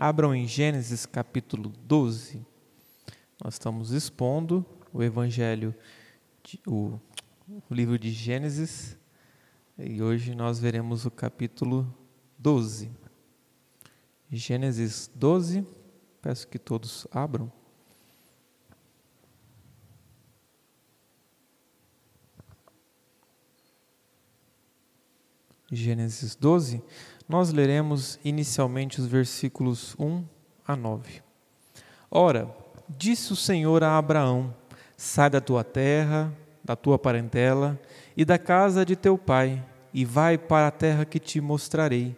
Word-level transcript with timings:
Abram 0.00 0.32
em 0.32 0.46
Gênesis 0.46 1.04
capítulo 1.04 1.70
12. 1.70 2.46
Nós 3.42 3.54
estamos 3.54 3.90
expondo 3.90 4.64
o 4.92 5.02
Evangelho, 5.02 5.74
de, 6.44 6.60
o, 6.64 7.00
o 7.68 7.74
livro 7.74 7.98
de 7.98 8.12
Gênesis, 8.12 8.96
e 9.76 10.00
hoje 10.00 10.36
nós 10.36 10.60
veremos 10.60 11.04
o 11.04 11.10
capítulo 11.10 11.92
12. 12.38 12.92
Gênesis 14.30 15.10
12, 15.16 15.66
peço 16.22 16.46
que 16.46 16.60
todos 16.60 17.04
abram. 17.10 17.50
Gênesis 25.72 26.36
12, 26.36 26.80
nós 27.28 27.52
leremos 27.52 28.18
inicialmente 28.24 29.00
os 29.00 29.06
versículos 29.06 29.94
1 29.98 30.24
a 30.66 30.74
9. 30.74 31.22
Ora, 32.10 32.48
disse 32.88 33.32
o 33.32 33.36
Senhor 33.36 33.84
a 33.84 33.98
Abraão: 33.98 34.54
Sai 34.96 35.28
da 35.28 35.40
tua 35.40 35.62
terra, 35.62 36.32
da 36.64 36.74
tua 36.74 36.98
parentela 36.98 37.78
e 38.16 38.24
da 38.24 38.38
casa 38.38 38.84
de 38.84 38.96
teu 38.96 39.18
pai, 39.18 39.62
e 39.92 40.04
vai 40.04 40.38
para 40.38 40.68
a 40.68 40.70
terra 40.70 41.04
que 41.04 41.18
te 41.18 41.40
mostrarei. 41.40 42.16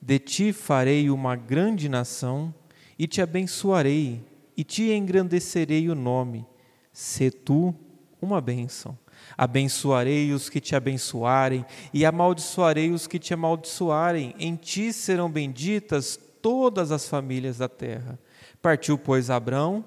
De 0.00 0.18
ti 0.18 0.52
farei 0.52 1.10
uma 1.10 1.34
grande 1.34 1.88
nação, 1.88 2.54
e 2.96 3.08
te 3.08 3.20
abençoarei, 3.20 4.24
e 4.56 4.62
te 4.62 4.92
engrandecerei 4.92 5.88
o 5.88 5.94
nome. 5.94 6.46
Se 6.92 7.30
tu 7.30 7.74
uma 8.20 8.40
bênção. 8.40 8.96
Abençoarei 9.36 10.32
os 10.32 10.48
que 10.48 10.60
te 10.60 10.76
abençoarem, 10.76 11.64
e 11.92 12.04
amaldiçoarei 12.04 12.90
os 12.90 13.06
que 13.06 13.18
te 13.18 13.34
amaldiçoarem. 13.34 14.34
Em 14.38 14.56
ti 14.56 14.92
serão 14.92 15.30
benditas 15.30 16.18
todas 16.40 16.92
as 16.92 17.08
famílias 17.08 17.58
da 17.58 17.68
terra. 17.68 18.18
Partiu, 18.60 18.98
pois, 18.98 19.30
Abrão, 19.30 19.84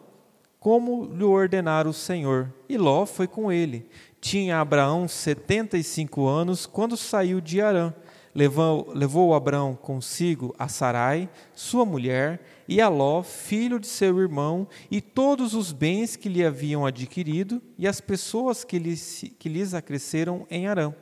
como 0.59 1.05
lhe 1.05 1.23
ordenara 1.23 1.87
o 1.87 1.93
Senhor, 1.93 2.53
e 2.67 2.77
Ló 2.77 3.05
foi 3.05 3.27
com 3.27 3.51
ele. 3.51 3.87
Tinha 4.19 4.59
Abraão 4.59 5.07
setenta 5.07 5.77
e 5.77 5.83
cinco 5.83 6.27
anos 6.27 6.65
quando 6.65 6.97
saiu 6.97 7.39
de 7.39 7.61
Arã. 7.61 7.93
Levou, 8.37 8.91
levou 8.93 9.33
Abraão 9.33 9.73
consigo 9.73 10.53
a 10.59 10.67
Sarai, 10.67 11.27
sua 11.55 11.83
mulher, 11.83 12.39
e 12.67 12.79
a 12.79 12.87
Ló, 12.87 13.23
filho 13.23 13.79
de 13.79 13.87
seu 13.87 14.19
irmão, 14.19 14.67
e 14.91 15.01
todos 15.01 15.55
os 15.55 15.73
bens 15.73 16.15
que 16.15 16.29
lhe 16.29 16.45
haviam 16.45 16.85
adquirido, 16.85 17.59
e 17.79 17.87
as 17.87 17.99
pessoas 17.99 18.63
que 18.63 18.77
lhes, 18.77 19.25
que 19.39 19.49
lhes 19.49 19.73
acresceram 19.73 20.45
em 20.51 20.67
Arã. 20.67 20.93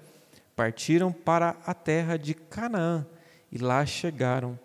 Partiram 0.55 1.11
para 1.11 1.57
a 1.65 1.73
terra 1.73 2.15
de 2.15 2.33
Canaã, 2.33 3.05
e 3.51 3.57
lá 3.57 3.85
chegaram. 3.85 4.57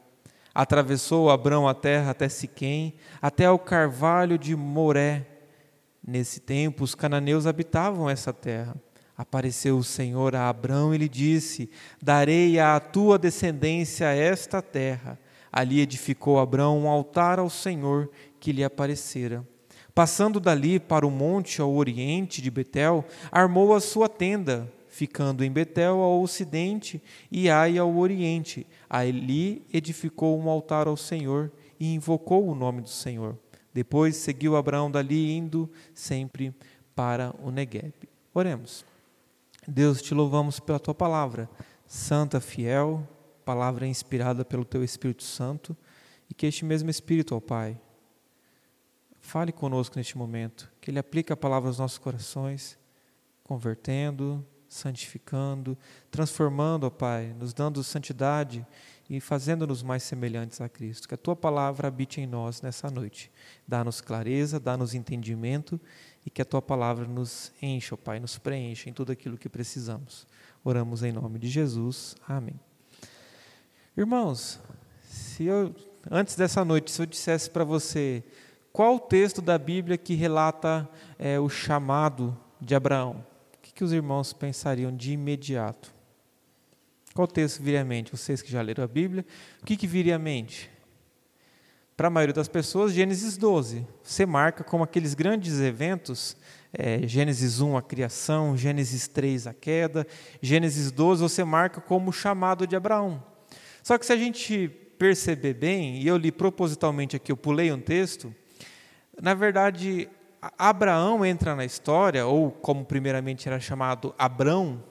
Atravessou 0.54 1.28
Abrão 1.28 1.66
a 1.66 1.74
terra 1.74 2.12
até 2.12 2.28
Siquém, 2.28 2.94
até 3.20 3.46
ao 3.46 3.58
carvalho 3.58 4.38
de 4.38 4.54
Moré. 4.54 5.26
Nesse 6.06 6.38
tempo, 6.38 6.84
os 6.84 6.94
cananeus 6.94 7.48
habitavam 7.48 8.08
essa 8.08 8.32
terra. 8.32 8.76
Apareceu 9.20 9.76
o 9.76 9.84
Senhor 9.84 10.34
a 10.34 10.48
Abrão 10.48 10.94
e 10.94 10.98
lhe 10.98 11.08
disse: 11.08 11.68
Darei 12.02 12.58
à 12.58 12.80
tua 12.80 13.18
descendência 13.18 14.06
esta 14.06 14.62
terra 14.62 15.18
Ali 15.52 15.80
edificou 15.80 16.38
Abraão 16.38 16.78
um 16.78 16.88
altar 16.88 17.38
ao 17.38 17.50
Senhor 17.50 18.10
que 18.38 18.52
lhe 18.52 18.62
aparecera. 18.62 19.46
Passando 19.94 20.38
dali 20.38 20.78
para 20.78 21.06
o 21.06 21.10
monte 21.10 21.60
ao 21.60 21.74
oriente 21.74 22.40
de 22.40 22.50
Betel, 22.50 23.04
armou 23.32 23.74
a 23.74 23.80
sua 23.80 24.08
tenda, 24.08 24.72
ficando 24.88 25.44
em 25.44 25.50
Betel 25.50 26.00
ao 26.00 26.22
ocidente 26.22 27.02
e 27.30 27.50
Ai 27.50 27.78
ao 27.78 27.96
oriente. 27.96 28.66
Ali 28.88 29.66
edificou 29.72 30.38
um 30.38 30.48
altar 30.48 30.86
ao 30.86 30.96
Senhor 30.96 31.50
e 31.78 31.92
invocou 31.94 32.48
o 32.48 32.54
nome 32.54 32.82
do 32.82 32.88
Senhor. 32.88 33.36
Depois 33.74 34.16
seguiu 34.16 34.56
Abraão 34.56 34.90
dali, 34.90 35.32
indo 35.32 35.68
sempre 35.92 36.54
para 36.94 37.34
o 37.42 37.50
Negueb. 37.50 37.92
Oremos. 38.32 38.89
Deus, 39.66 40.00
te 40.00 40.14
louvamos 40.14 40.58
pela 40.58 40.78
tua 40.78 40.94
palavra, 40.94 41.48
santa, 41.86 42.40
fiel, 42.40 43.06
palavra 43.44 43.86
inspirada 43.86 44.44
pelo 44.44 44.64
Teu 44.64 44.82
Espírito 44.82 45.22
Santo 45.22 45.76
e 46.28 46.34
que 46.34 46.46
este 46.46 46.64
mesmo 46.64 46.88
Espírito, 46.88 47.34
ó 47.34 47.40
Pai, 47.40 47.78
fale 49.20 49.52
conosco 49.52 49.98
neste 49.98 50.16
momento, 50.16 50.70
que 50.80 50.90
Ele 50.90 50.98
aplique 50.98 51.32
a 51.32 51.36
palavra 51.36 51.68
aos 51.68 51.78
nossos 51.78 51.98
corações, 51.98 52.78
convertendo, 53.44 54.44
santificando, 54.68 55.76
transformando, 56.10 56.86
ó 56.86 56.90
Pai, 56.90 57.34
nos 57.38 57.52
dando 57.52 57.82
santidade 57.82 58.66
e 59.10 59.20
fazendo-nos 59.20 59.82
mais 59.82 60.04
semelhantes 60.04 60.60
a 60.60 60.68
Cristo. 60.68 61.08
Que 61.08 61.14
a 61.14 61.18
Tua 61.18 61.34
palavra 61.34 61.88
habite 61.88 62.20
em 62.20 62.26
nós 62.26 62.62
nessa 62.62 62.88
noite. 62.88 63.30
Dá-nos 63.66 64.00
clareza, 64.00 64.60
dá-nos 64.60 64.94
entendimento 64.94 65.80
e 66.24 66.30
que 66.30 66.42
a 66.42 66.44
Tua 66.44 66.60
palavra 66.60 67.06
nos 67.06 67.52
encha, 67.60 67.94
ó 67.94 67.98
Pai, 67.98 68.20
nos 68.20 68.38
preencha 68.38 68.88
em 68.88 68.92
tudo 68.92 69.12
aquilo 69.12 69.38
que 69.38 69.48
precisamos. 69.48 70.26
Oramos 70.62 71.02
em 71.02 71.12
nome 71.12 71.38
de 71.38 71.48
Jesus. 71.48 72.14
Amém. 72.28 72.58
Irmãos, 73.96 74.60
se 75.08 75.44
eu 75.44 75.74
antes 76.10 76.36
dessa 76.36 76.64
noite, 76.64 76.90
se 76.90 77.02
eu 77.02 77.06
dissesse 77.06 77.50
para 77.50 77.64
você 77.64 78.22
qual 78.72 78.96
o 78.96 79.00
texto 79.00 79.42
da 79.42 79.58
Bíblia 79.58 79.98
que 79.98 80.14
relata 80.14 80.88
é, 81.18 81.40
o 81.40 81.48
chamado 81.48 82.38
de 82.60 82.74
Abraão, 82.74 83.24
o 83.54 83.58
que, 83.60 83.72
que 83.72 83.84
os 83.84 83.92
irmãos 83.92 84.32
pensariam 84.32 84.94
de 84.94 85.12
imediato? 85.12 85.92
Qual 87.14 87.26
texto 87.26 87.62
viria 87.62 87.80
à 87.80 87.84
mente? 87.84 88.12
Vocês 88.12 88.40
que 88.40 88.50
já 88.50 88.62
leram 88.62 88.84
a 88.84 88.86
Bíblia, 88.86 89.26
o 89.60 89.66
que, 89.66 89.76
que 89.76 89.86
viria 89.86 90.16
à 90.16 90.18
mente? 90.18 90.70
Para 92.00 92.08
a 92.08 92.10
maioria 92.10 92.32
das 92.32 92.48
pessoas, 92.48 92.94
Gênesis 92.94 93.36
12. 93.36 93.86
Você 94.02 94.24
marca 94.24 94.64
como 94.64 94.82
aqueles 94.82 95.12
grandes 95.12 95.60
eventos, 95.60 96.34
é, 96.72 97.06
Gênesis 97.06 97.60
1, 97.60 97.76
a 97.76 97.82
criação, 97.82 98.56
Gênesis 98.56 99.06
3, 99.06 99.46
a 99.46 99.52
queda, 99.52 100.06
Gênesis 100.40 100.90
12, 100.90 101.20
você 101.20 101.44
marca 101.44 101.78
como 101.78 102.08
o 102.08 102.12
chamado 102.12 102.66
de 102.66 102.74
Abraão. 102.74 103.22
Só 103.82 103.98
que 103.98 104.06
se 104.06 104.14
a 104.14 104.16
gente 104.16 104.66
perceber 104.98 105.52
bem, 105.52 105.98
e 105.98 106.06
eu 106.06 106.16
li 106.16 106.32
propositalmente 106.32 107.16
aqui, 107.16 107.30
eu 107.30 107.36
pulei 107.36 107.70
um 107.70 107.78
texto, 107.78 108.34
na 109.20 109.34
verdade, 109.34 110.08
Abraão 110.56 111.22
entra 111.22 111.54
na 111.54 111.66
história, 111.66 112.24
ou 112.24 112.50
como 112.50 112.82
primeiramente 112.82 113.46
era 113.46 113.60
chamado 113.60 114.14
Abrão, 114.16 114.82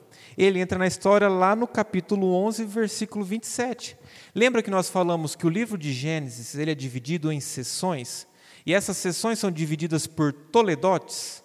ele 0.46 0.60
entra 0.60 0.80
na 0.80 0.88
história 0.88 1.28
lá 1.28 1.56
no 1.56 1.68
capítulo 1.68 2.34
11, 2.34 2.64
versículo 2.64 3.26
27. 3.26 3.98
Lembra 4.34 4.64
que 4.64 4.72
nós 4.72 4.90
falamos 4.90 5.36
que 5.36 5.46
o 5.46 5.50
livro 5.50 5.78
de 5.78 5.92
Gênesis 5.92 6.56
ele 6.56 6.72
é 6.72 6.76
dividido 6.76 7.32
em 7.32 7.40
seções, 7.40 8.26
e 8.66 8.74
essas 8.74 8.98
seções 8.98 9.40
são 9.40 9.52
divididas 9.52 10.08
por 10.08 10.32
toledotes? 10.32 11.44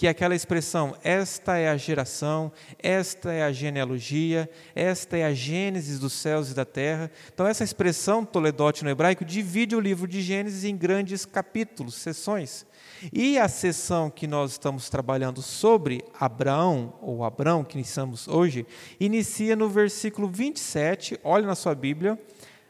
que 0.00 0.06
é 0.06 0.10
aquela 0.10 0.34
expressão, 0.34 0.96
esta 1.04 1.58
é 1.58 1.68
a 1.68 1.76
geração, 1.76 2.50
esta 2.78 3.34
é 3.34 3.42
a 3.42 3.52
genealogia, 3.52 4.48
esta 4.74 5.18
é 5.18 5.26
a 5.26 5.34
gênesis 5.34 5.98
dos 5.98 6.14
céus 6.14 6.50
e 6.50 6.54
da 6.54 6.64
terra. 6.64 7.10
Então, 7.30 7.46
essa 7.46 7.62
expressão 7.62 8.24
toledote 8.24 8.82
no 8.82 8.88
hebraico 8.88 9.26
divide 9.26 9.76
o 9.76 9.80
livro 9.80 10.08
de 10.08 10.22
Gênesis 10.22 10.64
em 10.64 10.74
grandes 10.74 11.26
capítulos, 11.26 11.96
seções. 11.96 12.64
E 13.12 13.38
a 13.38 13.48
seção 13.48 14.10
que 14.10 14.26
nós 14.26 14.52
estamos 14.52 14.90
trabalhando 14.90 15.40
sobre 15.40 16.04
Abraão, 16.18 16.92
ou 17.00 17.24
Abrão, 17.24 17.64
que 17.64 17.76
iniciamos 17.78 18.28
hoje, 18.28 18.66
inicia 18.98 19.56
no 19.56 19.68
versículo 19.68 20.28
27, 20.28 21.18
olhe 21.24 21.46
na 21.46 21.54
sua 21.54 21.74
Bíblia, 21.74 22.20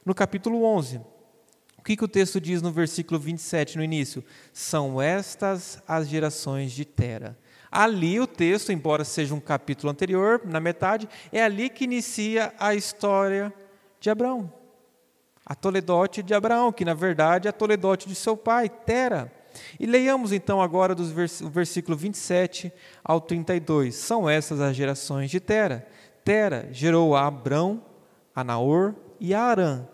no 0.04 0.14
capítulo 0.14 0.62
11. 0.64 0.98
O 1.78 1.82
que, 1.82 1.96
que 1.96 2.04
o 2.04 2.08
texto 2.08 2.40
diz 2.40 2.62
no 2.62 2.70
versículo 2.70 3.18
27, 3.18 3.76
no 3.76 3.82
início? 3.82 4.22
São 4.52 5.00
estas 5.00 5.82
as 5.88 6.08
gerações 6.08 6.72
de 6.72 6.84
Tera. 6.84 7.36
Ali 7.70 8.20
o 8.20 8.26
texto, 8.26 8.70
embora 8.70 9.04
seja 9.04 9.34
um 9.34 9.40
capítulo 9.40 9.90
anterior, 9.90 10.42
na 10.44 10.60
metade, 10.60 11.08
é 11.32 11.42
ali 11.42 11.68
que 11.70 11.84
inicia 11.84 12.52
a 12.58 12.74
história 12.74 13.52
de 13.98 14.10
Abraão. 14.10 14.52
A 15.44 15.54
Toledote 15.54 16.22
de 16.22 16.34
Abraão, 16.34 16.72
que 16.72 16.84
na 16.84 16.94
verdade 16.94 17.48
é 17.48 17.50
a 17.50 17.52
Toledote 17.52 18.08
de 18.08 18.14
seu 18.14 18.36
pai, 18.36 18.68
Tera. 18.68 19.39
E 19.78 19.86
leiamos 19.86 20.32
então 20.32 20.60
agora 20.60 20.94
do 20.94 21.04
versículo 21.50 21.96
27 21.96 22.72
ao 23.04 23.20
32. 23.20 23.94
São 23.94 24.28
essas 24.28 24.60
as 24.60 24.76
gerações 24.76 25.30
de 25.30 25.40
Tera. 25.40 25.86
Tera 26.24 26.68
gerou 26.72 27.16
a 27.16 27.26
Abrão, 27.26 27.82
a 28.34 28.44
Naor 28.44 28.94
e 29.18 29.34
a 29.34 29.42
Arã. 29.42 29.86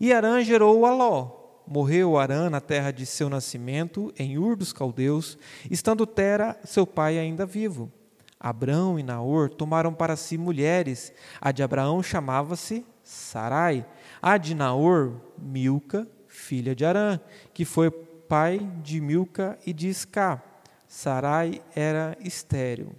E 0.00 0.12
Arã 0.12 0.42
gerou 0.42 0.86
Aló. 0.86 1.42
Morreu 1.66 2.18
Arã 2.18 2.50
na 2.50 2.60
terra 2.60 2.90
de 2.90 3.06
seu 3.06 3.30
nascimento, 3.30 4.12
em 4.18 4.36
Ur 4.36 4.56
dos 4.56 4.72
Caldeus, 4.72 5.38
estando 5.70 6.06
Tera, 6.06 6.58
seu 6.64 6.86
pai, 6.86 7.18
ainda 7.18 7.46
vivo. 7.46 7.90
Abrão 8.38 8.98
e 8.98 9.02
Naor 9.04 9.48
tomaram 9.48 9.94
para 9.94 10.16
si 10.16 10.36
mulheres. 10.36 11.12
A 11.40 11.52
de 11.52 11.62
Abraão 11.62 12.02
chamava-se 12.02 12.84
Sarai. 13.04 13.86
A 14.20 14.36
de 14.36 14.54
Naor, 14.54 15.12
Milca, 15.38 16.08
filha 16.26 16.74
de 16.74 16.84
Arã, 16.84 17.20
que 17.54 17.64
foi 17.64 17.90
pai 18.32 18.66
de 18.82 18.98
Milca 18.98 19.58
e 19.66 19.74
de 19.74 19.88
Isca. 19.88 20.42
Sarai 20.88 21.60
era 21.76 22.16
estéril, 22.18 22.94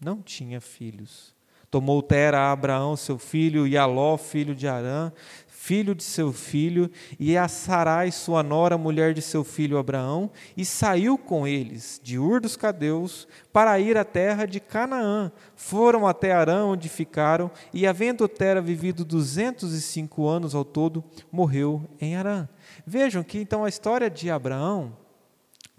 não 0.00 0.22
tinha 0.22 0.60
filhos. 0.60 1.34
Tomou 1.68 2.00
Tera 2.00 2.38
a 2.38 2.52
Abraão, 2.52 2.94
seu 2.94 3.18
filho, 3.18 3.66
e 3.66 3.76
Aló, 3.76 4.16
filho 4.16 4.54
de 4.54 4.68
Arã, 4.68 5.10
filho 5.48 5.96
de 5.96 6.04
seu 6.04 6.32
filho, 6.32 6.88
e 7.18 7.36
a 7.36 7.48
Sarai, 7.48 8.12
sua 8.12 8.40
nora, 8.40 8.78
mulher 8.78 9.12
de 9.12 9.20
seu 9.20 9.42
filho 9.42 9.78
Abraão, 9.78 10.30
e 10.56 10.64
saiu 10.64 11.18
com 11.18 11.44
eles 11.44 12.00
de 12.00 12.16
Ur 12.16 12.40
dos 12.40 12.56
Cadeus 12.56 13.26
para 13.52 13.80
ir 13.80 13.96
à 13.96 14.04
terra 14.04 14.46
de 14.46 14.60
Canaã. 14.60 15.32
Foram 15.56 16.06
até 16.06 16.30
Arã, 16.30 16.66
onde 16.66 16.88
ficaram, 16.88 17.50
e 17.74 17.84
havendo 17.84 18.28
Tera 18.28 18.62
vivido 18.62 19.04
205 19.04 20.28
anos 20.28 20.54
ao 20.54 20.64
todo, 20.64 21.02
morreu 21.32 21.82
em 22.00 22.14
Arã. 22.14 22.48
Vejam 22.84 23.22
que 23.22 23.38
então 23.38 23.64
a 23.64 23.68
história 23.68 24.10
de 24.10 24.30
Abraão, 24.30 24.96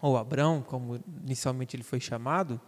ou 0.02 0.18
Abrão, 0.18 0.64
como 0.66 1.00
inicialmente 1.24 1.76
ele 1.76 1.84
foi 1.84 2.00
chamado, 2.00 2.62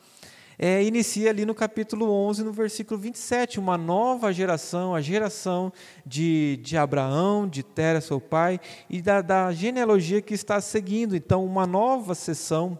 é, 0.61 0.83
inicia 0.83 1.29
ali 1.29 1.45
no 1.45 1.55
capítulo 1.55 2.11
11, 2.11 2.43
no 2.43 2.51
versículo 2.51 2.99
27, 2.99 3.61
uma 3.61 3.77
nova 3.77 4.33
geração, 4.33 4.93
a 4.93 4.99
geração 4.99 5.71
de, 6.05 6.57
de 6.57 6.75
Abraão, 6.75 7.47
de 7.47 7.63
Tera, 7.63 8.01
seu 8.01 8.19
pai, 8.19 8.59
e 8.89 9.01
da, 9.01 9.21
da 9.21 9.53
genealogia 9.53 10.21
que 10.21 10.33
está 10.33 10.59
seguindo. 10.59 11.15
Então, 11.15 11.45
uma 11.45 11.65
nova 11.65 12.13
sessão 12.13 12.77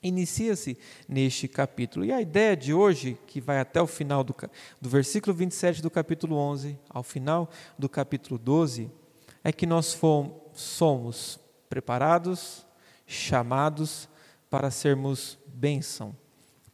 inicia-se 0.00 0.78
neste 1.08 1.48
capítulo. 1.48 2.04
E 2.04 2.12
a 2.12 2.20
ideia 2.20 2.56
de 2.56 2.72
hoje, 2.72 3.18
que 3.26 3.40
vai 3.40 3.58
até 3.58 3.82
o 3.82 3.88
final 3.88 4.22
do, 4.22 4.34
do 4.80 4.88
versículo 4.88 5.34
27 5.34 5.82
do 5.82 5.90
capítulo 5.90 6.36
11, 6.36 6.78
ao 6.88 7.02
final 7.02 7.50
do 7.76 7.88
capítulo 7.88 8.38
12, 8.38 8.88
é 9.42 9.50
que 9.50 9.66
nós 9.66 9.92
fomos, 9.92 10.39
somos 10.60 11.40
preparados, 11.68 12.66
chamados 13.06 14.08
para 14.48 14.70
sermos 14.70 15.38
bênção 15.46 16.14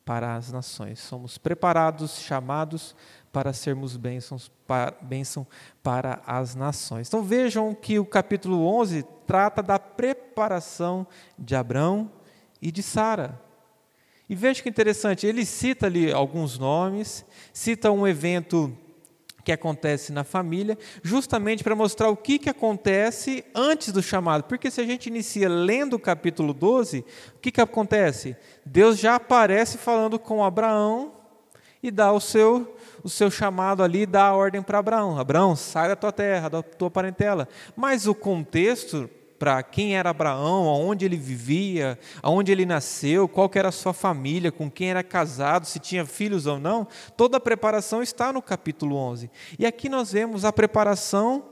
para 0.06 0.37
as 0.37 0.53
nações. 0.53 1.00
Somos 1.00 1.37
preparados, 1.37 2.21
chamados 2.21 2.94
para 3.33 3.53
sermos 3.53 3.97
bênçãos, 3.97 4.50
para, 4.67 4.97
bênção 5.03 5.44
para 5.83 6.23
as 6.25 6.55
nações. 6.55 7.09
Então 7.09 7.25
vejam 7.25 7.75
que 7.75 7.99
o 7.99 8.06
capítulo 8.06 8.65
11 8.67 9.05
trata 9.27 9.62
da 9.62 9.81
preparação 9.81 11.06
de 11.37 11.56
Abraão 11.56 12.11
e 12.62 12.71
de 12.71 12.85
Sara. 12.85 13.43
E 14.29 14.35
veja 14.35 14.62
que 14.62 14.69
interessante, 14.69 15.27
ele 15.27 15.44
cita 15.44 15.87
ali 15.87 16.12
alguns 16.12 16.56
nomes, 16.56 17.25
cita 17.53 17.91
um 17.91 18.06
evento 18.06 18.77
que 19.46 19.52
acontece 19.52 20.12
na 20.12 20.25
família, 20.25 20.76
justamente 21.04 21.62
para 21.62 21.76
mostrar 21.76 22.08
o 22.08 22.16
que, 22.16 22.37
que 22.37 22.50
acontece 22.50 23.44
antes 23.54 23.93
do 23.93 24.02
chamado. 24.02 24.43
Porque 24.43 24.72
se 24.72 24.81
a 24.81 24.84
gente 24.84 25.06
inicia 25.06 25.48
lendo 25.48 25.94
o 25.94 26.00
capítulo 26.00 26.52
12, 26.52 27.04
o 27.37 27.38
que, 27.38 27.52
que 27.52 27.60
acontece? 27.60 28.37
Deus 28.64 28.98
já 28.98 29.14
aparece 29.14 29.78
falando 29.78 30.19
com 30.19 30.43
Abraão 30.43 31.12
e 31.81 31.93
dá 31.93 32.10
o 32.10 32.19
seu, 32.19 32.76
o 33.04 33.08
seu 33.08 33.31
chamado 33.31 33.84
ali, 33.84 34.04
dá 34.04 34.25
a 34.25 34.34
ordem 34.34 34.60
para 34.60 34.81
Abraão: 34.81 35.16
Abraão, 35.16 35.54
sai 35.54 35.90
da 35.90 35.94
tua 35.94 36.10
terra, 36.10 36.48
da 36.48 36.60
tua 36.60 36.90
parentela. 36.90 37.48
Mas 37.76 38.08
o 38.08 38.16
contexto 38.16 39.08
para 39.38 39.62
quem 39.62 39.97
era 39.97 40.11
Abraão, 40.11 40.69
aonde 40.69 41.05
ele 41.05 41.17
vivia, 41.17 41.99
aonde 42.23 42.53
ele 42.53 42.67
nasceu, 42.67 43.29
qual 43.29 43.50
era 43.55 43.69
a 43.69 43.73
sua 43.73 43.93
família, 43.93 44.50
com 44.50 44.71
quem 44.71 44.91
era 44.91 45.03
casado, 45.03 45.67
se 45.67 45.79
tinha 45.79 46.05
filhos 46.05 46.47
ou 46.47 46.59
não, 46.59 46.87
toda 47.17 47.37
a 47.37 47.41
preparação 47.41 48.03
está 48.03 48.33
no 48.33 48.43
capítulo 48.43 48.97
11. 48.97 49.31
E 49.59 49.67
aqui 49.67 49.88
nós 49.88 50.12
vemos 50.12 50.44
a 50.44 50.53
preparação 50.53 51.44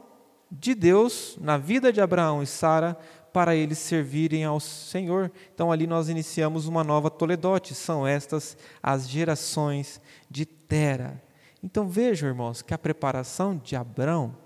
de 0.51 0.75
Deus 0.75 1.37
na 1.41 1.59
vida 1.59 1.93
de 1.93 2.01
Abraão 2.01 2.43
e 2.43 2.47
Sara 2.47 2.97
para 3.33 3.57
eles 3.57 3.79
servirem 3.79 4.45
ao 4.45 4.61
Senhor. 4.61 5.31
Então 5.53 5.73
ali 5.73 5.87
nós 5.87 6.09
iniciamos 6.09 6.69
uma 6.69 6.85
nova 6.85 7.11
Toledote, 7.11 7.75
são 7.75 8.07
estas 8.07 8.57
as 8.83 9.09
gerações 9.09 10.01
de 10.31 10.47
Tera. 10.47 11.21
Então 11.63 11.89
vejam, 11.89 12.29
irmãos, 12.29 12.63
que 12.63 12.73
a 12.73 12.79
preparação 12.79 13.57
de 13.57 13.75
Abraão 13.75 14.37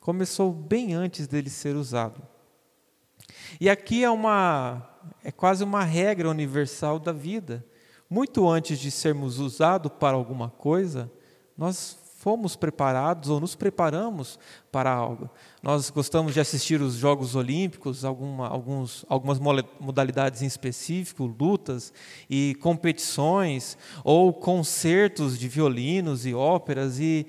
começou 0.00 0.50
bem 0.52 0.94
antes 0.94 1.26
dele 1.26 1.50
ser 1.50 1.76
usado. 1.76 2.22
E 3.60 3.68
aqui 3.68 4.04
é 4.04 4.10
uma 4.10 4.88
é 5.22 5.30
quase 5.30 5.64
uma 5.64 5.84
regra 5.84 6.28
universal 6.28 6.98
da 6.98 7.12
vida. 7.12 7.64
Muito 8.08 8.48
antes 8.48 8.78
de 8.78 8.90
sermos 8.90 9.38
usados 9.38 9.92
para 9.98 10.16
alguma 10.16 10.48
coisa, 10.48 11.10
nós 11.56 11.98
fomos 12.18 12.56
preparados 12.56 13.30
ou 13.30 13.38
nos 13.38 13.54
preparamos 13.54 14.38
para 14.72 14.90
algo. 14.90 15.30
Nós 15.62 15.88
gostamos 15.88 16.34
de 16.34 16.40
assistir 16.40 16.80
os 16.80 16.94
Jogos 16.94 17.36
Olímpicos, 17.36 18.04
alguma, 18.04 18.48
alguns, 18.48 19.04
algumas 19.08 19.38
modalidades 19.38 20.42
em 20.42 20.46
específico, 20.46 21.24
lutas 21.24 21.92
e 22.28 22.56
competições, 22.60 23.78
ou 24.02 24.32
concertos 24.32 25.38
de 25.38 25.48
violinos 25.48 26.26
e 26.26 26.34
óperas, 26.34 26.98
e 26.98 27.26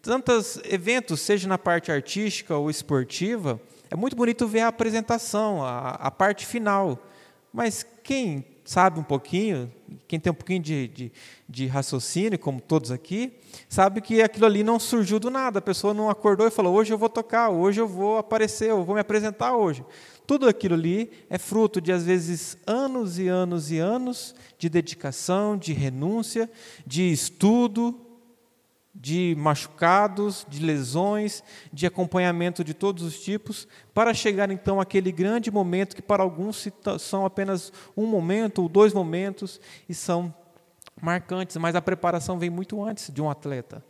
tantos 0.00 0.58
eventos, 0.64 1.20
seja 1.20 1.46
na 1.46 1.56
parte 1.56 1.92
artística 1.92 2.56
ou 2.56 2.68
esportiva, 2.68 3.60
é 3.92 3.96
muito 3.96 4.16
bonito 4.16 4.46
ver 4.48 4.60
a 4.60 4.68
apresentação, 4.68 5.62
a, 5.62 5.90
a 5.90 6.10
parte 6.10 6.46
final. 6.46 6.98
Mas 7.52 7.84
quem 8.02 8.42
sabe 8.64 8.98
um 8.98 9.02
pouquinho, 9.02 9.70
quem 10.08 10.18
tem 10.18 10.30
um 10.30 10.34
pouquinho 10.34 10.62
de, 10.62 10.88
de, 10.88 11.12
de, 11.46 11.66
raciocínio, 11.66 12.38
como 12.38 12.58
todos 12.58 12.90
aqui, 12.90 13.34
sabe 13.68 14.00
que 14.00 14.22
aquilo 14.22 14.46
ali 14.46 14.64
não 14.64 14.78
surgiu 14.78 15.20
do 15.20 15.30
nada. 15.30 15.58
A 15.58 15.62
pessoa 15.62 15.92
não 15.92 16.08
acordou 16.08 16.46
e 16.46 16.50
falou: 16.50 16.74
hoje 16.74 16.90
eu 16.90 16.96
vou 16.96 17.10
tocar, 17.10 17.50
hoje 17.50 17.82
eu 17.82 17.86
vou 17.86 18.16
aparecer, 18.16 18.70
eu 18.70 18.82
vou 18.82 18.94
me 18.94 19.02
apresentar 19.02 19.54
hoje. 19.54 19.84
Tudo 20.26 20.48
aquilo 20.48 20.74
ali 20.74 21.10
é 21.28 21.36
fruto 21.36 21.78
de, 21.78 21.92
às 21.92 22.02
vezes, 22.02 22.56
anos 22.66 23.18
e 23.18 23.28
anos 23.28 23.70
e 23.70 23.76
anos 23.76 24.34
de 24.56 24.70
dedicação, 24.70 25.54
de 25.54 25.74
renúncia, 25.74 26.50
de 26.86 27.12
estudo, 27.12 28.00
de 28.94 29.34
machucados, 29.38 30.46
de 30.48 30.62
lesões, 30.62 31.42
de 31.72 31.86
acompanhamento 31.86 32.62
de 32.62 32.74
todos 32.74 33.02
os 33.02 33.18
tipos, 33.18 33.66
para 33.94 34.12
chegar 34.12 34.50
então 34.50 34.80
àquele 34.80 35.10
grande 35.10 35.50
momento 35.50 35.96
que 35.96 36.02
para 36.02 36.22
alguns 36.22 36.68
são 36.98 37.24
apenas 37.24 37.72
um 37.96 38.06
momento 38.06 38.62
ou 38.62 38.68
dois 38.68 38.92
momentos 38.92 39.60
e 39.88 39.94
são 39.94 40.34
marcantes, 41.00 41.56
mas 41.56 41.74
a 41.74 41.82
preparação 41.82 42.38
vem 42.38 42.50
muito 42.50 42.82
antes 42.84 43.12
de 43.12 43.22
um 43.22 43.30
atleta. 43.30 43.84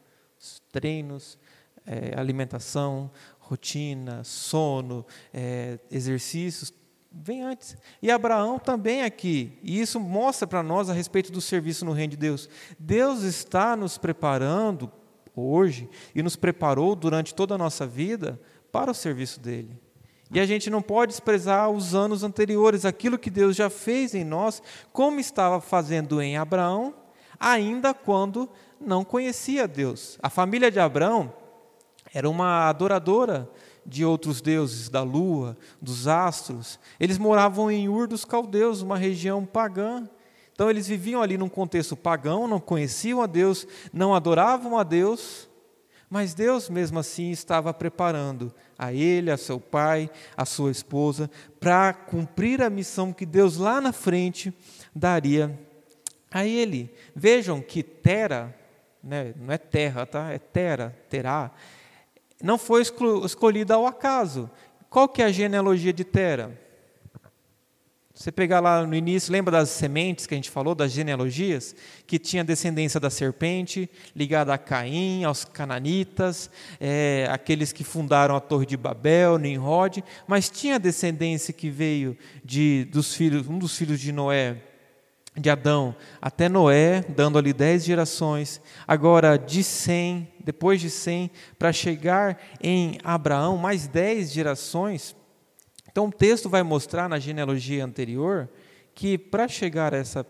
treinos, 0.70 1.38
é, 1.84 2.18
alimentação, 2.18 3.10
rotina, 3.38 4.22
sono, 4.24 5.04
é, 5.32 5.78
exercícios, 5.90 6.72
vem 7.14 7.42
antes. 7.42 7.76
E 8.00 8.10
Abraão 8.10 8.58
também 8.58 9.02
aqui, 9.02 9.58
e 9.62 9.80
isso 9.80 10.00
mostra 10.00 10.46
para 10.46 10.62
nós 10.62 10.88
a 10.88 10.92
respeito 10.92 11.30
do 11.30 11.40
serviço 11.40 11.84
no 11.84 11.92
reino 11.92 12.12
de 12.12 12.16
Deus. 12.16 12.48
Deus 12.78 13.22
está 13.22 13.76
nos 13.76 13.98
preparando 13.98 14.90
hoje 15.34 15.88
e 16.14 16.22
nos 16.22 16.36
preparou 16.36 16.94
durante 16.94 17.34
toda 17.34 17.54
a 17.54 17.58
nossa 17.58 17.86
vida 17.86 18.40
para 18.70 18.90
o 18.90 18.94
serviço 18.94 19.40
dele. 19.40 19.78
E 20.30 20.40
a 20.40 20.46
gente 20.46 20.70
não 20.70 20.80
pode 20.80 21.12
desprezar 21.12 21.70
os 21.70 21.94
anos 21.94 22.22
anteriores, 22.22 22.86
aquilo 22.86 23.18
que 23.18 23.30
Deus 23.30 23.54
já 23.54 23.68
fez 23.68 24.14
em 24.14 24.24
nós, 24.24 24.62
como 24.90 25.20
estava 25.20 25.60
fazendo 25.60 26.22
em 26.22 26.38
Abraão, 26.38 26.94
ainda 27.38 27.92
quando 27.92 28.48
não 28.80 29.04
conhecia 29.04 29.68
Deus. 29.68 30.18
A 30.22 30.30
família 30.30 30.70
de 30.70 30.80
Abraão 30.80 31.32
era 32.14 32.28
uma 32.28 32.68
adoradora 32.68 33.48
de 33.84 34.04
outros 34.04 34.40
deuses, 34.40 34.88
da 34.88 35.02
lua, 35.02 35.56
dos 35.80 36.06
astros. 36.06 36.78
Eles 36.98 37.18
moravam 37.18 37.70
em 37.70 37.88
Ur 37.88 38.06
dos 38.06 38.24
Caldeus, 38.24 38.82
uma 38.82 38.96
região 38.96 39.44
pagã. 39.44 40.08
Então 40.52 40.68
eles 40.70 40.86
viviam 40.86 41.22
ali 41.22 41.36
num 41.36 41.48
contexto 41.48 41.96
pagão, 41.96 42.46
não 42.46 42.60
conheciam 42.60 43.22
a 43.22 43.26
Deus, 43.26 43.66
não 43.92 44.14
adoravam 44.14 44.78
a 44.78 44.82
Deus, 44.82 45.48
mas 46.08 46.34
Deus 46.34 46.68
mesmo 46.68 46.98
assim 46.98 47.30
estava 47.30 47.72
preparando 47.72 48.52
a 48.78 48.92
ele, 48.92 49.30
a 49.30 49.36
seu 49.38 49.58
pai, 49.58 50.10
a 50.36 50.44
sua 50.44 50.70
esposa, 50.70 51.30
para 51.58 51.94
cumprir 51.94 52.60
a 52.60 52.68
missão 52.68 53.12
que 53.12 53.24
Deus 53.24 53.56
lá 53.56 53.80
na 53.80 53.92
frente 53.92 54.52
daria 54.94 55.58
a 56.30 56.46
ele. 56.46 56.94
Vejam 57.16 57.62
que 57.62 57.82
Tera, 57.82 58.54
né, 59.02 59.32
não 59.36 59.52
é 59.52 59.58
terra, 59.58 60.04
tá? 60.04 60.30
é 60.30 60.38
Tera, 60.38 60.94
Terá, 61.08 61.50
não 62.42 62.58
foi 62.58 62.82
escolhida 62.82 63.74
ao 63.74 63.86
acaso. 63.86 64.50
Qual 64.90 65.08
que 65.08 65.22
é 65.22 65.26
a 65.26 65.32
genealogia 65.32 65.92
de 65.92 66.04
Tera? 66.04 66.60
Você 68.14 68.30
pegar 68.30 68.60
lá 68.60 68.86
no 68.86 68.94
início, 68.94 69.32
lembra 69.32 69.50
das 69.50 69.70
sementes 69.70 70.26
que 70.26 70.34
a 70.34 70.36
gente 70.36 70.50
falou, 70.50 70.74
das 70.74 70.92
genealogias? 70.92 71.74
Que 72.06 72.18
tinha 72.18 72.44
descendência 72.44 73.00
da 73.00 73.08
serpente, 73.08 73.88
ligada 74.14 74.52
a 74.52 74.58
Caim, 74.58 75.24
aos 75.24 75.44
cananitas, 75.44 76.50
é, 76.78 77.26
aqueles 77.30 77.72
que 77.72 77.82
fundaram 77.82 78.36
a 78.36 78.40
Torre 78.40 78.66
de 78.66 78.76
Babel, 78.76 79.38
Nimrod, 79.38 80.04
mas 80.26 80.50
tinha 80.50 80.78
descendência 80.78 81.54
que 81.54 81.70
veio 81.70 82.16
de, 82.44 82.86
dos 82.92 83.14
filhos, 83.14 83.48
um 83.48 83.58
dos 83.58 83.76
filhos 83.76 83.98
de 83.98 84.12
Noé, 84.12 84.58
de 85.34 85.48
Adão 85.48 85.94
até 86.20 86.48
Noé, 86.48 87.02
dando 87.02 87.38
ali 87.38 87.52
dez 87.52 87.84
gerações, 87.84 88.60
agora 88.86 89.36
de 89.36 89.64
cem, 89.64 90.28
depois 90.44 90.80
de 90.80 90.90
cem, 90.90 91.30
para 91.58 91.72
chegar 91.72 92.38
em 92.60 92.98
Abraão, 93.02 93.56
mais 93.56 93.86
dez 93.86 94.30
gerações. 94.32 95.16
Então 95.90 96.06
o 96.06 96.12
texto 96.12 96.48
vai 96.48 96.62
mostrar 96.62 97.08
na 97.08 97.18
genealogia 97.18 97.84
anterior 97.84 98.48
que 98.94 99.16
para 99.16 99.48
chegar 99.48 99.94
a, 99.94 99.98
essa, 99.98 100.26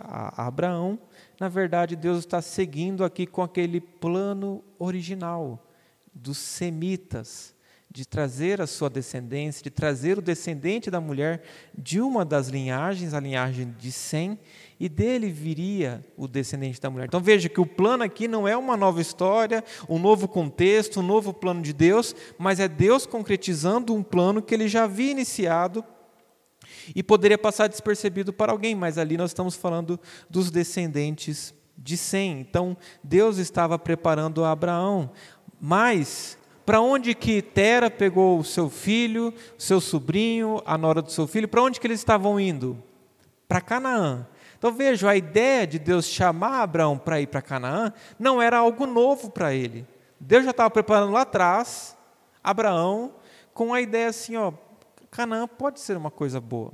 a 0.00 0.46
Abraão, 0.46 0.98
na 1.38 1.48
verdade 1.48 1.96
Deus 1.96 2.18
está 2.18 2.40
seguindo 2.40 3.04
aqui 3.04 3.26
com 3.26 3.42
aquele 3.42 3.80
plano 3.80 4.62
original 4.78 5.66
dos 6.12 6.38
semitas, 6.38 7.53
de 7.94 8.04
trazer 8.04 8.60
a 8.60 8.66
sua 8.66 8.90
descendência, 8.90 9.62
de 9.62 9.70
trazer 9.70 10.18
o 10.18 10.22
descendente 10.22 10.90
da 10.90 11.00
mulher 11.00 11.44
de 11.78 12.00
uma 12.00 12.24
das 12.24 12.48
linhagens, 12.48 13.14
a 13.14 13.20
linhagem 13.20 13.72
de 13.78 13.92
Sem, 13.92 14.36
e 14.80 14.88
dele 14.88 15.30
viria 15.30 16.04
o 16.16 16.26
descendente 16.26 16.80
da 16.80 16.90
mulher. 16.90 17.06
Então 17.06 17.20
veja 17.20 17.48
que 17.48 17.60
o 17.60 17.66
plano 17.66 18.02
aqui 18.02 18.26
não 18.26 18.48
é 18.48 18.56
uma 18.56 18.76
nova 18.76 19.00
história, 19.00 19.62
um 19.88 20.00
novo 20.00 20.26
contexto, 20.26 20.98
um 20.98 21.04
novo 21.04 21.32
plano 21.32 21.62
de 21.62 21.72
Deus, 21.72 22.16
mas 22.36 22.58
é 22.58 22.66
Deus 22.66 23.06
concretizando 23.06 23.94
um 23.94 24.02
plano 24.02 24.42
que 24.42 24.52
ele 24.52 24.66
já 24.66 24.82
havia 24.82 25.12
iniciado 25.12 25.84
e 26.96 27.00
poderia 27.00 27.38
passar 27.38 27.68
despercebido 27.68 28.32
para 28.32 28.50
alguém, 28.50 28.74
mas 28.74 28.98
ali 28.98 29.16
nós 29.16 29.30
estamos 29.30 29.54
falando 29.54 30.00
dos 30.28 30.50
descendentes 30.50 31.54
de 31.78 31.96
Sem. 31.96 32.40
Então 32.40 32.76
Deus 33.04 33.38
estava 33.38 33.78
preparando 33.78 34.44
Abraão, 34.44 35.12
mas 35.60 36.36
para 36.64 36.80
onde 36.80 37.14
que 37.14 37.42
Tera 37.42 37.90
pegou 37.90 38.38
o 38.38 38.44
seu 38.44 38.70
filho, 38.70 39.32
seu 39.58 39.80
sobrinho, 39.80 40.62
a 40.64 40.78
nora 40.78 41.02
do 41.02 41.10
seu 41.10 41.26
filho? 41.26 41.48
Para 41.48 41.62
onde 41.62 41.78
que 41.78 41.86
eles 41.86 42.00
estavam 42.00 42.40
indo? 42.40 42.82
Para 43.46 43.60
Canaã. 43.60 44.26
Então 44.56 44.72
veja, 44.72 45.10
a 45.10 45.16
ideia 45.16 45.66
de 45.66 45.78
Deus 45.78 46.06
chamar 46.06 46.62
Abraão 46.62 46.96
para 46.96 47.20
ir 47.20 47.26
para 47.26 47.42
Canaã 47.42 47.92
não 48.18 48.40
era 48.40 48.58
algo 48.58 48.86
novo 48.86 49.30
para 49.30 49.52
ele. 49.52 49.86
Deus 50.18 50.44
já 50.44 50.52
estava 50.52 50.70
preparando 50.70 51.12
lá 51.12 51.20
atrás 51.20 51.96
Abraão 52.42 53.12
com 53.52 53.74
a 53.74 53.80
ideia 53.80 54.08
assim, 54.08 54.36
ó, 54.36 54.52
Canaã 55.10 55.46
pode 55.46 55.80
ser 55.80 55.96
uma 55.96 56.10
coisa 56.10 56.40
boa. 56.40 56.72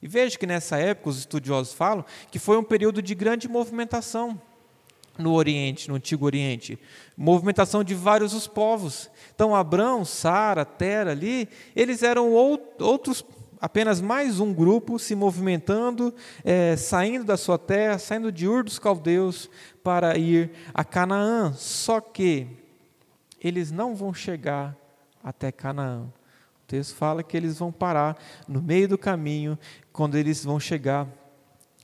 E 0.00 0.06
veja 0.06 0.38
que 0.38 0.46
nessa 0.46 0.78
época 0.78 1.10
os 1.10 1.18
estudiosos 1.18 1.74
falam 1.74 2.04
que 2.30 2.38
foi 2.38 2.56
um 2.56 2.62
período 2.62 3.02
de 3.02 3.14
grande 3.14 3.48
movimentação 3.48 4.40
no 5.20 5.32
Oriente, 5.32 5.88
no 5.88 5.96
Antigo 5.96 6.24
Oriente. 6.24 6.78
Movimentação 7.16 7.84
de 7.84 7.94
vários 7.94 8.32
os 8.34 8.46
povos. 8.46 9.10
Então, 9.34 9.54
Abrão, 9.54 10.04
Sara, 10.04 10.64
Tera 10.64 11.12
ali, 11.12 11.48
eles 11.76 12.02
eram 12.02 12.32
outros, 12.32 13.24
apenas 13.60 14.00
mais 14.00 14.40
um 14.40 14.52
grupo 14.52 14.98
se 14.98 15.14
movimentando, 15.14 16.14
é, 16.44 16.76
saindo 16.76 17.24
da 17.24 17.36
sua 17.36 17.58
terra, 17.58 17.98
saindo 17.98 18.32
de 18.32 18.48
Ur 18.48 18.64
dos 18.64 18.78
Caldeus 18.78 19.50
para 19.84 20.16
ir 20.16 20.50
a 20.74 20.82
Canaã. 20.82 21.52
Só 21.52 22.00
que 22.00 22.46
eles 23.40 23.70
não 23.70 23.94
vão 23.94 24.12
chegar 24.12 24.76
até 25.22 25.52
Canaã. 25.52 26.02
O 26.02 26.66
texto 26.66 26.94
fala 26.94 27.22
que 27.22 27.36
eles 27.36 27.58
vão 27.58 27.70
parar 27.70 28.16
no 28.46 28.62
meio 28.62 28.88
do 28.88 28.98
caminho, 28.98 29.58
quando 29.92 30.16
eles 30.16 30.44
vão 30.44 30.60
chegar 30.60 31.08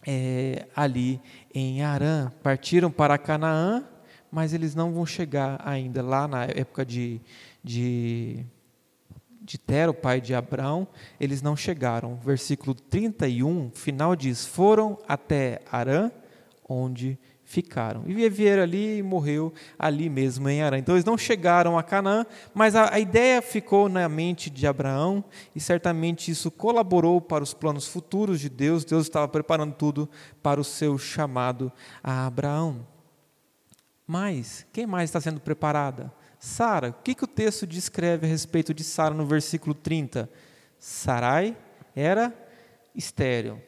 é, 0.06 0.66
ali 0.76 1.20
em 1.58 1.82
Arã. 1.82 2.30
Partiram 2.42 2.90
para 2.90 3.16
Canaã, 3.16 3.82
mas 4.30 4.52
eles 4.52 4.74
não 4.74 4.92
vão 4.92 5.06
chegar 5.06 5.58
ainda 5.64 6.02
lá 6.02 6.28
na 6.28 6.44
época 6.44 6.84
de, 6.84 7.18
de, 7.64 8.44
de 9.40 9.56
Tero, 9.56 9.94
pai 9.94 10.20
de 10.20 10.34
Abraão, 10.34 10.86
eles 11.18 11.40
não 11.40 11.56
chegaram. 11.56 12.16
Versículo 12.16 12.74
31, 12.74 13.70
final 13.70 14.14
diz: 14.14 14.44
Foram 14.44 14.98
até 15.08 15.62
Arã, 15.72 16.10
onde 16.68 17.18
ficaram. 17.46 18.02
E 18.06 18.28
vieram 18.28 18.64
ali 18.64 18.98
e 18.98 19.02
morreu 19.02 19.54
ali 19.78 20.10
mesmo 20.10 20.48
em 20.48 20.62
Arã. 20.62 20.76
Então 20.76 20.96
eles 20.96 21.04
não 21.04 21.16
chegaram 21.16 21.78
a 21.78 21.82
Canaã, 21.82 22.26
mas 22.52 22.74
a, 22.74 22.92
a, 22.92 22.98
ideia 22.98 23.40
ficou 23.40 23.88
na 23.88 24.08
mente 24.08 24.50
de 24.50 24.66
Abraão 24.66 25.24
e 25.54 25.60
certamente 25.60 26.28
isso 26.30 26.50
colaborou 26.50 27.20
para 27.20 27.44
os 27.44 27.54
planos 27.54 27.86
futuros 27.86 28.40
de 28.40 28.48
Deus. 28.48 28.84
Deus 28.84 29.06
estava 29.06 29.28
preparando 29.28 29.74
tudo 29.74 30.10
para 30.42 30.60
o 30.60 30.64
seu 30.64 30.98
chamado 30.98 31.72
a 32.02 32.26
Abraão. 32.26 32.84
Mas 34.04 34.66
quem 34.72 34.84
mais 34.84 35.08
está 35.08 35.20
sendo 35.20 35.40
preparada? 35.40 36.12
Sara. 36.40 36.90
O 36.90 36.94
que, 36.94 37.14
que 37.14 37.24
o 37.24 37.28
texto 37.28 37.66
descreve 37.66 38.26
a 38.26 38.28
respeito 38.28 38.74
de 38.74 38.82
Sara 38.82 39.14
no 39.14 39.24
versículo 39.24 39.72
30? 39.72 40.28
Sarai 40.78 41.56
era 41.94 42.34
estéril. 42.94 43.60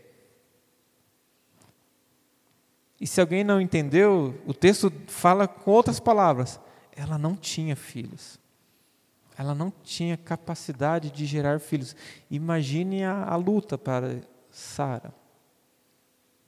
E 3.00 3.06
se 3.06 3.20
alguém 3.20 3.44
não 3.44 3.60
entendeu, 3.60 4.34
o 4.46 4.52
texto 4.52 4.92
fala 5.06 5.46
com 5.46 5.70
outras 5.70 6.00
palavras. 6.00 6.60
Ela 6.96 7.16
não 7.16 7.36
tinha 7.36 7.76
filhos. 7.76 8.40
Ela 9.36 9.54
não 9.54 9.72
tinha 9.84 10.16
capacidade 10.16 11.10
de 11.10 11.24
gerar 11.24 11.60
filhos. 11.60 11.94
Imagine 12.28 13.04
a, 13.04 13.24
a 13.24 13.36
luta 13.36 13.78
para 13.78 14.20
Sara. 14.50 15.14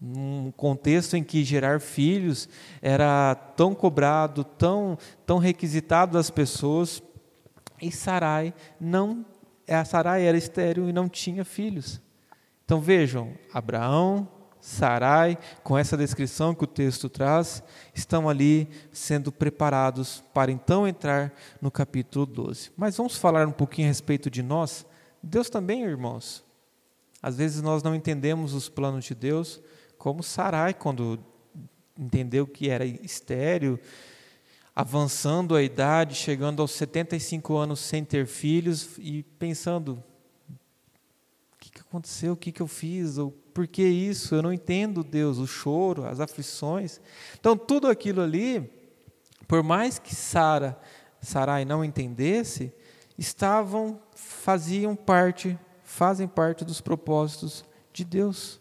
Num 0.01 0.51
contexto 0.57 1.17
em 1.17 1.23
que 1.23 1.45
gerar 1.45 1.81
filhos 1.81 2.49
era 2.83 3.35
tão 3.35 3.75
cobrado, 3.75 4.43
tão, 4.43 4.99
tão 5.25 5.39
requisitado 5.39 6.15
das 6.15 6.31
pessoas, 6.31 7.03
e 7.81 7.93
Sarai 7.93 8.53
não, 8.81 9.25
a 9.69 9.85
Sarai 9.85 10.25
era 10.25 10.37
estéril 10.37 10.89
e 10.89 10.93
não 10.93 11.09
tinha 11.09 11.45
filhos. 11.45 12.01
Então 12.65 12.81
vejam, 12.81 13.35
Abraão, 13.53 14.29
Sarai, 14.61 15.39
com 15.63 15.77
essa 15.77 15.97
descrição 15.97 16.55
que 16.55 16.65
o 16.65 16.67
texto 16.67 17.09
traz, 17.09 17.63
estão 17.95 18.29
ali 18.29 18.69
sendo 18.93 19.33
preparados 19.33 20.23
para 20.35 20.53
então 20.53 20.87
entrar 20.87 21.33
no 21.61 21.71
capítulo 21.71 22.27
12. 22.27 22.71
Mas 22.77 22.97
vamos 22.97 23.17
falar 23.17 23.47
um 23.47 23.53
pouquinho 23.53 23.89
a 23.89 23.91
respeito 23.91 24.31
de 24.31 24.43
nós. 24.43 24.85
Deus 25.23 25.49
também, 25.49 25.83
irmãos. 25.83 26.45
Às 27.23 27.37
vezes 27.37 27.63
nós 27.63 27.83
não 27.83 27.95
entendemos 27.95 28.55
os 28.55 28.69
planos 28.69 29.05
de 29.05 29.15
Deus, 29.15 29.61
como 29.99 30.23
Sarai, 30.23 30.73
quando 30.73 31.19
entendeu 31.99 32.47
que 32.47 32.71
era 32.71 32.85
estéreo, 32.85 33.79
avançando 34.75 35.55
a 35.55 35.63
idade, 35.63 36.15
chegando 36.15 36.63
aos 36.63 36.71
75 36.73 37.57
anos 37.57 37.81
sem 37.81 38.05
ter 38.05 38.27
filhos 38.27 38.91
e 38.99 39.23
pensando: 39.39 40.03
o 40.49 41.59
que 41.59 41.81
aconteceu? 41.81 42.33
O 42.33 42.37
que 42.37 42.61
eu 42.61 42.67
fiz? 42.67 43.19
Ou 43.19 43.31
por 43.61 43.67
que 43.67 43.83
isso? 43.83 44.35
Eu 44.35 44.41
não 44.41 44.55
entendo, 44.55 45.05
Deus, 45.05 45.37
o 45.37 45.47
choro, 45.47 46.07
as 46.07 46.19
aflições. 46.19 46.99
Então, 47.39 47.55
tudo 47.55 47.89
aquilo 47.89 48.23
ali, 48.23 48.73
por 49.47 49.63
mais 49.63 49.99
que 49.99 50.15
Sara, 50.15 50.81
Sarai 51.21 51.67
não 51.67 51.85
entendesse, 51.85 52.73
estavam, 53.19 54.01
faziam 54.15 54.97
parte, 54.97 55.59
fazem 55.85 56.27
parte 56.27 56.65
dos 56.65 56.81
propósitos 56.81 57.67
de 57.93 58.03
Deus. 58.03 58.59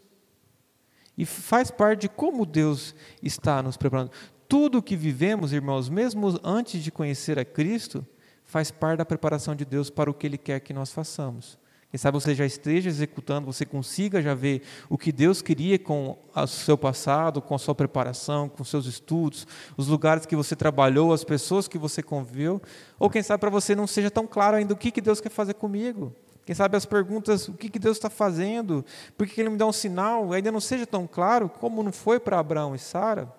E 1.16 1.24
faz 1.24 1.70
parte 1.70 2.02
de 2.02 2.08
como 2.10 2.44
Deus 2.44 2.94
está 3.22 3.62
nos 3.62 3.78
preparando. 3.78 4.10
Tudo 4.46 4.76
o 4.76 4.82
que 4.82 4.96
vivemos, 4.96 5.50
irmãos, 5.50 5.88
mesmo 5.88 6.38
antes 6.44 6.84
de 6.84 6.92
conhecer 6.92 7.38
a 7.38 7.44
Cristo, 7.46 8.06
faz 8.44 8.70
parte 8.70 8.98
da 8.98 9.06
preparação 9.06 9.56
de 9.56 9.64
Deus 9.64 9.88
para 9.88 10.10
o 10.10 10.14
que 10.14 10.26
Ele 10.26 10.36
quer 10.36 10.60
que 10.60 10.74
nós 10.74 10.92
façamos. 10.92 11.58
Quem 11.90 11.98
sabe 11.98 12.20
você 12.20 12.36
já 12.36 12.46
esteja 12.46 12.88
executando, 12.88 13.52
você 13.52 13.66
consiga 13.66 14.22
já 14.22 14.32
ver 14.32 14.62
o 14.88 14.96
que 14.96 15.10
Deus 15.10 15.42
queria 15.42 15.76
com 15.76 16.16
o 16.32 16.46
seu 16.46 16.78
passado, 16.78 17.42
com 17.42 17.52
a 17.52 17.58
sua 17.58 17.74
preparação, 17.74 18.48
com 18.48 18.62
seus 18.62 18.86
estudos, 18.86 19.44
os 19.76 19.88
lugares 19.88 20.24
que 20.24 20.36
você 20.36 20.54
trabalhou, 20.54 21.12
as 21.12 21.24
pessoas 21.24 21.66
que 21.66 21.76
você 21.76 22.00
conviveu. 22.00 22.62
Ou 22.96 23.10
quem 23.10 23.24
sabe 23.24 23.40
para 23.40 23.50
você 23.50 23.74
não 23.74 23.88
seja 23.88 24.08
tão 24.08 24.24
claro 24.24 24.56
ainda 24.56 24.72
o 24.72 24.76
que, 24.76 24.92
que 24.92 25.00
Deus 25.00 25.20
quer 25.20 25.30
fazer 25.30 25.54
comigo. 25.54 26.14
Quem 26.46 26.54
sabe 26.54 26.76
as 26.76 26.86
perguntas, 26.86 27.48
o 27.48 27.54
que, 27.54 27.68
que 27.68 27.78
Deus 27.78 27.96
está 27.96 28.08
fazendo, 28.08 28.84
por 29.18 29.26
que, 29.26 29.34
que 29.34 29.40
Ele 29.40 29.50
me 29.50 29.56
dá 29.56 29.66
um 29.66 29.72
sinal, 29.72 30.32
ainda 30.32 30.52
não 30.52 30.60
seja 30.60 30.86
tão 30.86 31.08
claro 31.08 31.48
como 31.48 31.82
não 31.82 31.92
foi 31.92 32.20
para 32.20 32.38
Abraão 32.38 32.72
e 32.72 32.78
Sara. 32.78 33.32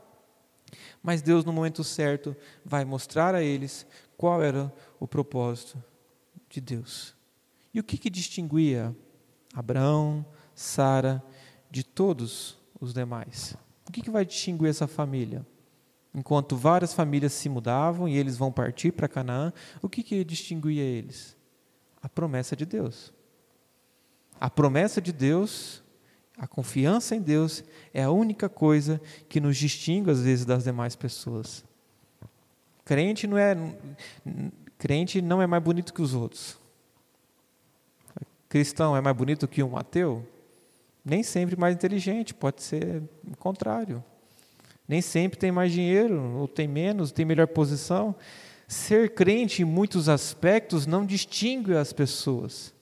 Mas 1.01 1.21
Deus, 1.21 1.45
no 1.45 1.53
momento 1.53 1.85
certo, 1.85 2.35
vai 2.65 2.83
mostrar 2.83 3.33
a 3.33 3.41
eles 3.41 3.87
qual 4.17 4.43
era 4.43 4.71
o 4.99 5.07
propósito 5.07 5.81
de 6.49 6.59
Deus. 6.59 7.20
E 7.73 7.79
o 7.79 7.83
que, 7.83 7.97
que 7.97 8.09
distinguia 8.09 8.95
Abraão, 9.53 10.25
Sara, 10.53 11.23
de 11.69 11.83
todos 11.83 12.57
os 12.79 12.93
demais? 12.93 13.55
O 13.87 13.91
que, 13.91 14.01
que 14.01 14.09
vai 14.09 14.25
distinguir 14.25 14.69
essa 14.69 14.87
família? 14.87 15.45
Enquanto 16.13 16.57
várias 16.57 16.93
famílias 16.93 17.31
se 17.31 17.47
mudavam 17.47 18.07
e 18.07 18.17
eles 18.17 18.37
vão 18.37 18.51
partir 18.51 18.91
para 18.91 19.07
Canaã, 19.07 19.53
o 19.81 19.87
que, 19.87 20.03
que 20.03 20.23
distinguia 20.25 20.83
eles? 20.83 21.37
A 22.01 22.09
promessa 22.09 22.55
de 22.55 22.65
Deus. 22.65 23.13
A 24.39 24.49
promessa 24.49 25.01
de 25.01 25.13
Deus, 25.13 25.81
a 26.37 26.47
confiança 26.47 27.15
em 27.15 27.21
Deus, 27.21 27.63
é 27.93 28.03
a 28.03 28.11
única 28.11 28.49
coisa 28.49 28.99
que 29.29 29.39
nos 29.39 29.55
distingue, 29.55 30.11
às 30.11 30.21
vezes, 30.21 30.45
das 30.45 30.65
demais 30.65 30.95
pessoas. 30.95 31.63
Crente 32.83 33.27
não 33.27 33.37
é, 33.37 33.55
crente 34.77 35.21
não 35.21 35.41
é 35.41 35.47
mais 35.47 35.63
bonito 35.63 35.93
que 35.93 36.01
os 36.01 36.13
outros 36.13 36.60
cristão 38.51 38.97
é 38.97 38.99
mais 38.99 39.15
bonito 39.15 39.47
que 39.47 39.63
um 39.63 39.77
ateu? 39.77 40.27
Nem 41.05 41.23
sempre 41.23 41.55
mais 41.57 41.73
inteligente, 41.73 42.33
pode 42.33 42.61
ser 42.61 43.01
o 43.25 43.37
contrário. 43.37 44.03
Nem 44.85 45.01
sempre 45.01 45.39
tem 45.39 45.53
mais 45.53 45.71
dinheiro, 45.71 46.21
ou 46.35 46.49
tem 46.49 46.67
menos, 46.67 47.13
tem 47.13 47.23
melhor 47.23 47.47
posição. 47.47 48.13
Ser 48.67 49.13
crente 49.13 49.61
em 49.61 49.65
muitos 49.65 50.09
aspectos 50.09 50.85
não 50.85 51.05
distingue 51.05 51.77
as 51.77 51.93
pessoas. 51.93 52.73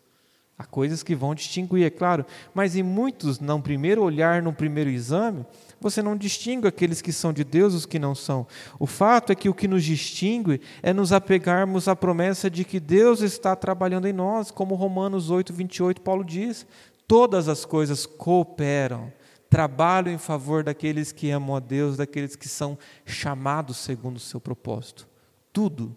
Há 0.60 0.66
coisas 0.66 1.02
que 1.02 1.16
vão 1.16 1.34
distinguir, 1.34 1.86
é 1.86 1.90
claro, 1.90 2.26
mas 2.54 2.76
em 2.76 2.84
muitos, 2.84 3.40
no 3.40 3.62
primeiro 3.62 4.04
olhar, 4.04 4.42
no 4.42 4.52
primeiro 4.52 4.90
exame, 4.90 5.46
você 5.80 6.02
não 6.02 6.18
distingue 6.18 6.68
aqueles 6.68 7.02
que 7.02 7.14
são 7.14 7.32
de 7.32 7.46
Deus 7.46 7.74
e 7.74 7.78
os 7.78 7.86
que 7.86 7.98
não 7.98 8.14
são. 8.14 8.46
O 8.78 8.86
fato 8.86 9.32
é 9.32 9.36
que 9.36 9.48
o 9.48 9.54
que 9.54 9.70
nos 9.70 9.86
distingue 9.86 10.60
é 10.84 10.92
nos 10.92 11.14
apegarmos 11.14 11.88
à 11.88 11.96
promessa 11.96 12.50
de 12.50 12.66
que 12.66 12.78
Deus 12.78 13.22
está 13.22 13.56
trabalhando 13.56 14.06
em 14.06 14.12
nós, 14.12 14.52
como 14.52 14.76
Romanos 14.76 15.30
8, 15.30 15.54
28, 15.54 16.02
Paulo 16.02 16.26
diz: 16.26 16.68
todas 17.08 17.48
as 17.48 17.64
coisas 17.64 18.06
cooperam, 18.06 19.14
trabalham 19.50 20.14
em 20.14 20.18
favor 20.18 20.62
daqueles 20.62 21.14
que 21.14 21.32
amam 21.32 21.56
a 21.56 21.62
Deus, 21.62 21.96
daqueles 21.96 22.36
que 22.36 22.50
são 22.50 22.78
chamados 23.06 23.78
segundo 23.78 24.18
o 24.18 24.20
seu 24.20 24.42
propósito. 24.42 25.08
Tudo, 25.54 25.96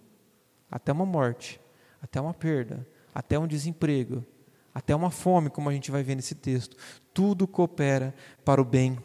até 0.71 0.93
uma 0.93 1.05
morte, 1.05 1.61
até 2.01 2.21
uma 2.21 2.33
perda, 2.33 2.87
até 3.13 3.37
um 3.37 3.47
desemprego, 3.49 4.25
até 4.75 4.95
uma 4.95 5.11
fome, 5.11 5.51
como 5.51 5.69
a 5.69 5.73
gente 5.73 5.91
vai 5.91 6.03
ver 6.03 6.15
nesse 6.15 6.35
texto. 6.35 6.77
Tudo 7.13 7.47
coopera 7.47 8.15
para 8.45 8.61
o 8.61 8.65
bem 8.65 8.99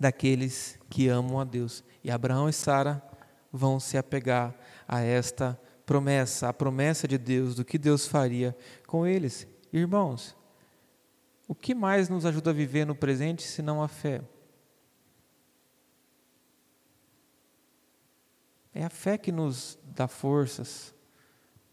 daqueles 0.00 0.78
que 0.88 1.08
amam 1.08 1.40
a 1.40 1.44
Deus. 1.44 1.84
E 2.02 2.10
Abraão 2.10 2.48
e 2.48 2.52
Sara 2.52 3.02
vão 3.52 3.78
se 3.78 3.98
apegar 3.98 4.54
a 4.86 5.00
esta 5.00 5.60
promessa, 5.84 6.48
a 6.48 6.52
promessa 6.52 7.08
de 7.08 7.18
Deus, 7.18 7.54
do 7.54 7.64
que 7.64 7.78
Deus 7.78 8.06
faria 8.06 8.56
com 8.86 9.06
eles. 9.06 9.46
Irmãos, 9.72 10.36
o 11.46 11.54
que 11.54 11.74
mais 11.74 12.08
nos 12.08 12.26
ajuda 12.26 12.50
a 12.50 12.54
viver 12.54 12.86
no 12.86 12.94
presente 12.94 13.42
senão 13.42 13.82
a 13.82 13.88
fé? 13.88 14.22
É 18.74 18.84
a 18.84 18.90
fé 18.90 19.18
que 19.18 19.32
nos 19.32 19.78
dá 19.82 20.06
forças, 20.06 20.94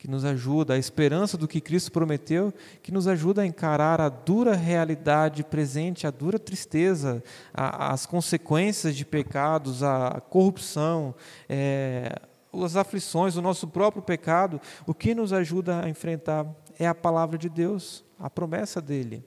que 0.06 0.12
nos 0.12 0.24
ajuda, 0.24 0.76
a 0.76 0.78
esperança 0.78 1.36
do 1.36 1.48
que 1.48 1.60
Cristo 1.60 1.92
prometeu, 1.92 2.54
que 2.84 2.92
nos 2.92 3.08
ajuda 3.08 3.42
a 3.42 3.46
encarar 3.46 4.00
a 4.00 4.08
dura 4.08 4.56
realidade 4.56 5.44
presente, 5.44 6.06
a 6.06 6.12
dura 6.12 6.38
tristeza, 6.38 7.24
a, 7.52 7.92
as 7.92 8.06
consequências 8.06 8.96
de 8.96 9.04
pecados, 9.04 9.82
a 9.82 10.22
corrupção, 10.30 11.16
é, 11.50 12.20
as 12.54 12.76
aflições, 12.76 13.36
o 13.36 13.42
nosso 13.42 13.68
próprio 13.68 14.04
pecado. 14.04 14.62
O 14.86 14.94
que 14.94 15.16
nos 15.16 15.34
ajuda 15.34 15.84
a 15.84 15.90
enfrentar 15.90 16.46
é 16.78 16.86
a 16.86 16.94
palavra 16.94 17.36
de 17.36 17.50
Deus, 17.50 18.06
a 18.20 18.30
promessa 18.30 18.80
dele. 18.80 19.26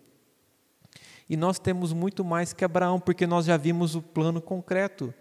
E 1.29 1.37
nós 1.37 1.59
temos 1.59 1.93
muito 1.93 2.25
mais 2.25 2.53
que 2.53 2.65
Abraão, 2.65 3.01
porque 3.01 3.27
nós 3.27 3.47
já 3.47 3.57
vimos 3.57 3.97
o 3.97 4.01
plano 4.01 4.41
concreto. 4.41 5.13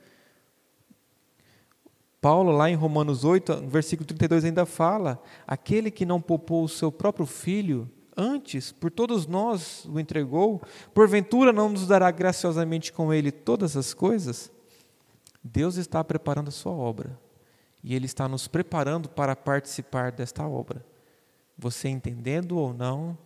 Paulo, 2.28 2.52
lá 2.52 2.70
em 2.70 2.76
Romanos 2.76 3.24
8, 3.24 3.68
versículo 3.68 4.06
32, 4.06 4.44
ainda 4.44 4.66
fala: 4.66 5.24
aquele 5.48 5.90
que 5.90 6.06
não 6.06 6.20
poupou 6.20 6.66
o 6.66 6.68
seu 6.68 6.92
próprio 6.92 7.26
filho, 7.26 7.90
antes, 8.18 8.70
por 8.70 8.92
todos 8.92 9.26
nós 9.26 9.86
o 9.86 9.98
entregou, 9.98 10.62
porventura 10.94 11.54
não 11.54 11.70
nos 11.70 11.88
dará 11.88 12.12
graciosamente 12.12 12.92
com 12.92 13.14
ele 13.14 13.32
todas 13.32 13.78
as 13.78 13.94
coisas? 13.94 14.52
Deus 15.42 15.78
está 15.78 16.04
preparando 16.04 16.50
a 16.50 16.52
sua 16.52 16.74
obra 16.74 17.18
e 17.82 17.96
Ele 17.96 18.08
está 18.08 18.28
nos 18.28 18.46
preparando 18.46 19.08
para 19.08 19.34
participar 19.34 20.12
desta 20.12 20.46
obra. 20.46 20.86
Você 21.58 21.88
entendendo 21.88 22.58
ou 22.58 22.74
não, 22.74 23.18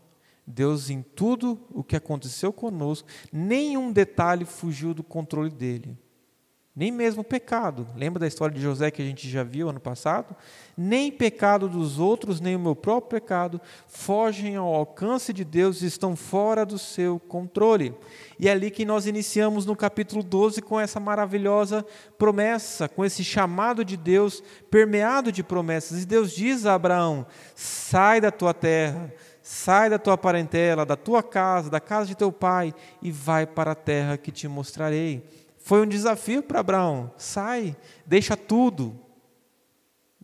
Deus, 0.46 0.92
em 0.92 1.02
tudo 1.02 1.60
o 1.72 1.84
que 1.84 1.96
aconteceu 1.96 2.54
conosco, 2.54 3.10
nenhum 3.34 3.92
detalhe 3.92 4.46
fugiu 4.46 4.94
do 4.94 5.02
controle 5.02 5.50
dele 5.50 5.98
nem 6.74 6.90
mesmo 6.90 7.24
pecado. 7.24 7.86
Lembra 7.96 8.22
da 8.22 8.28
história 8.28 8.56
de 8.56 8.62
José 8.62 8.90
que 8.90 9.02
a 9.02 9.06
gente 9.06 9.30
já 9.30 9.44
viu 9.44 9.70
ano 9.70 9.80
passado? 9.80 10.34
Nem 10.78 11.12
pecado 11.12 11.68
dos 11.68 12.00
outros, 12.00 12.40
nem 12.40 12.56
o 12.56 12.60
meu 12.60 12.76
próprio 12.76 13.20
pecado 13.20 13.60
fogem 13.88 14.56
ao 14.56 14.74
alcance 14.74 15.34
de 15.34 15.44
Deus 15.44 15.82
e 15.82 15.86
estão 15.86 16.16
fora 16.16 16.66
do 16.66 16.80
seu 16.80 17.20
controle. 17.20 17.94
E 18.40 18.48
é 18.48 18.52
ali 18.52 18.72
que 18.72 18.86
nós 18.86 19.06
iniciamos 19.06 19.66
no 19.66 19.76
capítulo 19.76 20.24
12 20.24 20.62
com 20.62 20.80
essa 20.80 21.00
maravilhosa 21.00 21.86
promessa, 22.18 22.88
com 22.88 23.04
esse 23.04 23.24
chamado 23.24 23.84
de 23.84 23.98
Deus 23.98 24.42
permeado 24.70 25.30
de 25.30 25.44
promessas. 25.44 26.04
E 26.04 26.06
Deus 26.06 26.32
diz 26.32 26.66
a 26.66 26.76
Abraão: 26.76 27.28
sai 27.54 28.22
da 28.22 28.32
tua 28.32 28.54
terra, 28.54 29.14
sai 29.42 29.90
da 29.90 30.00
tua 30.00 30.18
parentela, 30.18 30.86
da 30.86 30.96
tua 30.96 31.22
casa, 31.22 31.70
da 31.70 31.82
casa 31.82 32.08
de 32.08 32.16
teu 32.16 32.32
pai 32.32 32.74
e 33.02 33.12
vai 33.12 33.46
para 33.46 33.72
a 33.72 33.76
terra 33.76 34.18
que 34.18 34.32
te 34.32 34.48
mostrarei. 34.48 35.41
Foi 35.64 35.82
um 35.82 35.88
desafio 35.88 36.42
para 36.44 36.60
Abraão. 36.60 37.12
Sai, 37.18 37.76
deixa 38.06 38.36
tudo 38.36 39.00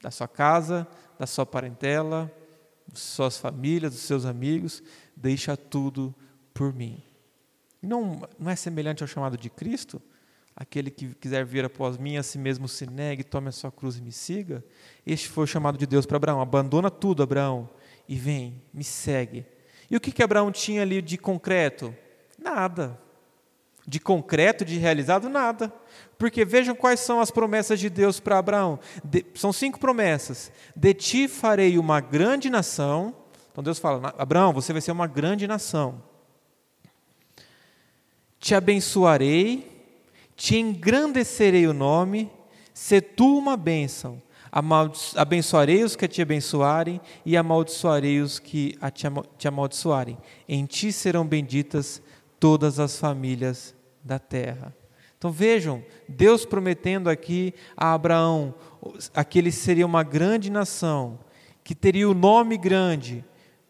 da 0.02 0.12
sua 0.12 0.28
casa, 0.28 0.88
da 1.18 1.26
sua 1.26 1.46
parentela, 1.46 2.32
das 2.88 3.02
suas 3.02 3.38
famílias, 3.38 3.92
dos 3.92 4.02
seus 4.02 4.26
amigos, 4.26 4.84
deixa 5.16 5.58
tudo 5.58 6.14
por 6.54 6.74
mim. 6.74 7.04
Não, 7.82 8.22
não 8.38 8.52
é 8.52 8.56
semelhante 8.56 9.04
ao 9.04 9.08
chamado 9.08 9.38
de 9.38 9.50
Cristo? 9.50 10.02
Aquele 10.56 10.90
que 10.90 11.14
quiser 11.16 11.46
vir 11.46 11.64
após 11.66 11.98
mim, 11.98 12.18
a 12.18 12.24
si 12.24 12.38
mesmo 12.38 12.68
se 12.68 12.88
negue, 12.88 13.24
tome 13.24 13.50
a 13.50 13.52
sua 13.52 13.72
cruz 13.72 13.98
e 13.98 14.02
me 14.02 14.12
siga. 14.12 14.64
Este 15.06 15.30
foi 15.30 15.44
o 15.44 15.48
chamado 15.48 15.78
de 15.78 15.86
Deus 15.86 16.06
para 16.06 16.18
Abraão. 16.18 16.42
Abandona 16.42 16.90
tudo, 16.90 17.22
Abraão, 17.22 17.70
e 18.10 18.16
vem, 18.16 18.62
me 18.74 18.84
segue. 18.84 19.46
E 19.90 19.96
o 19.96 20.02
que, 20.02 20.12
que 20.12 20.24
Abraão 20.24 20.52
tinha 20.52 20.82
ali 20.82 21.02
de 21.02 21.18
concreto? 21.18 21.96
Nada 22.40 23.00
de 23.88 24.02
concreto, 24.02 24.66
de 24.66 24.78
realizado, 24.78 25.30
nada. 25.30 25.74
Porque 26.18 26.44
vejam 26.44 26.76
quais 26.76 27.00
são 27.00 27.22
as 27.22 27.32
promessas 27.32 27.80
de 27.80 27.90
Deus 27.90 28.20
para 28.20 28.38
Abraão. 28.38 28.80
De, 29.02 29.26
são 29.34 29.54
cinco 29.54 29.80
promessas. 29.80 30.52
De 30.76 30.94
ti 30.94 31.28
farei 31.30 31.78
uma 31.78 32.02
grande 32.02 32.50
nação. 32.50 33.16
Então 33.52 33.64
Deus 33.64 33.80
fala: 33.80 34.14
Abraão, 34.18 34.52
você 34.52 34.74
vai 34.74 34.82
ser 34.82 34.92
uma 34.92 35.08
grande 35.08 35.48
nação. 35.48 36.04
Te 38.40 38.54
abençoarei, 38.54 39.72
te 40.36 40.58
engrandecerei 40.58 41.66
o 41.66 41.74
nome, 41.74 42.30
se 42.74 43.00
tu 43.00 43.38
uma 43.38 43.56
bênção. 43.56 44.22
Abençoarei 45.16 45.84
os 45.84 45.96
que 45.96 46.08
te 46.08 46.22
abençoarem 46.22 47.00
e 47.26 47.38
amaldiçoarei 47.38 48.22
os 48.22 48.40
que 48.40 48.78
te 49.38 49.48
amaldiçoarem. 49.48 50.18
Em 50.48 50.66
ti 50.66 50.92
serão 50.92 51.26
benditas 51.26 52.02
todas 52.40 52.80
as 52.80 52.98
famílias 52.98 53.77
da 54.08 54.18
terra. 54.18 54.74
Então 55.18 55.32
vejam, 55.32 55.84
Deus 56.08 56.46
prometendo 56.46 57.10
aqui 57.10 57.54
a 57.76 57.94
Abraão 57.94 58.56
que 59.30 59.38
ele 59.38 59.52
seria 59.52 59.86
uma 59.86 60.04
grande 60.04 60.50
nação, 60.50 61.20
que 61.64 61.76
teria 61.76 62.10
o 62.10 62.14
nome 62.14 62.58
grande, 62.58 63.26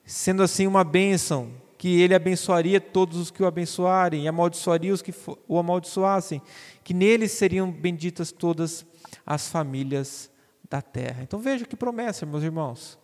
sendo 0.06 0.44
assim 0.44 0.68
uma 0.68 0.84
bênção, 0.84 1.52
que 1.78 2.02
ele 2.02 2.14
abençoaria 2.14 2.82
todos 2.82 3.18
os 3.18 3.32
que 3.32 3.42
o 3.42 3.48
abençoarem 3.48 4.24
e 4.24 4.28
amaldiçoaria 4.28 4.94
os 4.94 5.02
que 5.02 5.14
o 5.48 5.58
amaldiçoassem, 5.58 6.42
que 6.84 6.94
nele 6.94 7.28
seriam 7.28 7.72
benditas 7.72 8.32
todas 8.32 8.86
as 9.26 9.48
famílias 9.48 10.30
da 10.70 10.82
terra. 10.82 11.24
Então 11.24 11.40
veja 11.40 11.66
que 11.66 11.76
promessa, 11.76 12.26
meus 12.26 12.44
irmãos. 12.44 13.00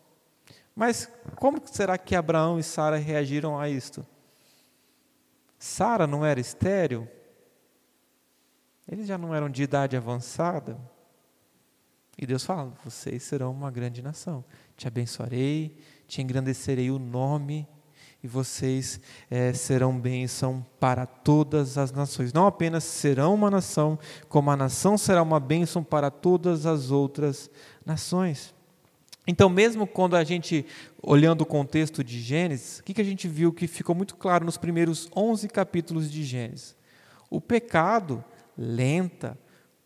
Mas 0.75 1.09
como 1.35 1.61
será 1.65 1.97
que 1.97 2.15
Abraão 2.15 2.59
e 2.59 2.63
Sara 2.63 2.97
reagiram 2.97 3.59
a 3.59 3.69
isto? 3.69 4.05
Sara 5.57 6.05
não 6.05 6.25
era 6.25 6.39
estéril? 6.39 7.07
Eles 8.87 9.07
já 9.07 9.17
não 9.17 9.33
eram 9.33 9.49
de 9.49 9.63
idade 9.63 9.95
avançada. 9.95 10.77
E 12.17 12.25
Deus 12.25 12.43
fala: 12.43 12.73
vocês 12.83 13.23
serão 13.23 13.51
uma 13.51 13.71
grande 13.71 14.01
nação. 14.01 14.43
Te 14.75 14.87
abençoarei, 14.87 15.77
te 16.07 16.21
engrandecerei 16.21 16.91
o 16.91 16.99
nome, 16.99 17.67
e 18.23 18.27
vocês 18.27 18.99
é, 19.29 19.51
serão 19.53 19.99
bênção 19.99 20.65
para 20.79 21.05
todas 21.05 21.77
as 21.77 21.91
nações. 21.91 22.31
Não 22.31 22.47
apenas 22.47 22.83
serão 22.83 23.33
uma 23.33 23.49
nação, 23.49 23.99
como 24.29 24.51
a 24.51 24.57
nação 24.57 24.97
será 24.97 25.21
uma 25.21 25.39
bênção 25.39 25.83
para 25.83 26.09
todas 26.09 26.65
as 26.65 26.91
outras 26.91 27.49
nações. 27.85 28.53
Então, 29.25 29.49
mesmo 29.49 29.87
quando 29.87 30.15
a 30.15 30.23
gente, 30.23 30.65
olhando 31.01 31.41
o 31.41 31.45
contexto 31.45 32.03
de 32.03 32.19
Gênesis, 32.19 32.79
o 32.79 32.83
que, 32.83 32.93
que 32.93 33.01
a 33.01 33.05
gente 33.05 33.27
viu 33.27 33.53
que 33.53 33.67
ficou 33.67 33.95
muito 33.95 34.15
claro 34.15 34.45
nos 34.45 34.57
primeiros 34.57 35.09
11 35.15 35.47
capítulos 35.47 36.11
de 36.11 36.23
Gênesis? 36.23 36.75
O 37.29 37.39
pecado 37.39 38.23
lenta, 38.57 39.37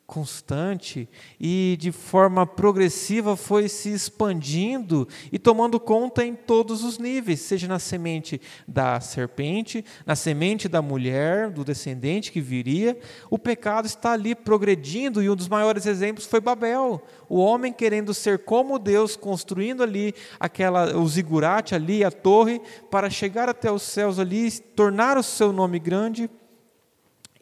constante 0.08 1.10
e 1.38 1.76
de 1.78 1.92
forma 1.92 2.46
progressiva 2.48 3.36
foi 3.36 3.68
se 3.68 3.90
expandindo 3.90 5.06
e 5.34 5.38
tomando 5.38 5.82
conta 5.82 6.26
em 6.26 6.34
todos 6.34 6.82
os 6.82 6.98
níveis, 6.98 7.42
seja 7.42 7.68
na 7.68 7.78
semente 7.78 8.40
da 8.66 9.02
serpente, 9.02 9.84
na 10.06 10.16
semente 10.16 10.70
da 10.70 10.82
mulher, 10.82 11.52
do 11.52 11.66
descendente 11.66 12.32
que 12.32 12.40
viria, 12.40 12.98
o 13.30 13.38
pecado 13.38 13.86
está 13.86 14.14
ali 14.14 14.34
progredindo 14.34 15.22
e 15.22 15.30
um 15.30 15.36
dos 15.36 15.50
maiores 15.50 15.86
exemplos 15.86 16.26
foi 16.26 16.40
Babel, 16.40 17.04
o 17.28 17.38
homem 17.38 17.74
querendo 17.74 18.14
ser 18.14 18.40
como 18.40 18.80
Deus, 18.80 19.18
construindo 19.18 19.84
ali 19.84 20.16
aquela 20.40 20.96
o 20.96 21.06
zigurate 21.06 21.76
ali, 21.76 22.06
a 22.06 22.10
torre, 22.10 22.62
para 22.90 23.10
chegar 23.10 23.50
até 23.50 23.70
os 23.70 23.82
céus 23.82 24.20
ali, 24.20 24.50
tornar 24.52 25.18
o 25.18 25.24
seu 25.24 25.52
nome 25.52 25.80
grande 25.80 26.30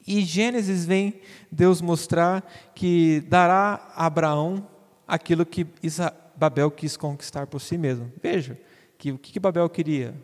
e 0.07 0.21
Gênesis 0.21 0.85
vem 0.85 1.19
Deus 1.51 1.81
mostrar 1.81 2.43
que 2.75 3.21
dará 3.21 3.91
a 3.95 4.05
Abraão 4.05 4.67
aquilo 5.07 5.45
que 5.45 5.67
Babel 6.35 6.69
quis 6.69 6.95
conquistar 6.95 7.47
por 7.47 7.59
si 7.59 7.77
mesmo. 7.77 8.11
Veja, 8.21 8.59
que 8.97 9.11
o 9.11 9.17
que 9.17 9.39
Babel 9.39 9.67
queria? 9.69 10.15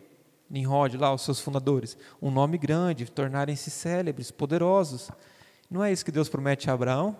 Nimrod, 0.48 0.96
lá, 0.98 1.12
os 1.14 1.22
seus 1.22 1.40
fundadores, 1.40 1.96
um 2.20 2.30
nome 2.30 2.58
grande, 2.58 3.10
tornarem-se 3.10 3.70
célebres, 3.70 4.30
poderosos. 4.30 5.10
Não 5.70 5.82
é 5.82 5.90
isso 5.90 6.04
que 6.04 6.12
Deus 6.12 6.28
promete 6.28 6.68
a 6.68 6.74
Abraão? 6.74 7.16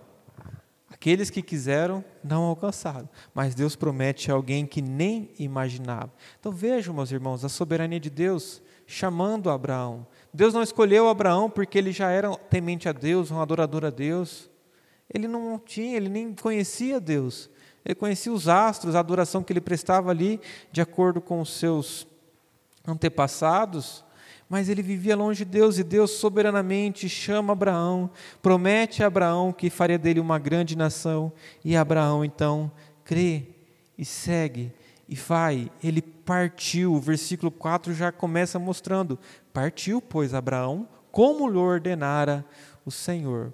Aqueles 0.91 1.31
que 1.31 1.41
quiseram 1.41 2.05
não 2.23 2.43
alcançaram, 2.43 3.09
mas 3.35 3.55
Deus 3.55 3.75
promete 3.75 4.31
a 4.31 4.35
alguém 4.35 4.67
que 4.67 4.83
nem 4.83 5.31
imaginava. 5.39 6.13
Então 6.39 6.53
vejam, 6.53 6.95
meus 6.95 7.11
irmãos, 7.11 7.45
a 7.45 7.49
soberania 7.49 7.99
de 7.99 8.11
Deus 8.11 8.61
chamando 8.87 9.49
Abraão. 9.49 10.07
Deus 10.33 10.55
não 10.55 10.63
escolheu 10.63 11.09
Abraão 11.09 11.51
porque 11.51 11.77
ele 11.77 11.93
já 11.93 12.11
era 12.11 12.35
temente 12.37 12.89
a 12.89 12.93
Deus, 12.93 13.31
um 13.31 13.41
adorador 13.41 13.85
a 13.85 13.91
Deus. 13.91 14.51
Ele 15.13 15.29
não 15.29 15.59
tinha, 15.59 15.97
ele 15.97 16.09
nem 16.09 16.35
conhecia 16.35 16.99
Deus. 16.99 17.51
Ele 17.85 17.95
conhecia 17.95 18.33
os 18.33 18.49
astros, 18.49 18.95
a 18.95 19.01
adoração 19.01 19.43
que 19.43 19.53
ele 19.53 19.61
prestava 19.61 20.11
ali, 20.11 20.41
de 20.71 20.81
acordo 20.81 21.21
com 21.21 21.41
os 21.41 21.51
seus 21.51 22.07
antepassados, 22.87 24.05
mas 24.49 24.69
ele 24.69 24.83
vivia 24.83 25.17
longe 25.17 25.45
de 25.45 25.51
Deus 25.51 25.79
e 25.79 25.85
Deus 25.85 26.13
soberanamente 26.13 27.09
chama 27.09 27.53
Abraão, 27.53 28.11
promete 28.41 29.03
a 29.03 29.07
Abraão 29.07 29.53
que 29.53 29.71
faria 29.71 29.99
dele 29.99 30.21
uma 30.21 30.39
grande 30.39 30.77
nação, 30.77 31.33
e 31.65 31.77
Abraão 31.77 32.25
então 32.25 32.71
crê 33.05 33.47
e 33.99 34.05
segue 34.05 34.73
e 35.09 35.15
vai. 35.15 35.71
Ele 35.83 36.01
partiu, 36.01 36.95
o 36.95 37.01
versículo 37.01 37.51
4 37.51 37.95
já 37.95 38.13
começa 38.13 38.59
mostrando: 38.59 39.19
partiu, 39.53 40.01
pois, 40.01 40.35
Abraão, 40.35 40.89
como 41.11 41.49
lhe 41.49 41.59
ordenara 41.59 42.45
o 42.85 42.91
Senhor. 42.91 43.53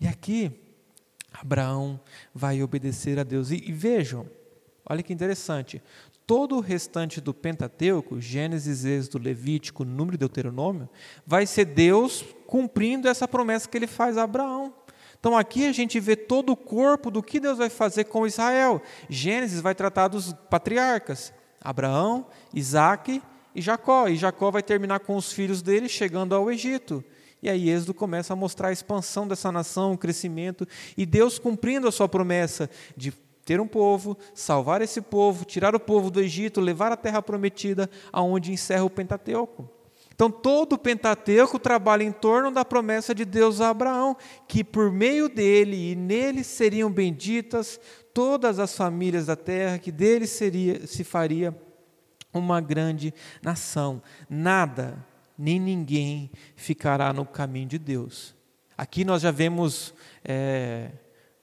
E 0.00 0.06
aqui, 0.06 0.52
Abraão 1.32 2.00
vai 2.34 2.62
obedecer 2.62 3.18
a 3.18 3.24
Deus. 3.24 3.50
E, 3.50 3.56
e 3.56 3.72
vejam, 3.72 4.26
olha 4.88 5.02
que 5.02 5.12
interessante: 5.12 5.82
todo 6.26 6.56
o 6.56 6.60
restante 6.60 7.20
do 7.20 7.34
Pentateuco, 7.34 8.20
Gênesis, 8.20 8.84
Êxodo, 8.84 9.18
Levítico, 9.18 9.84
Número 9.84 10.14
e 10.14 10.18
Deuteronômio, 10.18 10.88
vai 11.26 11.46
ser 11.46 11.64
Deus 11.64 12.24
cumprindo 12.46 13.08
essa 13.08 13.26
promessa 13.26 13.68
que 13.68 13.76
ele 13.76 13.86
faz 13.86 14.16
a 14.16 14.22
Abraão. 14.22 14.72
Então 15.18 15.36
aqui 15.36 15.66
a 15.66 15.72
gente 15.72 15.98
vê 15.98 16.14
todo 16.14 16.50
o 16.50 16.56
corpo 16.56 17.10
do 17.10 17.22
que 17.22 17.40
Deus 17.40 17.56
vai 17.56 17.70
fazer 17.70 18.04
com 18.04 18.26
Israel. 18.26 18.80
Gênesis 19.08 19.60
vai 19.60 19.74
tratar 19.74 20.08
dos 20.08 20.34
patriarcas, 20.50 21.32
Abraão, 21.60 22.26
Isaac 22.52 23.22
e 23.54 23.60
Jacó. 23.60 24.08
E 24.08 24.16
Jacó 24.16 24.50
vai 24.50 24.62
terminar 24.62 25.00
com 25.00 25.16
os 25.16 25.32
filhos 25.32 25.62
dele 25.62 25.88
chegando 25.88 26.34
ao 26.34 26.50
Egito. 26.50 27.04
E 27.42 27.48
aí 27.48 27.68
Êxodo 27.68 27.92
começa 27.92 28.32
a 28.32 28.36
mostrar 28.36 28.68
a 28.68 28.72
expansão 28.72 29.28
dessa 29.28 29.52
nação, 29.52 29.92
o 29.92 29.98
crescimento, 29.98 30.66
e 30.96 31.04
Deus 31.04 31.38
cumprindo 31.38 31.86
a 31.86 31.92
sua 31.92 32.08
promessa 32.08 32.70
de 32.96 33.12
ter 33.44 33.60
um 33.60 33.66
povo, 33.66 34.16
salvar 34.32 34.80
esse 34.80 35.02
povo, 35.02 35.44
tirar 35.44 35.74
o 35.74 35.80
povo 35.80 36.10
do 36.10 36.22
Egito, 36.22 36.58
levar 36.58 36.90
a 36.90 36.96
terra 36.96 37.20
prometida, 37.20 37.90
aonde 38.10 38.50
encerra 38.50 38.84
o 38.84 38.88
Pentateuco. 38.90 39.68
Então 40.14 40.30
todo 40.30 40.74
o 40.74 40.78
Pentateuco 40.78 41.58
trabalha 41.58 42.04
em 42.04 42.12
torno 42.12 42.50
da 42.50 42.64
promessa 42.64 43.14
de 43.14 43.24
Deus 43.24 43.60
a 43.60 43.68
Abraão, 43.68 44.16
que 44.48 44.64
por 44.64 44.90
meio 44.90 45.28
dele 45.28 45.90
e 45.90 45.94
nele 45.94 46.42
seriam 46.44 46.90
benditas 46.90 47.78
todas 48.14 48.58
as 48.58 48.76
famílias 48.76 49.26
da 49.26 49.36
terra, 49.36 49.78
que 49.78 49.92
dele 49.92 50.26
seria, 50.26 50.86
se 50.86 51.02
faria 51.04 51.54
uma 52.38 52.60
grande 52.60 53.14
nação. 53.42 54.02
Nada, 54.28 55.04
nem 55.38 55.58
ninguém 55.58 56.30
ficará 56.56 57.12
no 57.12 57.24
caminho 57.24 57.68
de 57.68 57.78
Deus. 57.78 58.34
Aqui 58.76 59.04
nós 59.04 59.22
já 59.22 59.30
vemos 59.30 59.94
é, 60.24 60.90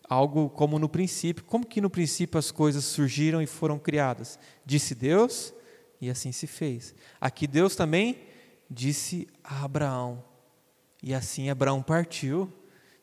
algo 0.08 0.50
como 0.50 0.78
no 0.78 0.90
princípio. 0.90 1.44
Como 1.46 1.66
que 1.66 1.80
no 1.80 1.90
princípio 1.90 2.38
as 2.38 2.52
coisas 2.52 2.84
surgiram 2.84 3.42
e 3.42 3.48
foram 3.48 3.80
criadas? 3.80 4.38
Disse 4.66 4.94
Deus 4.94 5.54
e 6.02 6.10
assim 6.10 6.32
se 6.32 6.48
fez. 6.48 6.94
Aqui 7.20 7.48
Deus 7.48 7.76
também 7.76 8.18
disse 8.70 9.28
a 9.44 9.64
Abraão. 9.64 10.24
E 11.02 11.14
assim 11.14 11.50
Abraão 11.50 11.82
partiu, 11.82 12.52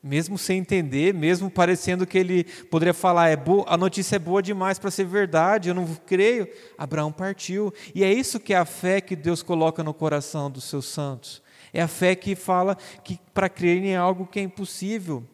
mesmo 0.02 0.38
sem 0.38 0.58
entender, 0.58 1.12
mesmo 1.12 1.50
parecendo 1.50 2.06
que 2.06 2.16
ele 2.16 2.44
poderia 2.44 2.94
falar, 2.94 3.28
é 3.28 3.36
boa, 3.36 3.64
a 3.68 3.76
notícia 3.76 4.16
é 4.16 4.18
boa 4.18 4.42
demais 4.42 4.78
para 4.78 4.90
ser 4.90 5.04
verdade, 5.04 5.68
eu 5.68 5.74
não 5.74 5.86
creio. 6.06 6.48
Abraão 6.76 7.12
partiu. 7.12 7.72
E 7.94 8.04
é 8.04 8.12
isso 8.12 8.38
que 8.38 8.54
é 8.54 8.56
a 8.56 8.64
fé 8.64 9.00
que 9.00 9.16
Deus 9.16 9.42
coloca 9.42 9.82
no 9.82 9.92
coração 9.92 10.50
dos 10.50 10.64
seus 10.64 10.86
santos. 10.86 11.42
É 11.72 11.82
a 11.82 11.88
fé 11.88 12.14
que 12.14 12.34
fala 12.36 12.76
que 13.04 13.18
para 13.34 13.48
crer 13.48 13.82
em 13.84 13.96
algo 13.96 14.26
que 14.26 14.38
é 14.38 14.42
impossível 14.42 15.26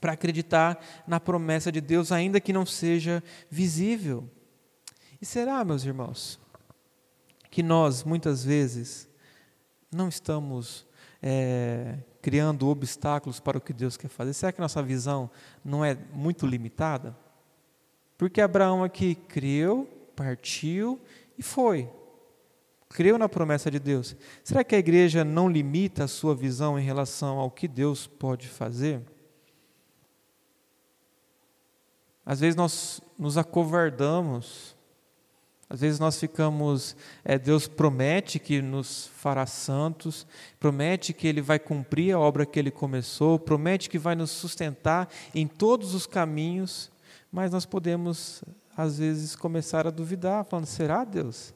para 0.00 0.12
acreditar 0.12 0.78
na 1.06 1.18
promessa 1.18 1.72
de 1.72 1.80
Deus, 1.80 2.12
ainda 2.12 2.38
que 2.38 2.52
não 2.52 2.66
seja 2.66 3.24
visível. 3.50 4.28
E 5.18 5.24
será, 5.24 5.64
meus 5.64 5.82
irmãos, 5.82 6.38
que 7.50 7.62
nós, 7.62 8.04
muitas 8.04 8.44
vezes, 8.44 9.08
não 9.90 10.08
estamos 10.10 10.86
é, 11.22 11.96
criando 12.24 12.70
obstáculos 12.70 13.38
para 13.38 13.58
o 13.58 13.60
que 13.60 13.74
Deus 13.74 13.98
quer 13.98 14.08
fazer? 14.08 14.32
Será 14.32 14.50
que 14.50 14.58
nossa 14.58 14.82
visão 14.82 15.30
não 15.62 15.84
é 15.84 15.94
muito 16.10 16.46
limitada? 16.46 17.14
Porque 18.16 18.40
Abraão 18.40 18.82
aqui 18.82 19.14
creu, 19.14 19.86
partiu 20.16 20.98
e 21.36 21.42
foi. 21.42 21.86
Creu 22.88 23.18
na 23.18 23.28
promessa 23.28 23.70
de 23.70 23.78
Deus. 23.78 24.16
Será 24.42 24.64
que 24.64 24.74
a 24.74 24.78
igreja 24.78 25.22
não 25.22 25.50
limita 25.50 26.04
a 26.04 26.08
sua 26.08 26.34
visão 26.34 26.78
em 26.78 26.82
relação 26.82 27.38
ao 27.38 27.50
que 27.50 27.68
Deus 27.68 28.06
pode 28.06 28.48
fazer? 28.48 29.02
Às 32.24 32.40
vezes 32.40 32.56
nós 32.56 33.02
nos 33.18 33.36
acovardamos, 33.36 34.73
às 35.68 35.80
vezes 35.80 35.98
nós 35.98 36.18
ficamos, 36.20 36.94
é, 37.24 37.38
Deus 37.38 37.66
promete 37.66 38.38
que 38.38 38.60
nos 38.60 39.06
fará 39.16 39.46
santos, 39.46 40.26
promete 40.60 41.12
que 41.12 41.26
Ele 41.26 41.40
vai 41.40 41.58
cumprir 41.58 42.14
a 42.14 42.18
obra 42.18 42.44
que 42.44 42.58
Ele 42.58 42.70
começou, 42.70 43.38
promete 43.38 43.88
que 43.88 43.98
vai 43.98 44.14
nos 44.14 44.30
sustentar 44.30 45.08
em 45.34 45.46
todos 45.46 45.94
os 45.94 46.06
caminhos, 46.06 46.90
mas 47.32 47.50
nós 47.50 47.64
podemos, 47.64 48.44
às 48.76 48.98
vezes, 48.98 49.34
começar 49.34 49.86
a 49.86 49.90
duvidar, 49.90 50.44
falando: 50.44 50.66
será 50.66 51.02
Deus? 51.02 51.54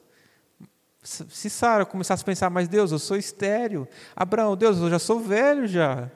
Se 1.01 1.49
Sara 1.49 1.85
começasse 1.85 2.21
a 2.21 2.25
pensar, 2.25 2.49
mas 2.49 2.67
Deus, 2.67 2.91
eu 2.91 2.99
sou 2.99 3.15
estéreo. 3.15 3.87
Abraão, 4.13 4.57
Deus, 4.57 4.79
eu 4.79 4.89
já 4.89 4.99
sou 4.99 5.19
velho 5.19 5.65
já. 5.65 6.11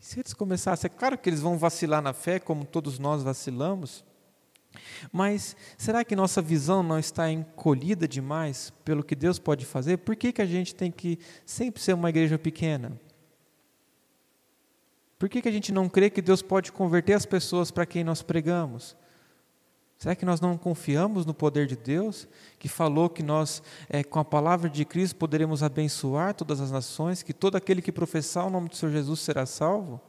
Se 0.00 0.18
eles 0.18 0.34
começassem, 0.34 0.90
é 0.92 0.98
claro 0.98 1.16
que 1.16 1.30
eles 1.30 1.40
vão 1.40 1.56
vacilar 1.56 2.02
na 2.02 2.12
fé, 2.12 2.40
como 2.40 2.64
todos 2.64 2.98
nós 2.98 3.22
vacilamos, 3.22 4.04
mas 5.12 5.56
será 5.76 6.04
que 6.04 6.16
nossa 6.16 6.40
visão 6.40 6.82
não 6.82 6.98
está 6.98 7.30
encolhida 7.30 8.06
demais 8.08 8.72
pelo 8.84 9.04
que 9.04 9.14
Deus 9.14 9.38
pode 9.38 9.64
fazer? 9.66 9.98
Por 9.98 10.16
que, 10.16 10.32
que 10.32 10.42
a 10.42 10.46
gente 10.46 10.74
tem 10.74 10.90
que 10.90 11.18
sempre 11.44 11.82
ser 11.82 11.94
uma 11.94 12.08
igreja 12.08 12.38
pequena? 12.38 12.98
Por 15.18 15.28
que, 15.28 15.40
que 15.40 15.48
a 15.48 15.52
gente 15.52 15.70
não 15.72 15.88
crê 15.88 16.10
que 16.10 16.20
Deus 16.20 16.42
pode 16.42 16.72
converter 16.72 17.12
as 17.12 17.24
pessoas 17.24 17.70
para 17.70 17.86
quem 17.86 18.02
nós 18.02 18.22
pregamos? 18.22 18.96
Será 19.96 20.16
que 20.16 20.26
nós 20.26 20.40
não 20.40 20.58
confiamos 20.58 21.24
no 21.24 21.32
poder 21.32 21.64
de 21.68 21.76
Deus, 21.76 22.26
que 22.58 22.68
falou 22.68 23.08
que 23.08 23.22
nós, 23.22 23.62
é, 23.88 24.02
com 24.02 24.18
a 24.18 24.24
palavra 24.24 24.68
de 24.68 24.84
Cristo, 24.84 25.14
poderemos 25.14 25.62
abençoar 25.62 26.34
todas 26.34 26.60
as 26.60 26.72
nações, 26.72 27.22
que 27.22 27.32
todo 27.32 27.54
aquele 27.54 27.80
que 27.80 27.92
professar 27.92 28.44
o 28.44 28.50
nome 28.50 28.68
do 28.68 28.74
Senhor 28.74 28.90
Jesus 28.90 29.20
será 29.20 29.46
salvo? 29.46 30.00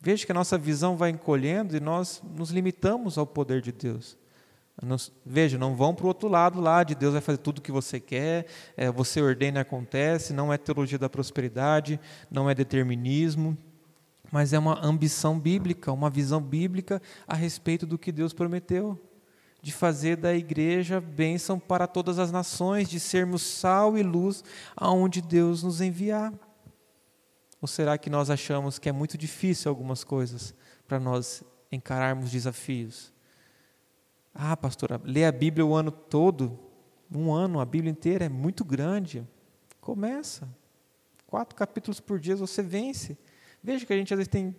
Veja 0.00 0.24
que 0.24 0.32
a 0.32 0.34
nossa 0.34 0.58
visão 0.58 0.96
vai 0.96 1.10
encolhendo 1.10 1.76
e 1.76 1.80
nós 1.80 2.22
nos 2.36 2.50
limitamos 2.50 3.16
ao 3.18 3.26
poder 3.26 3.60
de 3.60 3.72
Deus. 3.72 4.16
Nos, 4.82 5.10
veja, 5.24 5.56
não 5.56 5.74
vão 5.74 5.94
para 5.94 6.04
o 6.04 6.08
outro 6.08 6.28
lado 6.28 6.60
lá, 6.60 6.84
de 6.84 6.94
Deus 6.94 7.14
vai 7.14 7.22
fazer 7.22 7.38
tudo 7.38 7.58
o 7.58 7.62
que 7.62 7.72
você 7.72 7.98
quer, 7.98 8.46
é, 8.76 8.90
você 8.90 9.22
ordena 9.22 9.58
e 9.58 9.62
acontece, 9.62 10.34
não 10.34 10.52
é 10.52 10.58
teologia 10.58 10.98
da 10.98 11.08
prosperidade, 11.08 11.98
não 12.30 12.48
é 12.50 12.54
determinismo, 12.54 13.56
mas 14.30 14.52
é 14.52 14.58
uma 14.58 14.78
ambição 14.84 15.40
bíblica, 15.40 15.92
uma 15.92 16.10
visão 16.10 16.42
bíblica 16.42 17.00
a 17.26 17.34
respeito 17.34 17.86
do 17.86 17.96
que 17.96 18.12
Deus 18.12 18.34
prometeu, 18.34 19.00
de 19.62 19.72
fazer 19.72 20.16
da 20.16 20.34
igreja 20.34 21.00
bênção 21.00 21.58
para 21.58 21.86
todas 21.86 22.18
as 22.18 22.30
nações, 22.30 22.88
de 22.88 23.00
sermos 23.00 23.40
sal 23.40 23.96
e 23.96 24.02
luz 24.02 24.44
aonde 24.76 25.22
Deus 25.22 25.62
nos 25.62 25.80
enviar. 25.80 26.34
Ou 27.60 27.68
será 27.68 27.96
que 27.96 28.10
nós 28.10 28.30
achamos 28.30 28.78
que 28.78 28.88
é 28.88 28.92
muito 28.92 29.16
difícil 29.16 29.68
algumas 29.68 30.04
coisas 30.04 30.54
para 30.86 31.00
nós 31.00 31.42
encararmos 31.72 32.30
desafios? 32.30 33.12
Ah, 34.34 34.56
pastora, 34.56 35.00
ler 35.02 35.24
a 35.24 35.32
Bíblia 35.32 35.64
o 35.64 35.74
ano 35.74 35.90
todo, 35.90 36.58
um 37.10 37.32
ano, 37.32 37.60
a 37.60 37.64
Bíblia 37.64 37.90
inteira 37.90 38.26
é 38.26 38.28
muito 38.28 38.64
grande. 38.64 39.26
Começa. 39.80 40.48
Quatro 41.26 41.56
capítulos 41.56 42.00
por 42.00 42.18
dia 42.18 42.36
você 42.36 42.62
vence. 42.62 43.16
Veja 43.62 43.86
que 43.86 43.92
a 43.92 43.96
gente 43.96 44.12
às 44.12 44.18
vezes 44.18 44.28
tem 44.28 44.54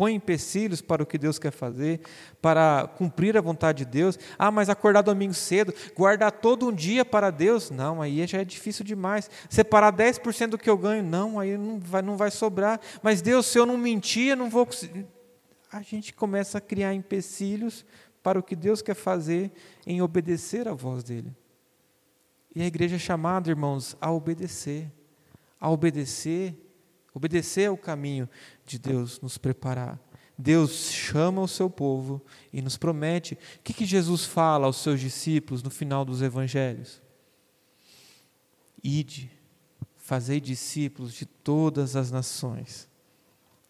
põe 0.00 0.14
empecilhos 0.14 0.80
para 0.80 1.02
o 1.02 1.06
que 1.06 1.18
Deus 1.18 1.38
quer 1.38 1.50
fazer, 1.50 2.00
para 2.40 2.88
cumprir 2.96 3.36
a 3.36 3.40
vontade 3.42 3.84
de 3.84 3.90
Deus. 3.90 4.18
Ah, 4.38 4.50
mas 4.50 4.70
acordar 4.70 5.02
domingo 5.02 5.34
cedo, 5.34 5.74
guardar 5.94 6.32
todo 6.32 6.66
um 6.66 6.72
dia 6.72 7.04
para 7.04 7.30
Deus, 7.30 7.70
não, 7.70 8.00
aí 8.00 8.26
já 8.26 8.38
é 8.38 8.44
difícil 8.46 8.82
demais. 8.82 9.28
Separar 9.50 9.92
10% 9.92 10.46
do 10.46 10.56
que 10.56 10.70
eu 10.70 10.78
ganho, 10.78 11.02
não, 11.02 11.38
aí 11.38 11.58
não 11.58 11.78
vai, 11.78 12.00
não 12.00 12.16
vai 12.16 12.30
sobrar. 12.30 12.80
Mas 13.02 13.20
Deus, 13.20 13.44
se 13.44 13.58
eu 13.58 13.66
não 13.66 13.76
mentir, 13.76 14.30
eu 14.30 14.36
não 14.36 14.48
vou 14.48 14.64
conseguir. 14.64 15.06
A 15.70 15.82
gente 15.82 16.14
começa 16.14 16.56
a 16.56 16.62
criar 16.62 16.94
empecilhos 16.94 17.84
para 18.22 18.38
o 18.38 18.42
que 18.42 18.56
Deus 18.56 18.80
quer 18.80 18.94
fazer 18.94 19.52
em 19.86 20.00
obedecer 20.00 20.66
à 20.66 20.72
voz 20.72 21.04
dele. 21.04 21.30
E 22.56 22.62
a 22.62 22.66
igreja 22.66 22.96
é 22.96 22.98
chamada, 22.98 23.50
irmãos, 23.50 23.94
a 24.00 24.10
obedecer. 24.10 24.90
A 25.60 25.68
obedecer, 25.70 26.56
obedecer 27.14 27.62
é 27.62 27.70
o 27.70 27.76
caminho 27.76 28.28
de 28.64 28.78
Deus 28.78 29.20
nos 29.20 29.38
preparar. 29.38 29.98
Deus 30.36 30.90
chama 30.90 31.42
o 31.42 31.48
seu 31.48 31.68
povo 31.68 32.22
e 32.52 32.62
nos 32.62 32.76
promete. 32.76 33.34
O 33.34 33.62
que, 33.62 33.74
que 33.74 33.84
Jesus 33.84 34.24
fala 34.24 34.66
aos 34.66 34.78
seus 34.78 34.98
discípulos 35.00 35.62
no 35.62 35.70
final 35.70 36.04
dos 36.04 36.22
evangelhos? 36.22 37.02
Ide, 38.82 39.30
fazei 39.98 40.40
discípulos 40.40 41.12
de 41.12 41.26
todas 41.26 41.94
as 41.94 42.10
nações, 42.10 42.88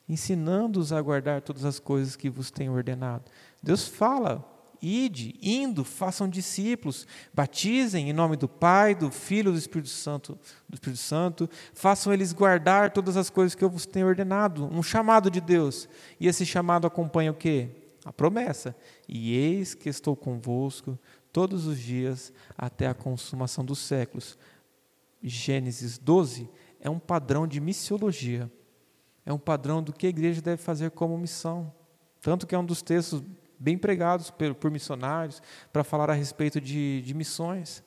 ensinando-os 0.08 0.92
a 0.92 1.02
guardar 1.02 1.42
todas 1.42 1.64
as 1.64 1.80
coisas 1.80 2.14
que 2.14 2.30
vos 2.30 2.50
tenho 2.50 2.72
ordenado. 2.72 3.24
Deus 3.60 3.88
fala 3.88 4.49
Ide, 4.82 5.34
indo, 5.42 5.84
façam 5.84 6.28
discípulos, 6.28 7.06
batizem 7.34 8.08
em 8.08 8.12
nome 8.12 8.36
do 8.36 8.48
Pai, 8.48 8.94
do 8.94 9.10
Filho 9.10 9.50
e 9.50 9.52
do 9.52 9.58
Espírito 9.58 9.90
Santo, 9.90 10.38
do 10.68 10.74
Espírito 10.74 11.00
Santo, 11.00 11.50
façam 11.74 12.12
eles 12.12 12.32
guardar 12.32 12.90
todas 12.90 13.16
as 13.16 13.28
coisas 13.28 13.54
que 13.54 13.62
eu 13.62 13.68
vos 13.68 13.84
tenho 13.84 14.06
ordenado, 14.06 14.64
um 14.72 14.82
chamado 14.82 15.30
de 15.30 15.40
Deus. 15.40 15.88
E 16.18 16.26
esse 16.26 16.46
chamado 16.46 16.86
acompanha 16.86 17.30
o 17.30 17.34
quê? 17.34 17.68
A 18.04 18.12
promessa. 18.12 18.74
E 19.06 19.34
eis 19.34 19.74
que 19.74 19.90
estou 19.90 20.16
convosco 20.16 20.98
todos 21.30 21.66
os 21.66 21.78
dias 21.78 22.32
até 22.56 22.86
a 22.86 22.94
consumação 22.94 23.64
dos 23.64 23.80
séculos. 23.80 24.38
Gênesis 25.22 25.98
12 25.98 26.48
é 26.80 26.88
um 26.88 26.98
padrão 26.98 27.46
de 27.46 27.60
missiologia. 27.60 28.50
É 29.26 29.32
um 29.32 29.38
padrão 29.38 29.82
do 29.82 29.92
que 29.92 30.06
a 30.06 30.10
igreja 30.10 30.40
deve 30.40 30.62
fazer 30.62 30.90
como 30.90 31.18
missão. 31.18 31.72
Tanto 32.20 32.46
que 32.46 32.54
é 32.54 32.58
um 32.58 32.64
dos 32.64 32.82
textos 32.82 33.22
bem 33.60 33.76
pregados 33.76 34.30
por, 34.30 34.54
por 34.54 34.70
missionários, 34.70 35.42
para 35.70 35.84
falar 35.84 36.08
a 36.08 36.14
respeito 36.14 36.58
de, 36.60 37.02
de 37.02 37.12
missões. 37.12 37.84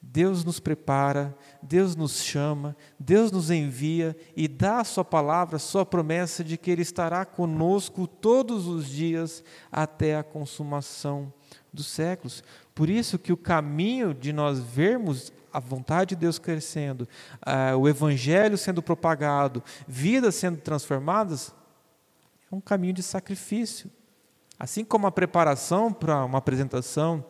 Deus 0.00 0.44
nos 0.44 0.60
prepara, 0.60 1.36
Deus 1.60 1.96
nos 1.96 2.22
chama, 2.22 2.76
Deus 2.98 3.32
nos 3.32 3.50
envia 3.50 4.16
e 4.36 4.46
dá 4.46 4.80
a 4.80 4.84
Sua 4.84 5.04
palavra, 5.04 5.56
a 5.56 5.60
Sua 5.60 5.84
promessa 5.84 6.42
de 6.42 6.56
que 6.56 6.70
Ele 6.70 6.82
estará 6.82 7.24
conosco 7.24 8.06
todos 8.06 8.66
os 8.66 8.88
dias 8.88 9.42
até 9.70 10.16
a 10.16 10.22
consumação 10.22 11.32
dos 11.72 11.86
séculos. 11.86 12.44
Por 12.74 12.88
isso 12.88 13.18
que 13.18 13.32
o 13.32 13.36
caminho 13.36 14.14
de 14.14 14.32
nós 14.32 14.60
vermos 14.60 15.32
a 15.52 15.58
vontade 15.58 16.10
de 16.10 16.20
Deus 16.20 16.38
crescendo, 16.38 17.08
uh, 17.42 17.76
o 17.76 17.88
Evangelho 17.88 18.56
sendo 18.56 18.82
propagado, 18.82 19.62
vidas 19.86 20.36
sendo 20.36 20.58
transformadas, 20.58 21.52
é 22.50 22.54
um 22.54 22.60
caminho 22.60 22.92
de 22.92 23.02
sacrifício. 23.02 23.90
Assim 24.58 24.84
como 24.84 25.06
a 25.06 25.12
preparação 25.12 25.92
para 25.92 26.24
uma 26.24 26.38
apresentação, 26.38 27.24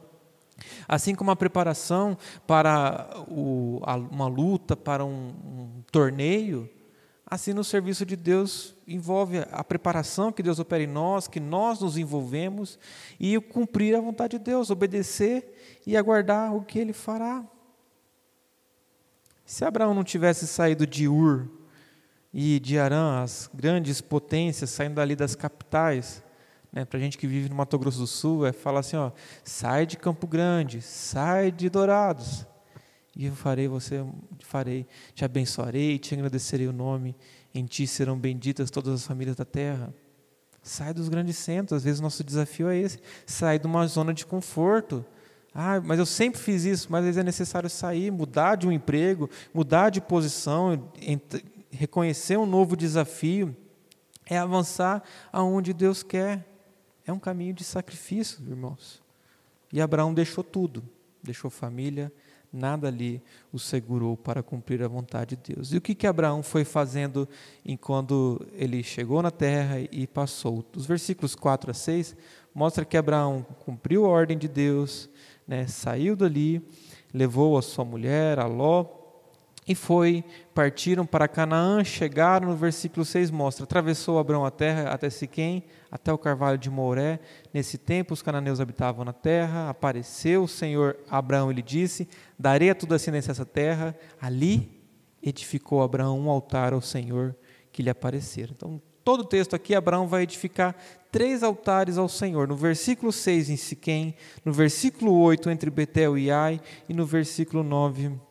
assim 0.87 1.15
como 1.15 1.31
a 1.31 1.37
preparação 1.37 2.17
para 2.47 3.25
o, 3.29 3.81
a, 3.85 3.97
uma 3.97 4.27
luta, 4.27 4.77
para 4.77 5.05
um, 5.05 5.29
um 5.29 5.83
torneio, 5.93 6.69
assim 7.27 7.53
no 7.53 7.63
serviço 7.63 8.07
de 8.07 8.17
Deus 8.17 8.75
envolve 8.87 9.39
a 9.53 9.63
preparação 9.63 10.33
que 10.33 10.43
Deus 10.43 10.59
opera 10.59 10.83
em 10.83 10.87
nós, 10.87 11.29
que 11.29 11.39
nós 11.39 11.81
nos 11.81 11.99
envolvemos 11.99 12.79
e 13.21 13.37
o 13.37 13.43
cumprir 13.43 13.95
a 13.95 14.01
vontade 14.01 14.39
de 14.39 14.45
Deus, 14.45 14.71
obedecer 14.71 15.81
e 15.87 15.97
aguardar 15.97 16.55
o 16.55 16.65
que 16.65 16.79
Ele 16.79 16.95
fará. 16.95 17.45
Se 19.45 19.65
Abraão 19.65 19.95
não 19.95 20.05
tivesse 20.05 20.47
saído 20.47 20.87
de 20.87 21.09
Ur 21.09 21.49
e 22.33 22.59
de 22.61 22.79
Arã, 22.79 23.23
as 23.23 23.51
grandes 23.53 24.01
potências, 24.01 24.71
saindo 24.71 24.95
dali 24.95 25.17
das 25.17 25.35
capitais, 25.35 26.23
né, 26.73 26.85
para 26.85 26.99
a 26.99 27.03
gente 27.03 27.17
que 27.17 27.27
vive 27.27 27.49
no 27.49 27.55
Mato 27.55 27.79
Grosso 27.79 27.99
do 27.99 28.07
Sul, 28.07 28.47
é 28.47 28.53
falar 28.53 28.81
assim: 28.81 28.97
ó, 28.97 29.11
sai 29.45 29.87
de 29.87 29.97
Campo 29.97 30.27
Grande, 30.27 30.83
sai 30.83 31.51
de 31.51 31.69
Dourados, 31.69 32.47
e 33.17 33.27
eu 33.27 33.35
farei 33.35 33.67
você, 33.67 34.05
farei, 34.41 34.87
te 35.15 35.25
abençoarei, 35.25 35.99
te 35.99 36.15
agradecerei 36.15 36.69
o 36.69 36.73
nome, 36.73 37.17
em 37.55 37.65
ti 37.65 37.87
serão 37.87 38.19
benditas 38.19 38.71
todas 38.71 38.95
as 38.95 39.07
famílias 39.07 39.37
da 39.37 39.45
terra. 39.45 39.93
Sai 40.63 40.93
dos 40.93 41.09
grandes 41.09 41.37
centros, 41.37 41.79
às 41.79 41.85
vezes 41.85 42.01
o 42.01 42.03
nosso 42.03 42.23
desafio 42.23 42.69
é 42.69 42.77
esse, 42.77 42.99
sai 43.27 43.59
de 43.59 43.67
uma 43.67 43.87
zona 43.87 44.13
de 44.13 44.27
conforto. 44.27 45.05
Ah, 45.55 45.81
mas 45.81 45.99
eu 45.99 46.07
sempre 46.07 46.41
fiz 46.41 46.65
isso, 46.65 46.89
mas 46.91 47.01
às 47.01 47.05
vezes 47.07 47.19
é 47.19 47.25
necessário 47.25 47.71
sair, 47.71 48.13
mudar 48.13 48.55
de 48.55 48.69
um 48.69 48.73
emprego, 48.73 49.31
mudar 49.53 49.91
de 49.91 50.01
posição, 50.01 50.91
reconhecer 51.71 52.37
um 52.37 52.47
novo 52.47 52.77
desafio, 52.77 53.57
é 54.27 54.39
avançar 54.39 55.03
aonde 55.33 55.73
Deus 55.73 56.03
quer. 56.03 56.47
É 57.09 57.13
um 57.13 57.19
caminho 57.19 57.55
de 57.55 57.65
sacrifício, 57.65 58.39
irmãos. 58.47 59.03
E 59.73 59.81
Abraão 59.81 60.13
deixou 60.13 60.45
tudo, 60.45 60.85
deixou 61.23 61.51
família, 61.51 62.13
nada 62.53 62.89
ali 62.89 63.23
o 63.51 63.59
segurou 63.59 64.15
para 64.15 64.43
cumprir 64.43 64.83
a 64.83 64.89
vontade 64.89 65.35
de 65.35 65.55
Deus. 65.55 65.73
E 65.73 65.79
o 65.79 65.81
que, 65.81 65.95
que 65.95 66.07
Abraão 66.07 66.43
foi 66.43 66.67
fazendo 66.67 67.27
quando 67.81 68.47
ele 68.53 68.83
chegou 68.83 69.23
na 69.23 69.31
terra 69.31 69.81
e 69.91 70.07
passou? 70.07 70.63
Os 70.77 70.85
versículos 70.85 71.35
4 71.35 71.71
a 71.71 71.75
6 71.75 72.15
mostra 72.55 72.85
que 72.85 72.95
Abraão 72.95 73.43
cumpriu 73.61 74.05
a 74.05 74.11
ordem 74.11 74.37
de 74.37 74.47
Deus, 74.47 75.09
né, 75.47 75.67
saiu 75.67 76.15
dali, 76.15 76.63
levou 77.15 77.57
a 77.57 77.63
sua 77.63 77.87
mulher, 77.87 78.39
a 78.39 78.45
Ló, 78.45 78.85
e 79.69 79.75
foi, 79.75 80.25
partiram 80.55 81.05
para 81.05 81.29
Canaã, 81.29 81.85
chegaram, 81.85 82.49
no 82.49 82.57
versículo 82.57 83.05
6 83.05 83.31
mostra, 83.31 83.65
atravessou 83.65 84.19
Abraão 84.19 84.47
a 84.47 84.51
terra 84.51 84.91
até 84.91 85.11
Siquém, 85.11 85.63
até 85.91 86.11
o 86.11 86.17
carvalho 86.17 86.57
de 86.57 86.71
Moré. 86.71 87.21
Nesse 87.53 87.77
tempo 87.77 88.15
os 88.15 88.23
cananeus 88.23 88.61
habitavam 88.61 89.05
na 89.05 89.13
terra, 89.13 89.69
apareceu 89.69 90.45
o 90.45 90.49
Senhor 90.49 90.97
a 91.11 91.19
Abraão 91.19 91.51
e 91.51 91.55
lhe 91.55 91.63
disse, 91.63 92.09
darei 92.39 92.71
a 92.71 92.75
tua 92.75 92.89
descendência 92.89 93.31
essa 93.31 93.45
terra. 93.45 93.95
Ali 94.19 94.81
edificou 95.23 95.83
Abraão 95.83 96.19
um 96.19 96.31
altar 96.31 96.73
ao 96.73 96.81
Senhor 96.81 97.37
que 97.71 97.83
lhe 97.83 97.91
aparecera. 97.91 98.53
Então, 98.57 98.81
todo 99.05 99.21
o 99.21 99.27
texto 99.27 99.55
aqui, 99.55 99.75
Abraão 99.75 100.07
vai 100.07 100.23
edificar 100.23 100.75
três 101.13 101.43
altares 101.43 101.99
ao 101.99 102.09
Senhor. 102.09 102.49
No 102.49 102.57
versículo 102.57 103.13
6 103.13 103.51
em 103.51 103.57
Siquém, 103.57 104.15
no 104.47 104.53
versículo 104.53 105.13
8 105.13 105.51
entre 105.51 105.71
Betel 105.71 106.17
e 106.17 106.31
Ai, 106.31 106.59
e 106.89 106.95
no 106.95 107.05
versículo 107.05 107.63
9 107.63 108.28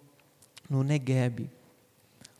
no 0.69 0.83
Negueb, 0.83 1.49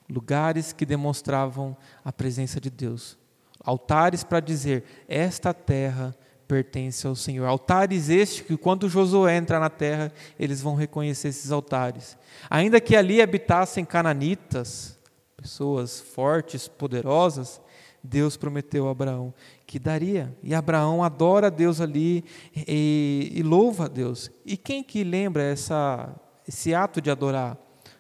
lugares 0.10 0.74
que 0.74 0.86
demonstravam 0.86 1.76
a 2.04 2.12
presença 2.12 2.60
de 2.60 2.70
Deus, 2.70 3.18
altares 3.60 4.24
para 4.24 4.40
dizer: 4.40 4.84
esta 5.08 5.54
terra 5.54 6.16
pertence 6.48 7.06
ao 7.06 7.16
Senhor. 7.16 7.46
Altares 7.46 8.10
estes 8.10 8.42
que, 8.42 8.58
quando 8.58 8.90
Josué 8.90 9.36
entrar 9.36 9.60
na 9.60 9.70
terra, 9.70 10.12
eles 10.40 10.62
vão 10.62 10.76
reconhecer 10.76 11.28
esses 11.28 11.52
altares. 11.52 12.18
Ainda 12.50 12.80
que 12.80 12.96
ali 12.96 13.22
habitassem 13.22 13.84
cananitas, 13.84 14.98
pessoas 15.36 16.00
fortes, 16.00 16.68
poderosas, 16.68 17.62
Deus 18.02 18.38
prometeu 18.38 18.88
a 18.88 18.92
Abraão 18.92 19.34
que 19.66 19.78
daria. 19.78 20.34
E 20.42 20.56
Abraão 20.56 21.04
adora 21.04 21.52
Deus 21.52 21.82
ali 21.82 22.24
e, 22.56 23.34
e 23.36 23.44
louva 23.44 23.86
a 23.86 23.90
Deus. 23.90 24.32
E 24.46 24.56
quem 24.56 24.82
que 24.82 25.04
lembra 25.04 25.44
essa, 25.44 26.10
esse 26.48 26.74
ato 26.74 27.02
de 27.02 27.12
adorar? 27.12 27.58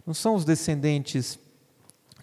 Não 0.07 0.13
são 0.13 0.35
os 0.35 0.45
descendentes 0.45 1.37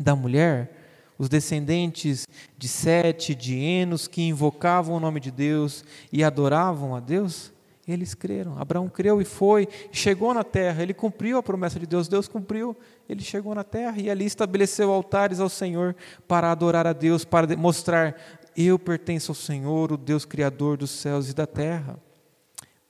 da 0.00 0.16
mulher, 0.16 0.74
os 1.18 1.28
descendentes 1.28 2.26
de 2.56 2.66
Sete, 2.66 3.34
de 3.34 3.54
Enos, 3.54 4.08
que 4.08 4.22
invocavam 4.22 4.96
o 4.96 5.00
nome 5.00 5.20
de 5.20 5.30
Deus 5.30 5.84
e 6.10 6.24
adoravam 6.24 6.96
a 6.96 7.00
Deus? 7.00 7.52
Eles 7.86 8.14
creram. 8.14 8.58
Abraão 8.58 8.88
creu 8.88 9.20
e 9.20 9.24
foi, 9.26 9.68
chegou 9.92 10.32
na 10.32 10.42
terra, 10.42 10.82
ele 10.82 10.94
cumpriu 10.94 11.36
a 11.36 11.42
promessa 11.42 11.78
de 11.78 11.86
Deus, 11.86 12.08
Deus 12.08 12.26
cumpriu, 12.26 12.74
ele 13.06 13.22
chegou 13.22 13.54
na 13.54 13.62
terra 13.62 14.00
e 14.00 14.08
ali 14.08 14.24
estabeleceu 14.24 14.90
altares 14.90 15.38
ao 15.38 15.50
Senhor 15.50 15.94
para 16.26 16.50
adorar 16.50 16.86
a 16.86 16.94
Deus, 16.94 17.22
para 17.22 17.54
mostrar: 17.54 18.16
eu 18.56 18.78
pertenço 18.78 19.30
ao 19.30 19.36
Senhor, 19.36 19.92
o 19.92 19.98
Deus 19.98 20.24
Criador 20.24 20.78
dos 20.78 20.90
céus 20.90 21.28
e 21.28 21.34
da 21.34 21.46
terra. 21.46 21.98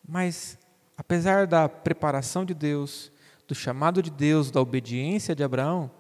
Mas, 0.07 0.57
apesar 0.97 1.49
da 1.49 1.69
preparação 1.69 2.45
de 2.45 2.55
Deus, 2.55 3.11
do 3.47 3.55
chamado 3.55 4.03
de 4.03 4.11
Deus, 4.11 4.51
da 4.51 4.61
obediência 4.61 5.35
de 5.35 5.43
Abraão, 5.43 5.91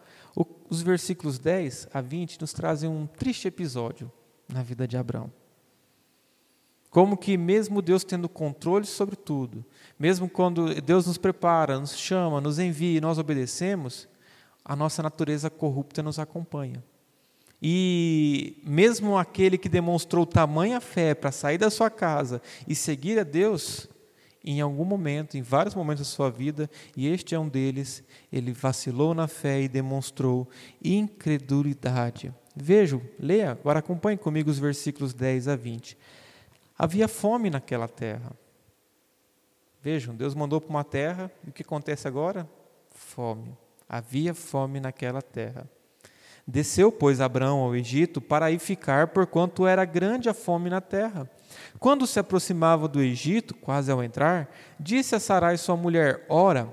os 0.68 0.83
versículos 0.83 1.38
10 1.38 1.88
a 1.92 2.00
20 2.00 2.40
nos 2.40 2.52
trazem 2.52 2.88
um 2.90 3.07
triste 3.07 3.46
episódio 3.46 4.11
na 4.48 4.62
vida 4.62 4.88
de 4.88 4.96
Abraão. 4.96 5.30
Como 6.90 7.16
que, 7.16 7.37
mesmo 7.37 7.83
Deus 7.83 8.04
tendo 8.04 8.28
controle 8.28 8.87
sobre 8.87 9.16
tudo, 9.16 9.64
mesmo 9.98 10.28
quando 10.28 10.80
Deus 10.80 11.07
nos 11.07 11.18
prepara, 11.18 11.78
nos 11.78 11.96
chama, 11.96 12.40
nos 12.40 12.59
envia 12.59 12.98
e 12.98 13.00
nós 13.00 13.18
obedecemos, 13.18 14.09
a 14.64 14.74
nossa 14.74 15.02
natureza 15.02 15.50
corrupta 15.50 16.02
nos 16.02 16.18
acompanha. 16.18 16.83
E 17.61 18.62
mesmo 18.64 19.16
aquele 19.18 19.59
que 19.59 19.68
demonstrou 19.68 20.26
tamanha 20.26 20.80
fé 20.80 21.14
para 21.14 21.33
sair 21.33 21.59
da 21.59 21.70
sua 21.70 21.90
casa 21.90 22.40
e 22.66 22.74
seguir 22.74 23.18
a 23.18 23.24
Deus, 23.24 23.88
em 24.44 24.61
algum 24.61 24.85
momento, 24.85 25.37
em 25.37 25.42
vários 25.42 25.74
momentos 25.74 26.07
da 26.07 26.12
sua 26.12 26.30
vida, 26.30 26.70
e 26.96 27.09
este 27.09 27.35
é 27.35 27.38
um 27.38 27.48
deles, 27.48 28.04
ele 28.33 28.52
vacilou 28.52 29.14
na 29.14 29.26
fé 29.26 29.62
e 29.62 29.68
demonstrou 29.68 30.48
incredulidade. 30.83 32.33
Vejam, 32.54 33.00
leia, 33.18 33.52
agora 33.52 33.78
acompanhe 33.78 34.18
comigo 34.18 34.50
os 34.50 34.59
versículos 34.59 35.14
10 35.14 35.48
a 35.48 35.57
20. 35.57 35.96
Havia 36.78 37.09
fome 37.09 37.50
naquela 37.50 37.88
terra. 37.88 38.33
Vejam, 39.83 40.14
Deus 40.14 40.35
mandou 40.35 40.61
para 40.61 40.70
uma 40.70 40.85
terra, 40.85 41.30
e 41.46 41.50
o 41.50 41.52
que 41.52 41.62
acontece 41.62 42.07
agora? 42.07 42.48
fome. 42.94 43.57
Havia 43.88 44.33
fome 44.33 44.80
naquela 44.80 45.20
terra. 45.20 45.68
Desceu, 46.46 46.90
pois, 46.90 47.20
Abraão 47.20 47.61
ao 47.61 47.74
Egito 47.74 48.20
para 48.20 48.46
aí 48.46 48.59
ficar, 48.59 49.09
porquanto 49.09 49.66
era 49.66 49.85
grande 49.85 50.28
a 50.28 50.35
fome 50.35 50.70
na 50.70 50.80
terra. 50.80 51.28
Quando 51.78 52.06
se 52.06 52.18
aproximava 52.18 52.88
do 52.88 53.02
Egito, 53.02 53.54
quase 53.54 53.90
ao 53.90 54.02
entrar, 54.02 54.54
disse 54.78 55.14
a 55.14 55.20
Sarai 55.20 55.56
sua 55.56 55.76
mulher: 55.76 56.24
Ora, 56.28 56.72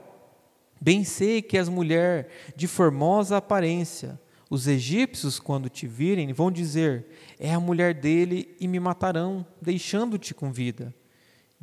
bem 0.80 1.04
sei 1.04 1.42
que 1.42 1.58
és 1.58 1.70
mulher 1.70 2.30
de 2.56 2.68
formosa 2.68 3.38
aparência. 3.38 4.20
Os 4.50 4.68
egípcios, 4.68 5.40
quando 5.40 5.70
te 5.70 5.88
virem, 5.88 6.34
vão 6.34 6.52
dizer: 6.52 7.06
É 7.40 7.54
a 7.54 7.60
mulher 7.60 7.94
dele, 7.94 8.56
e 8.60 8.68
me 8.68 8.80
matarão, 8.80 9.46
deixando-te 9.62 10.34
com 10.34 10.52
vida. 10.52 10.94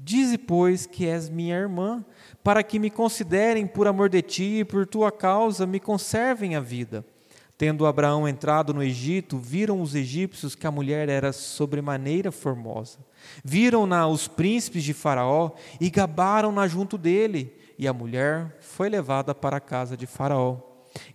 Dize, 0.00 0.38
pois, 0.38 0.87
que 0.87 1.07
és 1.07 1.28
minha 1.28 1.57
irmã, 1.57 2.04
para 2.42 2.62
que 2.62 2.78
me 2.78 2.88
considerem 2.88 3.66
por 3.66 3.88
amor 3.88 4.09
de 4.09 4.22
ti 4.22 4.61
e 4.61 4.64
por 4.64 4.87
tua 4.87 5.11
causa 5.11 5.66
me 5.66 5.81
conservem 5.81 6.54
a 6.54 6.61
vida. 6.61 7.04
Tendo 7.59 7.87
Abraão 7.87 8.29
entrado 8.29 8.73
no 8.73 8.81
Egito, 8.81 9.37
viram 9.37 9.83
os 9.83 9.97
egípcios 9.97 10.55
que 10.55 10.64
a 10.64 10.71
mulher 10.71 11.09
era 11.09 11.33
sobremaneira 11.33 12.31
formosa. 12.31 13.01
Viram-na 13.44 14.07
os 14.07 14.29
príncipes 14.29 14.85
de 14.85 14.94
Faraó 14.94 15.51
e 15.81 15.90
gabaram-na 15.90 16.68
junto 16.68 16.97
dele, 16.97 17.53
e 17.77 17.88
a 17.88 17.92
mulher 17.92 18.57
foi 18.61 18.88
levada 18.88 19.35
para 19.35 19.57
a 19.57 19.61
casa 19.61 19.97
de 19.97 20.07
Faraó. 20.07 20.59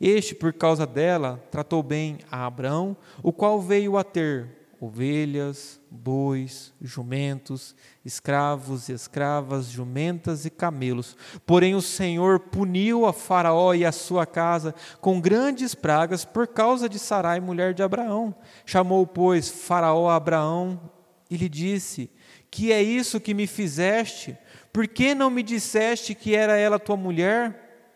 Este, 0.02 0.36
por 0.36 0.52
causa 0.52 0.86
dela, 0.86 1.42
tratou 1.50 1.82
bem 1.82 2.20
a 2.30 2.46
Abraão, 2.46 2.98
o 3.24 3.32
qual 3.32 3.62
veio 3.62 3.98
a 3.98 4.04
ter 4.04 4.63
ovelhas, 4.84 5.80
bois, 5.90 6.74
jumentos, 6.82 7.74
escravos 8.04 8.90
e 8.90 8.92
escravas, 8.92 9.68
jumentas 9.68 10.46
e 10.46 10.50
camelos. 10.50 11.16
Porém, 11.46 11.74
o 11.74 11.82
Senhor 11.82 12.38
puniu 12.38 13.06
a 13.06 13.14
Faraó 13.14 13.74
e 13.74 13.86
a 13.86 13.94
sua 13.94 14.26
casa 14.26 14.76
com 15.00 15.22
grandes 15.22 15.74
pragas 15.74 16.26
por 16.26 16.48
causa 16.48 16.90
de 16.90 17.00
Sarai, 17.00 17.40
mulher 17.40 17.74
de 17.74 17.82
Abraão. 17.82 18.36
Chamou, 18.66 19.08
pois, 19.08 19.48
Faraó 19.48 20.10
a 20.10 20.18
Abraão 20.18 20.92
e 21.30 21.38
lhe 21.38 21.48
disse: 21.48 22.12
Que 22.52 22.74
é 22.74 22.84
isso 22.84 23.22
que 23.22 23.34
me 23.34 23.48
fizeste? 23.48 24.38
Por 24.74 24.86
que 24.86 25.16
não 25.16 25.30
me 25.30 25.44
disseste 25.44 26.14
que 26.14 26.36
era 26.36 26.58
ela 26.58 26.78
tua 26.78 26.98
mulher? 26.98 27.88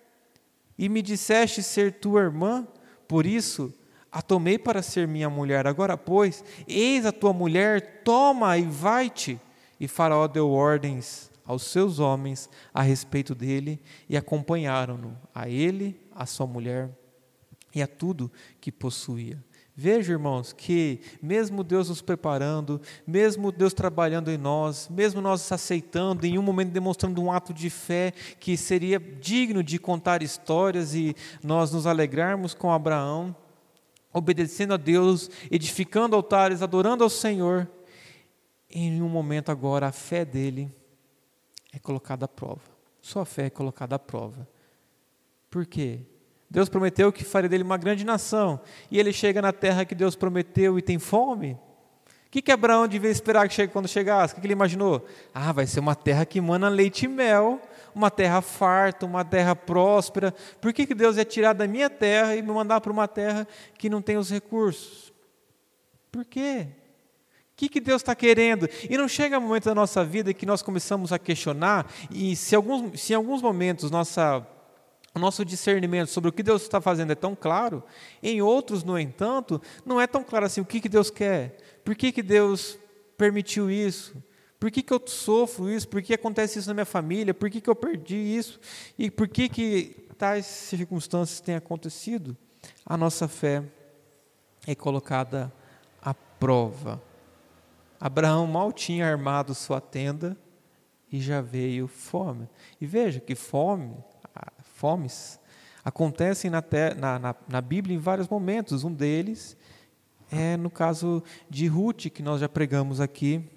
E 0.78 0.88
me 0.88 1.02
disseste 1.02 1.62
ser 1.62 2.00
tua 2.00 2.22
irmã? 2.22 2.66
Por 3.10 3.26
isso, 3.26 3.74
a 4.12 4.22
tomei 4.22 4.58
para 4.58 4.82
ser 4.82 5.08
minha 5.08 5.30
mulher. 5.30 5.68
Agora, 5.68 5.98
pois, 5.98 6.44
eis 6.68 7.06
a 7.06 7.12
tua 7.12 7.34
mulher, 7.34 8.02
toma 8.04 8.58
e 8.58 8.64
vai-te. 8.64 9.40
E 9.80 9.88
Faraó 9.88 10.28
deu 10.28 10.50
ordens 10.50 11.32
aos 11.46 11.64
seus 11.64 12.00
homens 12.00 12.50
a 12.74 12.82
respeito 12.82 13.34
dele 13.34 13.80
e 14.10 14.18
acompanharam-no, 14.18 15.18
a 15.34 15.48
ele, 15.48 16.00
a 16.14 16.26
sua 16.26 16.46
mulher 16.46 16.90
e 17.74 17.82
a 17.82 17.88
tudo 17.88 18.32
que 18.60 18.72
possuía. 18.72 19.42
Veja, 19.80 20.14
irmãos, 20.14 20.54
que 20.54 21.02
mesmo 21.22 21.64
Deus 21.64 21.90
nos 21.90 22.02
preparando, 22.02 22.82
mesmo 23.06 23.52
Deus 23.52 23.76
trabalhando 23.76 24.32
em 24.32 24.38
nós, 24.38 24.90
mesmo 24.90 25.22
nós 25.22 25.52
aceitando, 25.52 26.26
em 26.26 26.36
um 26.36 26.42
momento 26.42 26.72
demonstrando 26.72 27.22
um 27.22 27.32
ato 27.32 27.54
de 27.54 27.70
fé 27.70 28.12
que 28.40 28.58
seria 28.58 29.00
digno 29.00 29.62
de 29.62 29.78
contar 29.78 30.24
histórias 30.24 30.96
e 30.96 31.16
nós 31.44 31.72
nos 31.72 31.86
alegrarmos 31.86 32.56
com 32.56 32.72
Abraão, 32.72 33.36
obedecendo 34.18 34.74
a 34.74 34.78
Deus, 34.78 35.30
edificando 35.52 36.16
altares, 36.16 36.62
adorando 36.62 37.04
ao 37.04 37.10
Senhor, 37.10 37.70
em 38.70 39.02
um 39.02 39.10
momento 39.10 39.52
agora 39.52 39.88
a 39.88 39.92
fé 39.92 40.26
dele 40.26 40.72
é 41.72 41.80
colocada 41.80 42.26
à 42.26 42.28
prova. 42.28 42.62
Sua 43.02 43.26
fé 43.26 43.46
é 43.46 43.50
colocada 43.50 43.96
à 43.96 44.00
prova. 44.00 44.48
Por 45.50 45.66
quê? 45.66 46.00
Deus 46.50 46.70
prometeu 46.70 47.12
que 47.12 47.24
faria 47.24 47.50
dele 47.50 47.64
uma 47.64 47.78
grande 47.78 48.06
nação, 48.06 48.60
e 48.90 49.00
ele 49.00 49.12
chega 49.12 49.42
na 49.42 49.52
terra 49.52 49.86
que 49.86 49.96
Deus 49.96 50.16
prometeu 50.16 50.78
e 50.78 50.82
tem 50.82 50.98
fome. 50.98 51.54
O 51.54 52.30
que, 52.30 52.42
que 52.42 52.52
Abraão 52.52 52.88
devia 52.88 53.10
esperar 53.10 53.48
que 53.48 53.54
chegue 53.54 53.72
quando 53.72 53.88
chegasse? 53.88 54.34
O 54.34 54.36
que, 54.36 54.42
que 54.42 54.48
ele 54.48 54.54
imaginou? 54.54 55.06
Ah, 55.34 55.52
vai 55.54 55.66
ser 55.66 55.80
uma 55.80 55.96
terra 55.96 56.26
que 56.26 56.40
emana 56.40 56.68
leite 56.68 57.06
e 57.06 57.08
mel, 57.08 57.62
uma 57.98 58.12
terra 58.12 58.42
farta, 58.42 59.06
uma 59.06 59.26
terra 59.26 59.56
próspera. 59.56 60.34
Por 60.62 60.72
que, 60.72 60.86
que 60.86 60.94
Deus 60.94 61.18
ia 61.18 61.26
tirar 61.26 61.54
da 61.54 61.68
minha 61.68 61.90
terra 61.90 62.36
e 62.36 62.42
me 62.42 62.52
mandar 62.52 62.80
para 62.80 62.92
uma 62.92 63.08
terra 63.08 63.48
que 63.78 63.90
não 63.90 64.02
tem 64.02 64.18
os 64.18 64.30
recursos? 64.30 65.12
Por 66.12 66.24
quê? 66.24 66.68
O 67.54 67.58
que, 67.58 67.68
que 67.68 67.82
Deus 67.82 68.04
está 68.04 68.14
querendo? 68.14 68.70
E 68.88 68.96
não 68.96 69.08
chega 69.08 69.40
um 69.40 69.42
momento 69.42 69.66
da 69.66 69.74
nossa 69.74 70.06
vida 70.06 70.32
que 70.32 70.46
nós 70.46 70.62
começamos 70.62 71.12
a 71.12 71.18
questionar, 71.18 71.92
e 72.12 72.36
se, 72.36 72.56
alguns, 72.56 73.02
se 73.02 73.14
em 73.14 73.16
alguns 73.16 73.42
momentos 73.42 73.90
nossa, 73.90 74.46
o 75.16 75.18
nosso 75.18 75.44
discernimento 75.44 76.10
sobre 76.10 76.30
o 76.30 76.34
que 76.34 76.44
Deus 76.44 76.62
está 76.62 76.80
fazendo 76.80 77.12
é 77.12 77.16
tão 77.16 77.36
claro, 77.36 77.84
em 78.22 78.44
outros, 78.44 78.84
no 78.84 78.98
entanto, 79.00 79.60
não 79.84 80.00
é 80.00 80.06
tão 80.06 80.24
claro 80.24 80.46
assim 80.46 80.62
o 80.62 80.66
que, 80.66 80.80
que 80.80 80.88
Deus 80.88 81.10
quer. 81.10 81.58
Por 81.84 81.96
que, 81.96 82.12
que 82.12 82.22
Deus 82.22 82.78
permitiu 83.18 83.72
isso? 83.72 84.16
Por 84.60 84.72
que, 84.72 84.82
que 84.82 84.94
eu 84.94 85.02
sofro 85.06 85.70
isso? 85.70 85.88
Por 85.88 86.02
que 86.02 86.14
acontece 86.14 86.58
isso 86.60 86.68
na 86.68 86.74
minha 86.74 86.86
família? 86.86 87.34
Por 87.34 87.50
que, 87.50 87.62
que 87.62 87.70
eu 87.70 87.76
perdi 87.76 88.16
isso? 88.16 88.60
E 88.98 89.12
por 89.12 89.28
que, 89.28 89.48
que 89.48 90.08
tais 90.18 90.46
circunstâncias 90.46 91.40
têm 91.40 91.56
acontecido? 91.56 92.36
A 92.86 92.98
nossa 92.98 93.28
fé 93.28 93.64
é 94.66 94.74
colocada 94.74 95.54
à 96.02 96.14
prova. 96.14 97.02
Abraão 98.00 98.48
mal 98.48 98.72
tinha 98.72 99.08
armado 99.08 99.54
sua 99.54 99.80
tenda 99.80 100.36
e 101.12 101.22
já 101.22 101.40
veio 101.40 101.88
fome. 101.88 102.50
E 102.82 102.86
veja 102.86 103.20
que 103.20 103.36
fome, 103.36 103.96
fomes, 104.74 105.40
acontecem 105.84 106.50
na, 106.50 106.64
na, 107.20 107.36
na 107.48 107.62
Bíblia 107.62 107.96
em 107.96 108.00
vários 108.00 108.28
momentos. 108.28 108.84
Um 108.84 108.94
deles 108.94 109.56
é 110.32 110.58
no 110.58 110.70
caso 110.70 111.24
de 111.50 111.68
Ruth, 111.68 112.08
que 112.10 112.24
nós 112.24 112.42
já 112.42 112.50
pregamos 112.50 113.00
aqui 113.00 113.57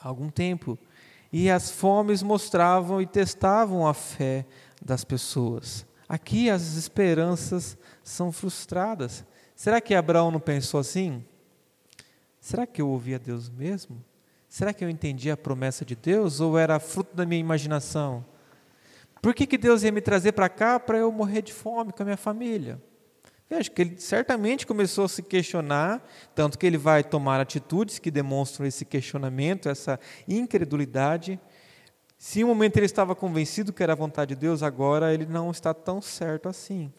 há 0.00 0.08
algum 0.08 0.30
tempo. 0.30 0.78
E 1.32 1.50
as 1.50 1.70
fomes 1.70 2.22
mostravam 2.22 3.00
e 3.00 3.06
testavam 3.06 3.86
a 3.86 3.94
fé 3.94 4.46
das 4.82 5.04
pessoas. 5.04 5.86
Aqui 6.08 6.50
as 6.50 6.74
esperanças 6.74 7.78
são 8.02 8.32
frustradas. 8.32 9.24
Será 9.54 9.80
que 9.80 9.94
Abraão 9.94 10.30
não 10.30 10.40
pensou 10.40 10.80
assim? 10.80 11.24
Será 12.40 12.66
que 12.66 12.82
eu 12.82 12.88
ouvia 12.88 13.18
Deus 13.18 13.48
mesmo? 13.48 14.02
Será 14.48 14.72
que 14.72 14.84
eu 14.84 14.90
entendia 14.90 15.34
a 15.34 15.36
promessa 15.36 15.84
de 15.84 15.94
Deus 15.94 16.40
ou 16.40 16.58
era 16.58 16.80
fruto 16.80 17.14
da 17.14 17.24
minha 17.24 17.38
imaginação? 17.38 18.24
Por 19.22 19.34
que, 19.34 19.46
que 19.46 19.58
Deus 19.58 19.82
ia 19.82 19.92
me 19.92 20.00
trazer 20.00 20.32
para 20.32 20.48
cá 20.48 20.80
para 20.80 20.98
eu 20.98 21.12
morrer 21.12 21.42
de 21.42 21.52
fome 21.52 21.92
com 21.92 22.02
a 22.02 22.06
minha 22.06 22.16
família? 22.16 22.82
Veja 23.50 23.68
que 23.68 23.82
ele 23.82 23.98
certamente 23.98 24.64
começou 24.64 25.06
a 25.06 25.08
se 25.08 25.24
questionar, 25.24 26.08
tanto 26.36 26.56
que 26.56 26.64
ele 26.64 26.78
vai 26.78 27.02
tomar 27.02 27.40
atitudes 27.40 27.98
que 27.98 28.08
demonstram 28.08 28.64
esse 28.64 28.84
questionamento, 28.84 29.68
essa 29.68 29.98
incredulidade. 30.28 31.40
Se 32.16 32.40
em 32.40 32.44
um 32.44 32.46
momento 32.46 32.76
ele 32.76 32.86
estava 32.86 33.12
convencido 33.12 33.72
que 33.72 33.82
era 33.82 33.92
a 33.92 33.96
vontade 33.96 34.36
de 34.36 34.40
Deus, 34.40 34.62
agora 34.62 35.12
ele 35.12 35.26
não 35.26 35.50
está 35.50 35.74
tão 35.74 36.00
certo 36.00 36.48
assim. 36.48 36.92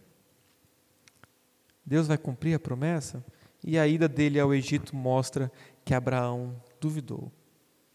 Deus 1.86 2.08
vai 2.08 2.18
cumprir 2.18 2.56
a 2.56 2.60
promessa? 2.60 3.24
E 3.64 3.80
a 3.80 3.88
ida 3.88 4.10
dele 4.10 4.38
ao 4.38 4.54
Egito 4.54 4.94
mostra 4.94 5.50
que 5.86 5.94
Abraão 5.94 6.62
duvidou. 6.82 7.32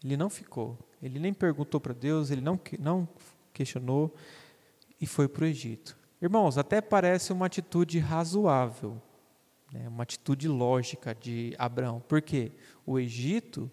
Ele 0.03 0.17
não 0.17 0.31
ficou, 0.31 0.79
ele 1.01 1.19
nem 1.19 1.33
perguntou 1.33 1.79
para 1.79 1.93
Deus, 1.93 2.31
ele 2.31 2.41
não, 2.41 2.59
não 2.79 3.07
questionou 3.53 4.15
e 4.99 5.05
foi 5.05 5.27
para 5.27 5.43
o 5.43 5.47
Egito. 5.47 5.96
Irmãos, 6.19 6.57
até 6.57 6.81
parece 6.81 7.31
uma 7.31 7.45
atitude 7.45 7.99
razoável, 7.99 8.99
né? 9.71 9.87
uma 9.87 10.01
atitude 10.01 10.47
lógica 10.47 11.13
de 11.13 11.53
Abraão. 11.59 12.01
Por 12.07 12.23
quê? 12.23 12.51
O 12.87 12.97
Egito, 12.97 13.69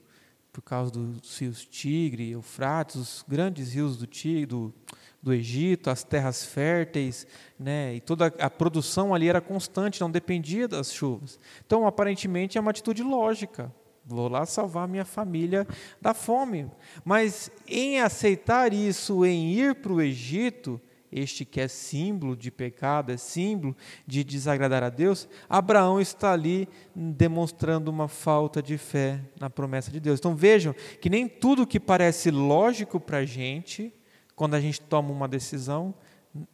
por 0.52 0.60
causa 0.60 0.92
dos 0.92 1.38
rios 1.38 1.64
Tigre, 1.64 2.32
Eufrates, 2.32 2.96
os 2.96 3.24
grandes 3.26 3.72
rios 3.72 3.96
do, 3.96 4.06
Tigre, 4.06 4.44
do, 4.44 4.74
do 5.22 5.32
Egito, 5.32 5.88
as 5.88 6.04
terras 6.04 6.44
férteis, 6.44 7.26
né? 7.58 7.94
e 7.94 8.00
toda 8.02 8.26
a 8.26 8.50
produção 8.50 9.14
ali 9.14 9.26
era 9.26 9.40
constante, 9.40 10.02
não 10.02 10.10
dependia 10.10 10.68
das 10.68 10.92
chuvas. 10.92 11.40
Então, 11.64 11.86
aparentemente, 11.86 12.58
é 12.58 12.60
uma 12.60 12.72
atitude 12.72 13.02
lógica. 13.02 13.72
Vou 14.04 14.28
lá 14.28 14.44
salvar 14.44 14.86
minha 14.86 15.06
família 15.06 15.66
da 15.98 16.12
fome. 16.12 16.70
Mas 17.02 17.50
em 17.66 18.02
aceitar 18.02 18.74
isso, 18.74 19.24
em 19.24 19.50
ir 19.50 19.76
para 19.76 19.94
o 19.94 20.02
Egito, 20.02 20.78
este 21.14 21.44
que 21.44 21.60
é 21.60 21.68
símbolo 21.68 22.36
de 22.36 22.50
pecado, 22.50 23.12
é 23.12 23.16
símbolo 23.16 23.76
de 24.04 24.24
desagradar 24.24 24.82
a 24.82 24.88
Deus, 24.88 25.28
Abraão 25.48 26.00
está 26.00 26.32
ali 26.32 26.68
demonstrando 26.94 27.88
uma 27.88 28.08
falta 28.08 28.60
de 28.60 28.76
fé 28.76 29.20
na 29.38 29.48
promessa 29.48 29.92
de 29.92 30.00
Deus. 30.00 30.18
Então 30.18 30.34
vejam 30.34 30.74
que 31.00 31.08
nem 31.08 31.28
tudo 31.28 31.66
que 31.66 31.78
parece 31.78 32.32
lógico 32.32 32.98
para 32.98 33.18
a 33.18 33.24
gente, 33.24 33.94
quando 34.34 34.54
a 34.54 34.60
gente 34.60 34.80
toma 34.80 35.12
uma 35.12 35.28
decisão, 35.28 35.94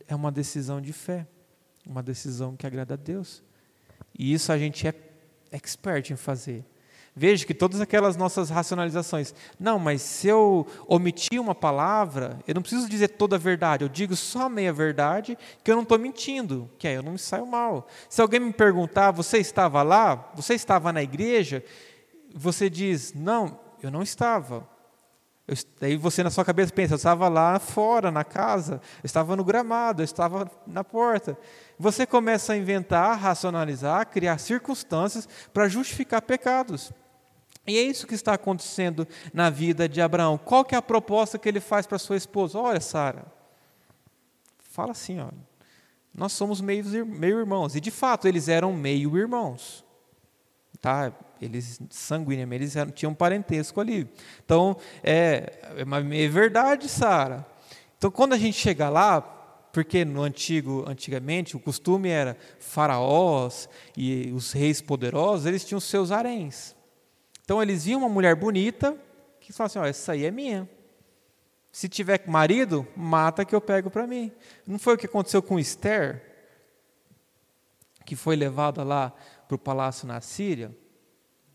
é 0.07 0.15
uma 0.15 0.31
decisão 0.31 0.79
de 0.79 0.93
fé, 0.93 1.27
uma 1.87 2.03
decisão 2.03 2.55
que 2.55 2.67
agrada 2.67 2.95
a 2.95 2.97
Deus. 2.99 3.43
E 4.19 4.33
isso 4.35 4.53
a 4.53 4.59
gente 4.59 4.87
é 4.87 4.95
expert 5.51 6.11
em 6.11 6.17
fazer. 6.17 6.67
Veja 7.15 7.45
que 7.45 7.53
todas 7.53 7.81
aquelas 7.81 8.17
nossas 8.17 8.51
racionalizações, 8.51 9.35
não, 9.59 9.79
mas 9.79 10.01
se 10.01 10.29
eu 10.29 10.67
omitir 10.87 11.41
uma 11.41 11.55
palavra, 11.55 12.39
eu 12.47 12.55
não 12.55 12.63
preciso 12.63 12.89
dizer 12.89 13.09
toda 13.09 13.35
a 13.37 13.39
verdade, 13.39 13.85
eu 13.85 13.89
digo 13.89 14.15
só 14.15 14.43
a 14.43 14.49
meia 14.49 14.73
verdade, 14.73 15.37
que 15.65 15.71
eu 15.71 15.75
não 15.75 15.83
estou 15.83 15.99
mentindo, 15.99 16.71
que 16.79 16.87
aí 16.87 16.95
eu 16.95 17.03
não 17.03 17.13
me 17.13 17.19
saio 17.19 17.47
mal. 17.47 17.89
Se 18.09 18.23
alguém 18.23 18.39
me 18.39 18.53
perguntar, 18.53 19.11
você 19.11 19.39
estava 19.39 19.83
lá? 19.83 20.31
Você 20.37 20.55
estava 20.55 20.93
na 20.93 21.03
igreja? 21.03 21.65
Você 22.33 22.71
diz, 22.71 23.13
não, 23.13 23.59
eu 23.83 23.91
não 23.91 24.03
estava. 24.03 24.67
Eu, 25.49 25.57
aí 25.81 25.97
você 25.97 26.23
na 26.23 26.31
sua 26.31 26.45
cabeça 26.45 26.73
pensa, 26.73 26.95
eu 26.95 26.97
estava 26.97 27.29
lá 27.29 27.59
fora, 27.59 28.13
na 28.13 28.23
casa, 28.23 28.81
eu 29.03 29.07
estava 29.07 29.35
no 29.35 29.43
gramado, 29.43 30.01
eu 30.01 30.05
estava 30.05 30.49
na 30.65 30.85
porta. 30.85 31.37
Você 31.81 32.05
começa 32.05 32.53
a 32.53 32.59
inventar, 32.59 33.19
racionalizar, 33.19 34.07
criar 34.07 34.37
circunstâncias 34.37 35.27
para 35.51 35.67
justificar 35.67 36.21
pecados. 36.21 36.93
E 37.67 37.79
é 37.79 37.81
isso 37.81 38.07
que 38.07 38.15
está 38.15 38.35
acontecendo 38.35 39.09
na 39.33 39.49
vida 39.49 39.89
de 39.89 39.99
Abraão. 39.99 40.37
Qual 40.37 40.63
que 40.63 40.75
é 40.75 40.79
a 40.79 40.83
proposta 40.83 41.39
que 41.39 41.49
ele 41.49 41.59
faz 41.59 41.87
para 41.87 41.99
sua 41.99 42.19
esposa? 42.19 42.59
Olha, 42.59 42.83
Sara, 42.83 43.25
fala 44.59 44.91
assim, 44.91 45.21
olha, 45.21 45.33
nós 46.15 46.35
somos 46.35 46.61
meio, 46.61 46.85
irmãos. 47.23 47.75
E 47.75 47.81
de 47.81 47.91
fato, 47.91 48.29
eles 48.29 48.47
eram 48.49 48.75
meio 48.75 49.17
irmãos. 49.17 49.83
Tá? 50.83 51.11
eles 51.41 51.81
sanguíneos, 51.89 52.53
eles 52.53 52.77
eram, 52.77 52.91
tinham 52.91 53.15
parentesco 53.15 53.81
ali. 53.81 54.07
Então, 54.45 54.77
é, 55.03 55.59
é, 55.77 56.25
é 56.25 56.29
verdade, 56.29 56.91
Sara. 56.91 57.47
Então, 57.97 58.11
quando 58.11 58.35
a 58.35 58.39
gente 58.39 58.59
chega 58.59 58.91
lá, 58.91 59.40
porque 59.73 60.05
no 60.05 60.23
antigo, 60.23 60.85
antigamente, 60.87 61.57
o 61.57 61.61
costume 61.61 62.09
era 62.09 62.37
faraós 62.59 63.69
e 63.97 64.33
os 64.33 64.53
reis 64.53 64.81
poderosos, 64.81 65.47
eles 65.47 65.65
tinham 65.65 65.81
seus 65.81 66.11
haréns. 66.11 66.75
Então, 67.45 67.63
eles 67.63 67.85
viam 67.85 68.01
uma 68.01 68.09
mulher 68.09 68.35
bonita, 68.35 68.97
que 69.41 69.53
falavam 69.53 69.67
assim, 69.67 69.79
ó, 69.79 69.91
essa 69.91 70.13
aí 70.13 70.25
é 70.25 70.31
minha. 70.31 70.69
Se 71.73 71.89
tiver 71.89 72.23
marido, 72.27 72.87
mata 72.97 73.45
que 73.45 73.55
eu 73.55 73.61
pego 73.61 73.91
para 73.91 74.07
mim. 74.07 74.33
Não 74.67 74.79
foi 74.79 74.95
o 74.95 74.99
que 74.99 75.07
aconteceu 75.07 75.41
com 75.43 75.59
Esther, 75.59 76.23
que 78.05 78.17
foi 78.17 78.35
levada 78.35 78.83
lá 78.83 79.13
para 79.47 79.55
o 79.55 79.59
palácio 79.59 80.07
na 80.07 80.21
Síria? 80.21 80.77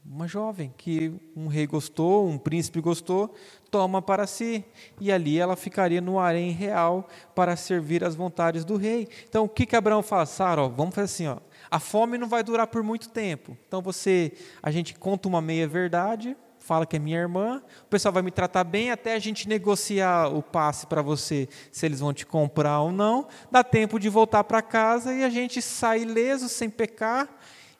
Uma 0.07 0.27
jovem 0.27 0.71
que 0.77 1.11
um 1.35 1.47
rei 1.47 1.65
gostou, 1.65 2.27
um 2.27 2.37
príncipe 2.37 2.79
gostou, 2.79 3.33
toma 3.71 4.01
para 4.01 4.27
si. 4.27 4.63
E 5.01 5.11
ali 5.11 5.39
ela 5.39 5.55
ficaria 5.55 5.99
no 5.99 6.19
harém 6.19 6.51
real 6.51 7.07
para 7.33 7.55
servir 7.55 8.03
às 8.03 8.15
vontades 8.15 8.63
do 8.63 8.77
rei. 8.77 9.07
Então 9.27 9.45
o 9.45 9.49
que, 9.49 9.65
que 9.65 9.75
Abraão 9.75 10.03
faz? 10.03 10.29
Sara, 10.29 10.61
ó, 10.61 10.69
vamos 10.69 10.93
fazer 10.93 11.05
assim, 11.05 11.27
ó, 11.27 11.37
a 11.71 11.79
fome 11.79 12.17
não 12.17 12.27
vai 12.27 12.43
durar 12.43 12.67
por 12.67 12.83
muito 12.83 13.09
tempo. 13.09 13.57
Então 13.67 13.81
você, 13.81 14.33
a 14.61 14.69
gente 14.69 14.93
conta 14.93 15.27
uma 15.27 15.41
meia 15.41 15.67
verdade, 15.67 16.37
fala 16.59 16.85
que 16.85 16.95
é 16.95 16.99
minha 16.99 17.17
irmã, 17.17 17.61
o 17.83 17.87
pessoal 17.87 18.13
vai 18.13 18.21
me 18.23 18.31
tratar 18.31 18.63
bem 18.63 18.91
até 18.91 19.15
a 19.15 19.19
gente 19.19 19.49
negociar 19.49 20.27
o 20.27 20.41
passe 20.41 20.85
para 20.85 21.01
você, 21.01 21.49
se 21.71 21.85
eles 21.85 21.99
vão 21.99 22.13
te 22.13 22.25
comprar 22.25 22.79
ou 22.81 22.91
não. 22.91 23.27
Dá 23.49 23.63
tempo 23.63 23.99
de 23.99 24.09
voltar 24.09 24.43
para 24.43 24.61
casa 24.61 25.13
e 25.13 25.23
a 25.23 25.29
gente 25.29 25.61
sai 25.61 26.01
ileso, 26.03 26.47
sem 26.47 26.69
pecar 26.69 27.27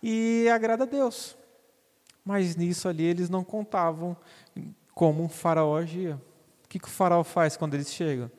e 0.02 0.50
agrada 0.50 0.84
a 0.84 0.88
Deus. 0.88 1.36
Mas 2.26 2.56
nisso 2.56 2.90
ali 2.90 3.04
eles 3.04 3.30
não 3.30 3.44
contavam 3.44 4.18
como 4.96 5.22
um 5.22 5.30
faraó 5.30 5.78
agia. 5.78 6.20
O 6.64 6.68
que, 6.68 6.80
que 6.80 6.88
o 6.88 6.92
faraó 6.92 7.24
faz 7.24 7.56
quando 7.56 7.76
eles 7.76 7.94
chegam? 7.94 8.32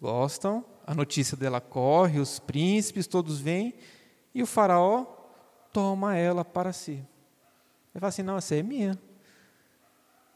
Gostam, 0.00 0.64
a 0.86 0.94
notícia 0.94 1.36
dela 1.36 1.60
corre, 1.60 2.18
os 2.18 2.38
príncipes 2.38 3.06
todos 3.06 3.38
vêm, 3.38 3.74
e 4.34 4.42
o 4.42 4.46
faraó 4.46 5.04
toma 5.72 6.16
ela 6.16 6.44
para 6.44 6.72
si. 6.72 6.92
Ele 6.92 8.00
fala 8.00 8.08
assim: 8.08 8.22
não, 8.22 8.38
essa 8.38 8.54
é 8.54 8.62
minha. 8.62 8.98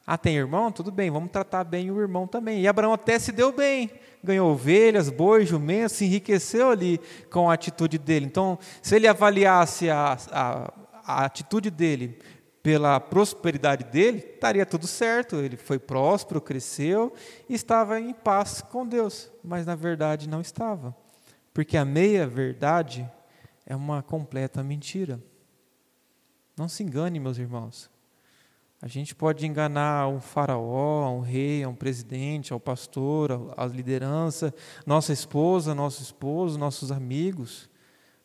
Ah, 0.04 0.18
tem 0.18 0.36
irmão? 0.36 0.72
Tudo 0.72 0.90
bem, 0.90 1.10
vamos 1.10 1.30
tratar 1.30 1.62
bem 1.62 1.90
o 1.90 2.00
irmão 2.00 2.26
também. 2.26 2.60
E 2.60 2.68
Abraão 2.68 2.92
até 2.92 3.18
se 3.18 3.30
deu 3.30 3.52
bem, 3.52 3.88
ganhou 4.22 4.50
ovelhas, 4.50 5.08
bois, 5.08 5.48
jumentos, 5.48 5.92
se 5.96 6.04
enriqueceu 6.04 6.70
ali 6.70 7.00
com 7.30 7.48
a 7.48 7.54
atitude 7.54 7.98
dele. 7.98 8.26
Então, 8.26 8.58
se 8.82 8.96
ele 8.96 9.06
avaliasse 9.06 9.88
a, 9.88 10.18
a, 10.32 10.72
a 11.04 11.24
atitude 11.24 11.70
dele 11.70 12.18
pela 12.62 13.00
prosperidade 13.00 13.84
dele, 13.84 14.18
estaria 14.18 14.64
tudo 14.64 14.86
certo. 14.86 15.36
Ele 15.36 15.56
foi 15.56 15.78
próspero, 15.78 16.40
cresceu 16.40 17.12
e 17.48 17.54
estava 17.54 17.98
em 18.00 18.12
paz 18.12 18.62
com 18.62 18.86
Deus. 18.86 19.30
Mas 19.42 19.66
na 19.66 19.74
verdade 19.74 20.28
não 20.28 20.40
estava. 20.40 20.96
Porque 21.52 21.76
a 21.76 21.84
meia-verdade 21.84 23.08
é 23.66 23.74
uma 23.74 24.02
completa 24.02 24.62
mentira. 24.62 25.20
Não 26.56 26.68
se 26.68 26.82
engane, 26.82 27.18
meus 27.18 27.38
irmãos. 27.38 27.90
A 28.80 28.88
gente 28.88 29.14
pode 29.14 29.46
enganar 29.46 30.08
um 30.08 30.20
faraó, 30.20 31.08
um 31.10 31.20
rei, 31.20 31.64
um 31.64 31.74
presidente, 31.74 32.52
ao 32.52 32.58
pastor, 32.58 33.54
a 33.56 33.64
liderança, 33.64 34.52
nossa 34.84 35.12
esposa, 35.12 35.74
nosso 35.74 36.02
esposo, 36.02 36.58
nossos 36.58 36.90
amigos. 36.90 37.70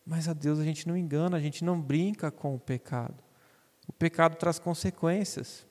Mas 0.06 0.28
a 0.28 0.34
Deus 0.34 0.58
a 0.58 0.64
gente 0.64 0.88
não 0.88 0.98
engana, 0.98 1.38
a 1.38 1.40
gente 1.40 1.64
não 1.64 1.80
brinca 1.80 2.32
com 2.32 2.56
o 2.56 2.60
pecado. 2.60 3.27
O 3.88 3.94
pecado 3.94 4.36
traz 4.36 4.60
consequências. 4.60 5.66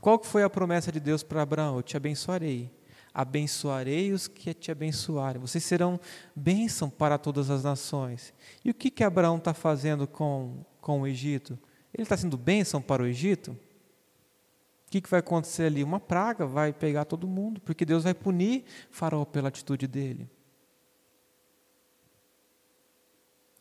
Qual 0.00 0.22
foi 0.22 0.42
a 0.42 0.50
promessa 0.50 0.90
de 0.90 1.00
Deus 1.00 1.22
para 1.22 1.42
Abraão? 1.42 1.76
Eu 1.76 1.82
te 1.82 1.96
abençoarei. 1.96 2.70
Abençoarei 3.12 4.12
os 4.12 4.28
que 4.28 4.52
te 4.54 4.70
abençoarem. 4.70 5.40
Vocês 5.40 5.64
serão 5.64 5.98
bênção 6.34 6.90
para 6.90 7.18
todas 7.18 7.50
as 7.50 7.64
nações. 7.64 8.32
E 8.64 8.70
o 8.70 8.74
que, 8.74 8.90
que 8.90 9.02
Abraão 9.02 9.38
está 9.38 9.54
fazendo 9.54 10.06
com, 10.06 10.64
com 10.80 11.02
o 11.02 11.06
Egito? 11.06 11.58
Ele 11.92 12.02
está 12.02 12.16
sendo 12.16 12.36
bênção 12.36 12.80
para 12.80 13.02
o 13.02 13.06
Egito? 13.06 13.52
O 14.86 14.90
que, 14.90 15.00
que 15.00 15.10
vai 15.10 15.20
acontecer 15.20 15.64
ali? 15.64 15.84
Uma 15.84 16.00
praga 16.00 16.46
vai 16.46 16.72
pegar 16.72 17.04
todo 17.04 17.26
mundo, 17.26 17.60
porque 17.60 17.84
Deus 17.84 18.04
vai 18.04 18.14
punir 18.14 18.64
Faraó 18.90 19.24
pela 19.24 19.48
atitude 19.48 19.86
dele. 19.86 20.30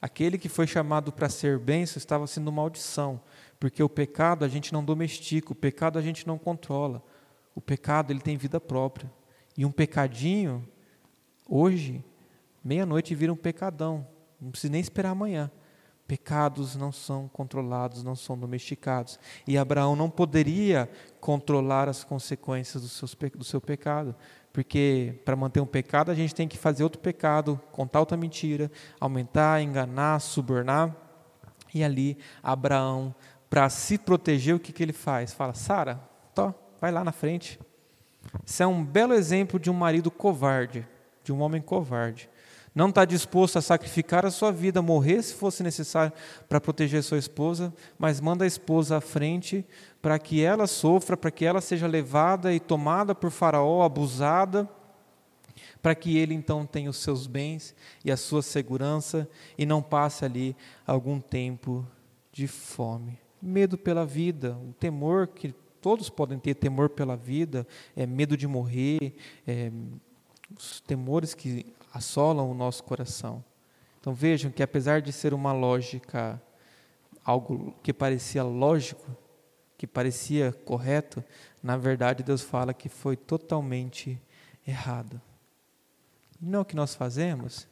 Aquele 0.02 0.38
que 0.38 0.48
foi 0.48 0.68
chamado 0.68 1.12
para 1.12 1.28
ser 1.28 1.58
bênção 1.58 1.98
estava 1.98 2.28
sendo 2.28 2.52
maldição, 2.52 3.20
porque 3.60 3.82
o 3.82 3.89
pecado 3.89 4.45
a 4.45 4.48
gente 4.48 4.72
não 4.72 4.84
domestica, 4.84 5.52
o 5.52 5.56
pecado 5.56 5.98
a 5.98 6.02
gente 6.02 6.28
não 6.28 6.38
controla. 6.38 7.04
O 7.56 7.62
pecado 7.62 8.12
ele 8.12 8.22
tem 8.22 8.38
vida 8.38 8.62
própria. 8.62 9.12
E 9.58 9.66
um 9.66 9.72
pecadinho, 9.72 10.68
hoje, 11.50 12.06
meia-noite 12.64 13.16
vira 13.16 13.34
um 13.34 13.38
pecadão. 13.38 14.08
Não 14.39 14.52
precisa 14.52 14.72
nem 14.72 14.82
esperar 14.82 15.10
amanhã. 15.10 15.52
Pecados 16.08 16.76
não 16.76 16.91
são 16.91 17.28
controlados, 17.28 18.04
não 18.04 18.16
são 18.16 18.38
domesticados. 18.38 19.20
E 19.48 19.58
Abraão 19.58 19.95
não 19.95 20.10
poderia 20.10 20.89
controlar 21.20 21.89
as 21.89 22.04
consequências 22.04 22.84
do, 22.84 23.43
seu 23.43 23.60
pecado, 23.60 24.16
porque 24.58 25.14
para 25.24 25.36
manter 25.36 25.62
um 25.62 25.68
pecado 25.68 26.10
a 26.10 26.16
gente 26.16 26.34
tem 26.34 26.47
que 26.47 26.58
fazer 26.58 26.82
outro 26.82 26.99
pecado, 26.99 27.62
contar 27.72 27.99
outra 27.99 28.18
mentira, 28.18 28.72
aumentar, 28.99 29.62
enganar, 29.62 30.20
subornar. 30.20 30.95
E 31.76 31.84
ali 31.84 32.18
Abraão, 32.41 33.14
para 33.51 33.70
se 33.70 33.99
proteger, 33.99 34.55
o 34.55 34.60
que, 34.60 34.74
que 34.74 34.82
ele 34.82 34.93
faz? 34.93 35.32
Fala, 35.32 35.53
Sara, 35.53 36.01
vai 36.82 36.91
lá 36.91 37.03
na 37.03 37.12
frente. 37.12 37.60
Isso 38.43 38.64
é 38.64 38.66
um 38.66 38.84
belo 38.84 39.14
exemplo 39.14 39.60
de 39.60 39.70
um 39.70 39.76
marido 39.76 40.10
covarde, 40.10 40.88
de 41.24 41.32
um 41.32 41.39
homem 41.39 41.62
covarde. 41.62 42.28
Não 42.78 42.89
está 42.89 43.05
disposto 43.05 43.57
a 43.57 43.61
sacrificar 43.61 44.23
a 44.23 44.30
sua 44.30 44.51
vida, 44.51 44.84
morrer 44.84 45.23
se 45.23 45.34
fosse 45.34 45.63
necessário 45.63 46.13
para 46.47 46.61
proteger 46.61 47.01
sua 47.01 47.17
esposa, 47.17 47.73
mas 47.97 48.21
manda 48.21 48.43
a 48.43 48.47
esposa 48.47 48.97
à 48.97 49.01
frente 49.01 49.65
para 49.99 50.19
que 50.19 50.43
ela 50.43 50.67
sofra, 50.67 51.17
para 51.17 51.32
que 51.32 51.43
ela 51.43 51.59
seja 51.59 51.88
levada 51.88 52.53
e 52.53 52.59
tomada 52.59 53.15
por 53.15 53.32
Faraó, 53.32 53.82
abusada, 53.82 54.69
para 55.82 55.95
que 55.95 56.19
ele 56.19 56.36
então 56.36 56.67
tenha 56.67 56.88
os 56.88 56.97
seus 56.97 57.25
bens 57.25 57.73
e 58.05 58.11
a 58.11 58.15
sua 58.15 58.43
segurança 58.43 59.28
e 59.57 59.65
não 59.65 59.82
passe 59.82 60.23
ali 60.23 60.55
algum 60.86 61.19
tempo 61.19 61.84
de 62.32 62.45
fome. 62.47 63.17
Medo 63.41 63.75
pela 63.75 64.05
vida, 64.05 64.55
o 64.55 64.71
temor 64.73 65.25
que 65.25 65.51
todos 65.82 66.11
podem 66.11 66.38
ter 66.38 66.53
temor 66.53 66.89
pela 66.89 67.17
vida, 67.17 67.65
é 67.95 68.05
medo 68.05 68.38
de 68.38 68.45
morrer, 68.45 69.15
é, 69.47 69.71
os 70.55 70.80
temores 70.82 71.34
que 71.34 71.65
assolam 71.94 72.50
o 72.50 72.54
nosso 72.54 72.84
coração. 72.84 73.44
Então 74.00 74.14
vejam 74.14 74.52
que 74.52 74.64
apesar 74.64 75.02
de 75.02 75.12
ser 75.12 75.34
uma 75.34 75.52
lógica, 75.52 76.42
algo 77.24 77.76
que 77.84 77.94
parecia 77.94 78.44
lógico, 78.44 79.06
que 79.78 79.86
parecia 79.86 80.52
correto, 80.66 81.24
na 81.62 81.78
verdade 81.78 82.24
Deus 82.24 82.42
fala 82.42 82.74
que 82.74 82.90
foi 82.90 83.16
totalmente 83.16 84.20
errado. 84.66 85.22
Não 86.40 86.60
é 86.60 86.62
o 86.62 86.66
que 86.66 86.76
nós 86.76 86.94
fazemos? 86.96 87.68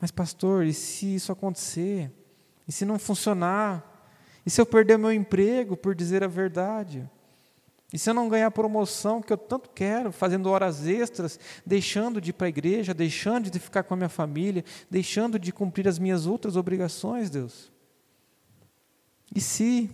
Mas, 0.00 0.10
pastor, 0.10 0.64
e 0.64 0.72
se 0.72 1.14
isso 1.14 1.32
acontecer? 1.32 2.10
E 2.66 2.72
se 2.72 2.84
não 2.84 2.98
funcionar? 2.98 3.82
E 4.44 4.50
se 4.50 4.60
eu 4.60 4.66
perder 4.66 4.98
meu 4.98 5.12
emprego 5.12 5.76
por 5.76 5.94
dizer 5.94 6.22
a 6.22 6.28
verdade? 6.28 7.08
E 7.92 7.98
se 7.98 8.10
eu 8.10 8.14
não 8.14 8.28
ganhar 8.28 8.48
a 8.48 8.50
promoção 8.50 9.22
que 9.22 9.32
eu 9.32 9.38
tanto 9.38 9.70
quero, 9.70 10.10
fazendo 10.10 10.50
horas 10.50 10.86
extras, 10.86 11.38
deixando 11.64 12.20
de 12.20 12.30
ir 12.30 12.32
para 12.32 12.46
a 12.46 12.48
igreja, 12.48 12.92
deixando 12.92 13.50
de 13.50 13.60
ficar 13.60 13.84
com 13.84 13.94
a 13.94 13.96
minha 13.96 14.08
família, 14.08 14.64
deixando 14.90 15.38
de 15.38 15.52
cumprir 15.52 15.86
as 15.86 15.98
minhas 15.98 16.26
outras 16.26 16.56
obrigações, 16.56 17.30
Deus? 17.30 17.72
E 19.34 19.40
se 19.40 19.90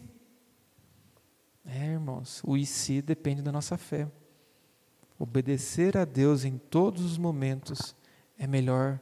É, 1.64 1.92
irmãos, 1.92 2.40
o 2.44 2.56
e 2.56 2.66
se 2.66 3.00
depende 3.00 3.42
da 3.42 3.52
nossa 3.52 3.76
fé. 3.76 4.08
Obedecer 5.18 5.96
a 5.96 6.04
Deus 6.04 6.44
em 6.44 6.56
todos 6.56 7.04
os 7.04 7.18
momentos 7.18 7.94
é 8.38 8.46
melhor 8.46 8.98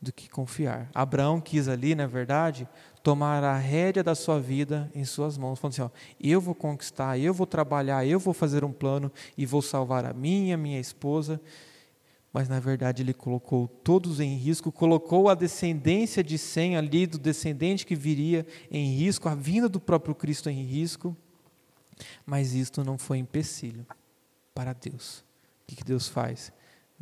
do 0.00 0.12
que 0.12 0.28
confiar. 0.28 0.90
Abraão 0.94 1.40
quis 1.40 1.68
ali, 1.68 1.94
na 1.94 2.06
verdade, 2.06 2.68
tomar 3.02 3.44
a 3.44 3.56
rédea 3.56 4.02
da 4.02 4.14
sua 4.14 4.40
vida 4.40 4.90
em 4.94 5.04
suas 5.04 5.36
mãos, 5.36 5.58
falando 5.58 5.72
assim: 5.72 5.82
ó, 5.82 5.90
eu 6.20 6.40
vou 6.40 6.54
conquistar, 6.54 7.18
eu 7.18 7.34
vou 7.34 7.46
trabalhar, 7.46 8.06
eu 8.06 8.18
vou 8.18 8.32
fazer 8.32 8.64
um 8.64 8.72
plano 8.72 9.12
e 9.36 9.44
vou 9.44 9.60
salvar 9.60 10.04
a 10.04 10.12
minha, 10.12 10.56
minha 10.56 10.80
esposa. 10.80 11.40
Mas 12.32 12.48
na 12.48 12.60
verdade 12.60 13.02
ele 13.02 13.12
colocou 13.12 13.66
todos 13.66 14.20
em 14.20 14.36
risco, 14.36 14.70
colocou 14.70 15.28
a 15.28 15.34
descendência 15.34 16.22
de 16.22 16.38
Sem 16.38 16.76
ali, 16.76 17.06
do 17.06 17.18
descendente 17.18 17.84
que 17.84 17.96
viria 17.96 18.46
em 18.70 18.94
risco, 18.94 19.28
a 19.28 19.34
vinda 19.34 19.68
do 19.68 19.80
próprio 19.80 20.14
Cristo 20.14 20.48
em 20.48 20.62
risco. 20.62 21.16
Mas 22.24 22.54
isto 22.54 22.84
não 22.84 22.96
foi 22.96 23.18
empecilho 23.18 23.84
para 24.54 24.72
Deus 24.72 25.24
que, 25.70 25.76
que 25.76 25.84
Deus 25.84 26.08
faz? 26.08 26.52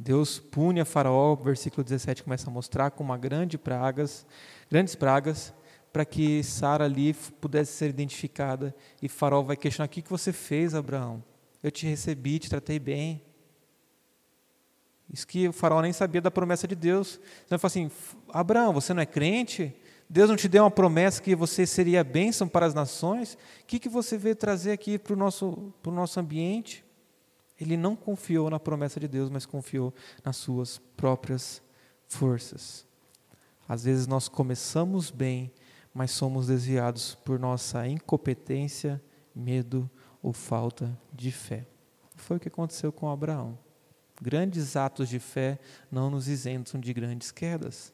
Deus 0.00 0.38
pune 0.38 0.80
a 0.80 0.84
Faraó, 0.84 1.34
versículo 1.34 1.82
17 1.82 2.22
começa 2.22 2.48
a 2.48 2.52
mostrar 2.52 2.92
com 2.92 3.02
uma 3.02 3.18
grande 3.18 3.58
pragas, 3.58 4.24
grandes 4.70 4.94
pragas, 4.94 5.52
para 5.92 6.04
que 6.04 6.40
Sara 6.44 6.84
ali 6.84 7.12
pudesse 7.40 7.72
ser 7.72 7.90
identificada. 7.90 8.72
E 9.02 9.08
Faraó 9.08 9.42
vai 9.42 9.56
questionar: 9.56 9.86
o 9.86 9.90
que, 9.90 10.08
você 10.08 10.32
fez, 10.32 10.72
Abraão? 10.72 11.24
Eu 11.60 11.72
te 11.72 11.84
recebi, 11.84 12.38
te 12.38 12.48
tratei 12.48 12.78
bem. 12.78 13.20
Isso 15.12 15.26
que 15.26 15.48
o 15.48 15.52
faraó 15.52 15.80
nem 15.80 15.92
sabia 15.92 16.20
da 16.20 16.30
promessa 16.30 16.68
de 16.68 16.76
Deus. 16.76 17.18
Então 17.44 17.56
ele 17.56 17.58
fala 17.58 17.70
assim: 17.70 17.90
Abraão, 18.28 18.72
você 18.72 18.94
não 18.94 19.02
é 19.02 19.06
crente? 19.06 19.74
Deus 20.08 20.30
não 20.30 20.36
te 20.36 20.48
deu 20.48 20.62
uma 20.62 20.70
promessa 20.70 21.20
que 21.20 21.34
você 21.34 21.66
seria 21.66 22.04
bênção 22.04 22.46
para 22.46 22.66
as 22.66 22.74
nações? 22.74 23.34
O 23.34 23.66
que, 23.66 23.78
que 23.78 23.88
você 23.88 24.16
veio 24.16 24.36
trazer 24.36 24.70
aqui 24.70 24.98
para 24.98 25.12
o 25.12 25.16
nosso, 25.16 25.72
para 25.82 25.90
o 25.90 25.94
nosso 25.94 26.20
ambiente? 26.20 26.84
Ele 27.60 27.76
não 27.76 27.96
confiou 27.96 28.48
na 28.48 28.60
promessa 28.60 29.00
de 29.00 29.08
Deus, 29.08 29.30
mas 29.30 29.44
confiou 29.44 29.92
nas 30.24 30.36
suas 30.36 30.78
próprias 30.96 31.60
forças. 32.06 32.86
Às 33.68 33.84
vezes 33.84 34.06
nós 34.06 34.28
começamos 34.28 35.10
bem, 35.10 35.52
mas 35.92 36.10
somos 36.12 36.46
desviados 36.46 37.14
por 37.16 37.38
nossa 37.38 37.86
incompetência, 37.86 39.02
medo 39.34 39.90
ou 40.22 40.32
falta 40.32 40.96
de 41.12 41.30
fé. 41.30 41.66
Foi 42.16 42.36
o 42.36 42.40
que 42.40 42.48
aconteceu 42.48 42.92
com 42.92 43.10
Abraão. 43.10 43.58
Grandes 44.20 44.74
atos 44.74 45.08
de 45.08 45.18
fé 45.18 45.58
não 45.90 46.10
nos 46.10 46.28
isentam 46.28 46.80
de 46.80 46.92
grandes 46.92 47.30
quedas. 47.30 47.92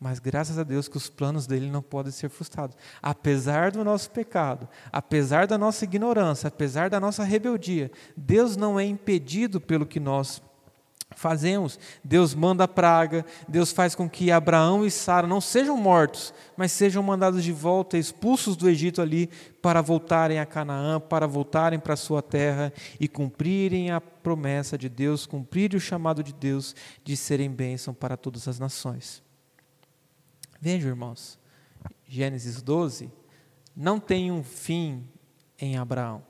Mas 0.00 0.18
graças 0.18 0.58
a 0.58 0.64
Deus 0.64 0.88
que 0.88 0.96
os 0.96 1.10
planos 1.10 1.46
dele 1.46 1.70
não 1.70 1.82
podem 1.82 2.10
ser 2.10 2.30
frustrados. 2.30 2.74
Apesar 3.02 3.70
do 3.70 3.84
nosso 3.84 4.10
pecado, 4.10 4.66
apesar 4.90 5.46
da 5.46 5.58
nossa 5.58 5.84
ignorância, 5.84 6.48
apesar 6.48 6.88
da 6.88 6.98
nossa 6.98 7.22
rebeldia, 7.22 7.92
Deus 8.16 8.56
não 8.56 8.80
é 8.80 8.84
impedido 8.84 9.60
pelo 9.60 9.84
que 9.84 10.00
nós 10.00 10.42
fazemos. 11.14 11.78
Deus 12.02 12.34
manda 12.34 12.64
a 12.64 12.68
praga, 12.68 13.26
Deus 13.46 13.72
faz 13.72 13.94
com 13.94 14.08
que 14.08 14.30
Abraão 14.30 14.86
e 14.86 14.90
Sara 14.90 15.26
não 15.26 15.38
sejam 15.38 15.76
mortos, 15.76 16.32
mas 16.56 16.72
sejam 16.72 17.02
mandados 17.02 17.44
de 17.44 17.52
volta, 17.52 17.98
expulsos 17.98 18.56
do 18.56 18.70
Egito 18.70 19.02
ali, 19.02 19.28
para 19.60 19.82
voltarem 19.82 20.38
a 20.38 20.46
Canaã, 20.46 20.98
para 20.98 21.26
voltarem 21.26 21.78
para 21.78 21.92
a 21.92 21.98
sua 21.98 22.22
terra 22.22 22.72
e 22.98 23.06
cumprirem 23.06 23.90
a 23.90 24.00
promessa 24.00 24.78
de 24.78 24.88
Deus, 24.88 25.26
cumprirem 25.26 25.76
o 25.76 25.80
chamado 25.80 26.22
de 26.22 26.32
Deus 26.32 26.74
de 27.04 27.14
serem 27.18 27.50
bênção 27.50 27.92
para 27.92 28.16
todas 28.16 28.48
as 28.48 28.58
nações. 28.58 29.22
Vejam, 30.60 30.90
irmãos, 30.90 31.38
Gênesis 32.06 32.60
12 32.60 33.10
não 33.74 33.98
tem 33.98 34.30
um 34.30 34.42
fim 34.42 35.08
em 35.58 35.78
Abraão. 35.78 36.22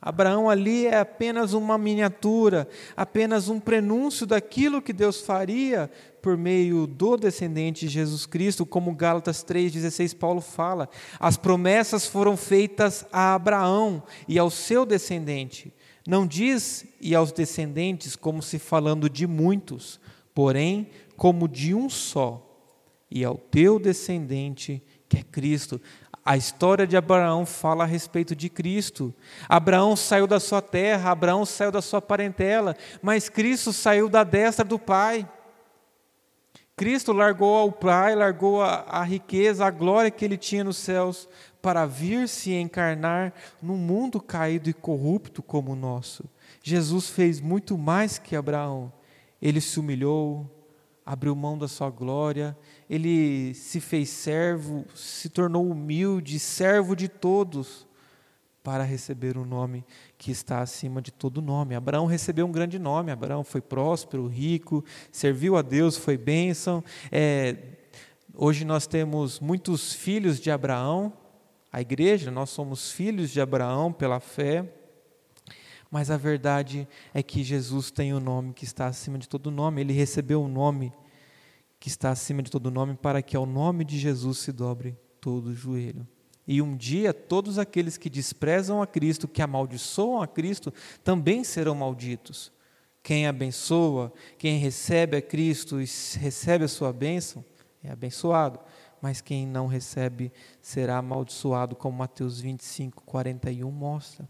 Abraão 0.00 0.48
ali 0.48 0.86
é 0.86 1.00
apenas 1.00 1.52
uma 1.52 1.76
miniatura, 1.76 2.66
apenas 2.96 3.48
um 3.48 3.60
prenúncio 3.60 4.24
daquilo 4.26 4.80
que 4.80 4.92
Deus 4.92 5.20
faria 5.20 5.90
por 6.22 6.36
meio 6.36 6.86
do 6.86 7.16
descendente 7.16 7.86
de 7.86 7.92
Jesus 7.92 8.24
Cristo, 8.24 8.64
como 8.64 8.94
Gálatas 8.94 9.44
3,16 9.44 10.16
Paulo 10.16 10.40
fala. 10.40 10.88
As 11.20 11.36
promessas 11.36 12.06
foram 12.06 12.38
feitas 12.38 13.04
a 13.12 13.34
Abraão 13.34 14.02
e 14.26 14.38
ao 14.38 14.50
seu 14.50 14.86
descendente. 14.86 15.74
Não 16.06 16.26
diz 16.26 16.86
e 17.00 17.14
aos 17.14 17.32
descendentes 17.32 18.16
como 18.16 18.40
se 18.40 18.58
falando 18.58 19.10
de 19.10 19.26
muitos, 19.26 20.00
porém 20.32 20.88
como 21.16 21.46
de 21.46 21.74
um 21.74 21.90
só 21.90 22.47
e 23.10 23.24
ao 23.24 23.36
teu 23.36 23.78
descendente, 23.78 24.82
que 25.08 25.18
é 25.18 25.22
Cristo. 25.22 25.80
A 26.24 26.36
história 26.36 26.86
de 26.86 26.96
Abraão 26.96 27.46
fala 27.46 27.84
a 27.84 27.86
respeito 27.86 28.36
de 28.36 28.50
Cristo. 28.50 29.14
Abraão 29.48 29.96
saiu 29.96 30.26
da 30.26 30.38
sua 30.38 30.60
terra, 30.60 31.10
Abraão 31.10 31.46
saiu 31.46 31.72
da 31.72 31.80
sua 31.80 32.02
parentela, 32.02 32.76
mas 33.00 33.28
Cristo 33.28 33.72
saiu 33.72 34.08
da 34.08 34.24
destra 34.24 34.64
do 34.64 34.78
Pai. 34.78 35.26
Cristo 36.76 37.12
largou 37.12 37.56
ao 37.56 37.72
Pai, 37.72 38.14
largou 38.14 38.62
a, 38.62 38.84
a 38.88 39.02
riqueza, 39.02 39.66
a 39.66 39.70
glória 39.70 40.10
que 40.10 40.24
ele 40.24 40.36
tinha 40.36 40.62
nos 40.62 40.76
céus, 40.76 41.28
para 41.60 41.86
vir 41.86 42.28
se 42.28 42.52
encarnar 42.52 43.32
num 43.60 43.76
mundo 43.76 44.20
caído 44.20 44.70
e 44.70 44.74
corrupto 44.74 45.42
como 45.42 45.72
o 45.72 45.76
nosso. 45.76 46.24
Jesus 46.62 47.08
fez 47.08 47.40
muito 47.40 47.76
mais 47.76 48.18
que 48.18 48.36
Abraão. 48.36 48.92
Ele 49.40 49.60
se 49.60 49.80
humilhou, 49.80 50.48
abriu 51.04 51.34
mão 51.34 51.56
da 51.56 51.66
sua 51.66 51.90
glória, 51.90 52.56
ele 52.88 53.52
se 53.54 53.80
fez 53.80 54.08
servo, 54.08 54.86
se 54.94 55.28
tornou 55.28 55.68
humilde, 55.68 56.38
servo 56.38 56.96
de 56.96 57.08
todos, 57.08 57.86
para 58.62 58.82
receber 58.84 59.36
o 59.36 59.42
um 59.42 59.44
nome 59.44 59.84
que 60.16 60.30
está 60.30 60.60
acima 60.60 61.00
de 61.00 61.10
todo 61.10 61.40
nome. 61.40 61.74
Abraão 61.74 62.06
recebeu 62.06 62.46
um 62.46 62.52
grande 62.52 62.78
nome, 62.78 63.10
Abraão 63.10 63.44
foi 63.44 63.60
próspero, 63.60 64.26
rico, 64.26 64.84
serviu 65.10 65.56
a 65.56 65.62
Deus, 65.62 65.96
foi 65.96 66.16
bênção. 66.16 66.82
É, 67.10 67.56
hoje 68.34 68.64
nós 68.64 68.86
temos 68.86 69.40
muitos 69.40 69.92
filhos 69.92 70.40
de 70.40 70.50
Abraão, 70.50 71.12
a 71.72 71.80
igreja, 71.80 72.30
nós 72.30 72.50
somos 72.50 72.90
filhos 72.90 73.30
de 73.30 73.40
Abraão 73.40 73.92
pela 73.92 74.20
fé. 74.20 74.64
Mas 75.90 76.10
a 76.10 76.18
verdade 76.18 76.86
é 77.14 77.22
que 77.22 77.42
Jesus 77.42 77.90
tem 77.90 78.12
o 78.12 78.18
um 78.18 78.20
nome 78.20 78.52
que 78.52 78.64
está 78.64 78.86
acima 78.86 79.16
de 79.18 79.26
todo 79.26 79.50
nome. 79.50 79.80
Ele 79.80 79.92
recebeu 79.94 80.42
o 80.42 80.44
um 80.44 80.48
nome 80.48 80.92
que 81.78 81.88
está 81.88 82.10
acima 82.10 82.42
de 82.42 82.50
todo 82.50 82.70
nome, 82.70 82.94
para 82.94 83.22
que 83.22 83.36
ao 83.36 83.46
nome 83.46 83.84
de 83.84 83.98
Jesus 83.98 84.38
se 84.38 84.52
dobre 84.52 84.96
todo 85.20 85.48
o 85.48 85.54
joelho. 85.54 86.06
E 86.46 86.62
um 86.62 86.76
dia 86.76 87.12
todos 87.12 87.58
aqueles 87.58 87.98
que 87.98 88.08
desprezam 88.08 88.80
a 88.80 88.86
Cristo, 88.86 89.28
que 89.28 89.42
amaldiçoam 89.42 90.22
a 90.22 90.26
Cristo, 90.26 90.72
também 91.04 91.44
serão 91.44 91.74
malditos. 91.74 92.50
Quem 93.02 93.26
abençoa, 93.26 94.12
quem 94.38 94.58
recebe 94.58 95.16
a 95.16 95.22
Cristo 95.22 95.80
e 95.80 95.86
recebe 96.18 96.64
a 96.64 96.68
sua 96.68 96.92
bênção, 96.92 97.44
é 97.82 97.90
abençoado. 97.90 98.58
Mas 99.00 99.20
quem 99.20 99.46
não 99.46 99.66
recebe 99.66 100.32
será 100.60 100.98
amaldiçoado, 100.98 101.76
como 101.76 101.98
Mateus 101.98 102.40
25, 102.40 103.04
41 103.04 103.70
mostra. 103.70 104.28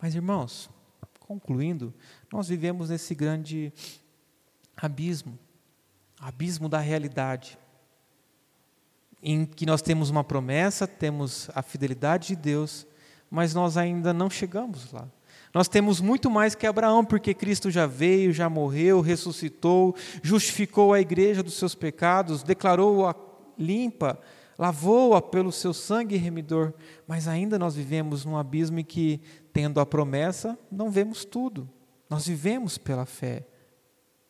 Mas 0.00 0.14
irmãos, 0.14 0.70
concluindo, 1.18 1.92
nós 2.32 2.48
vivemos 2.48 2.90
nesse 2.90 3.14
grande 3.14 3.72
abismo, 4.76 5.38
abismo 6.20 6.68
da 6.68 6.78
realidade, 6.78 7.58
em 9.22 9.44
que 9.44 9.64
nós 9.64 9.80
temos 9.80 10.10
uma 10.10 10.22
promessa, 10.22 10.86
temos 10.86 11.48
a 11.54 11.62
fidelidade 11.62 12.28
de 12.28 12.36
Deus, 12.36 12.86
mas 13.30 13.54
nós 13.54 13.76
ainda 13.76 14.12
não 14.12 14.28
chegamos 14.28 14.92
lá. 14.92 15.08
Nós 15.52 15.68
temos 15.68 16.00
muito 16.00 16.28
mais 16.30 16.54
que 16.54 16.66
Abraão, 16.66 17.04
porque 17.04 17.32
Cristo 17.32 17.70
já 17.70 17.86
veio, 17.86 18.32
já 18.32 18.50
morreu, 18.50 19.00
ressuscitou, 19.00 19.94
justificou 20.22 20.92
a 20.92 21.00
igreja 21.00 21.42
dos 21.42 21.54
seus 21.54 21.74
pecados, 21.74 22.42
declarou-a 22.42 23.14
limpa, 23.56 24.18
lavou-a 24.58 25.22
pelo 25.22 25.52
seu 25.52 25.72
sangue 25.72 26.16
remidor, 26.16 26.72
mas 27.06 27.28
ainda 27.28 27.58
nós 27.58 27.76
vivemos 27.76 28.24
num 28.24 28.36
abismo 28.36 28.80
em 28.80 28.84
que 28.84 29.20
tendo 29.52 29.78
a 29.78 29.86
promessa, 29.86 30.58
não 30.70 30.90
vemos 30.90 31.24
tudo. 31.24 31.70
Nós 32.10 32.26
vivemos 32.26 32.76
pela 32.76 33.06
fé. 33.06 33.46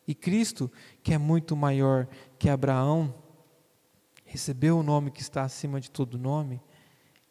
E 0.06 0.14
Cristo, 0.14 0.70
que 1.02 1.14
é 1.14 1.18
muito 1.18 1.56
maior 1.56 2.06
que 2.38 2.48
Abraão, 2.48 3.14
recebeu 4.24 4.78
o 4.78 4.82
nome 4.82 5.10
que 5.10 5.22
está 5.22 5.42
acima 5.42 5.80
de 5.80 5.90
todo 5.90 6.18
nome, 6.18 6.60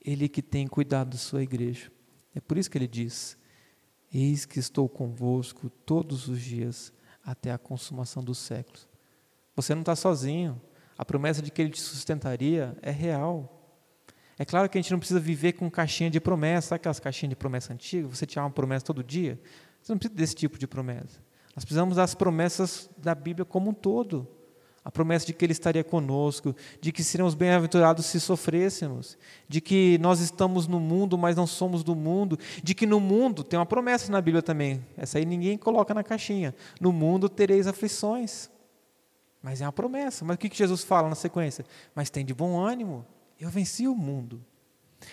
ele 0.04 0.28
que 0.28 0.42
tem 0.42 0.68
cuidado 0.68 1.12
da 1.12 1.18
sua 1.18 1.44
igreja. 1.44 1.92
É 2.36 2.42
por 2.42 2.58
isso 2.58 2.70
que 2.70 2.78
ele 2.78 2.88
diz: 2.88 3.38
Eis 4.14 4.46
que 4.46 4.60
estou 4.60 4.90
convosco 4.90 5.70
todos 5.70 6.28
os 6.28 6.42
dias 6.42 6.94
até 7.24 7.52
a 7.52 7.58
consumação 7.58 8.24
dos 8.24 8.38
séculos. 8.38 8.88
Você 9.56 9.74
não 9.74 9.82
está 9.82 9.96
sozinho. 9.96 10.62
A 10.98 11.04
promessa 11.04 11.42
de 11.42 11.52
que 11.52 11.62
ele 11.62 11.72
te 11.72 11.82
sustentaria 11.82 12.78
é 12.82 12.92
real. 12.92 13.64
É 14.38 14.46
claro 14.46 14.70
que 14.70 14.78
a 14.78 14.82
gente 14.82 14.92
não 14.92 15.00
precisa 15.00 15.20
viver 15.20 15.54
com 15.54 15.70
caixinha 15.70 16.10
de 16.10 16.20
promessa, 16.20 16.70
sabe 16.70 16.78
aquelas 16.78 17.00
caixinhas 17.00 17.30
de 17.30 17.36
promessa 17.36 17.74
antigas? 17.74 18.10
Você 18.18 18.26
tinha 18.26 18.44
uma 18.44 18.52
promessa 18.52 18.86
todo 18.86 19.04
dia? 19.04 19.40
Você 19.82 19.92
não 19.92 19.98
precisa 19.98 20.16
desse 20.16 20.36
tipo 20.36 20.58
de 20.58 20.68
promessa. 20.68 21.23
Nós 21.56 21.64
precisamos 21.64 21.98
das 21.98 22.16
promessas 22.16 22.90
da 22.98 23.14
Bíblia 23.14 23.46
como 23.46 23.70
um 23.70 23.74
todo. 23.74 24.28
a 24.86 24.92
promessa 24.92 25.26
de 25.26 25.34
que 25.34 25.46
Ele 25.46 25.54
estaria 25.54 25.84
conosco, 25.84 26.54
de 26.82 26.92
que 26.92 27.06
seríamos 27.06 27.36
bem-aventurados 27.36 28.06
se 28.06 28.20
sofrêssemos, 28.20 29.18
de 29.48 29.62
que 29.62 29.98
nós 30.00 30.20
estamos 30.20 30.68
no 30.68 30.78
mundo, 30.78 31.18
mas 31.18 31.38
não 31.38 31.48
somos 31.48 31.86
do 31.86 31.96
mundo, 31.96 32.38
de 32.62 32.76
que 32.76 32.86
no 32.86 33.00
mundo, 33.00 33.46
tem 33.46 33.58
uma 33.58 33.66
promessa 33.66 34.12
na 34.12 34.20
Bíblia 34.20 34.42
também, 34.42 34.86
essa 34.98 35.20
aí 35.20 35.26
ninguém 35.26 35.58
coloca 35.58 35.94
na 35.94 36.04
caixinha: 36.04 36.54
no 36.82 36.92
mundo 36.92 37.30
tereis 37.30 37.66
aflições. 37.66 38.52
Mas 39.42 39.62
é 39.62 39.66
uma 39.66 39.74
promessa. 39.74 40.24
Mas 40.24 40.36
o 40.36 40.40
que 40.40 40.50
Jesus 40.54 40.84
fala 40.84 41.10
na 41.10 41.16
sequência? 41.16 41.66
Mas 41.94 42.10
tem 42.10 42.26
de 42.26 42.34
bom 42.34 42.58
ânimo, 42.58 43.06
eu 43.40 43.50
venci 43.50 43.88
o 43.88 43.96
mundo. 43.96 44.44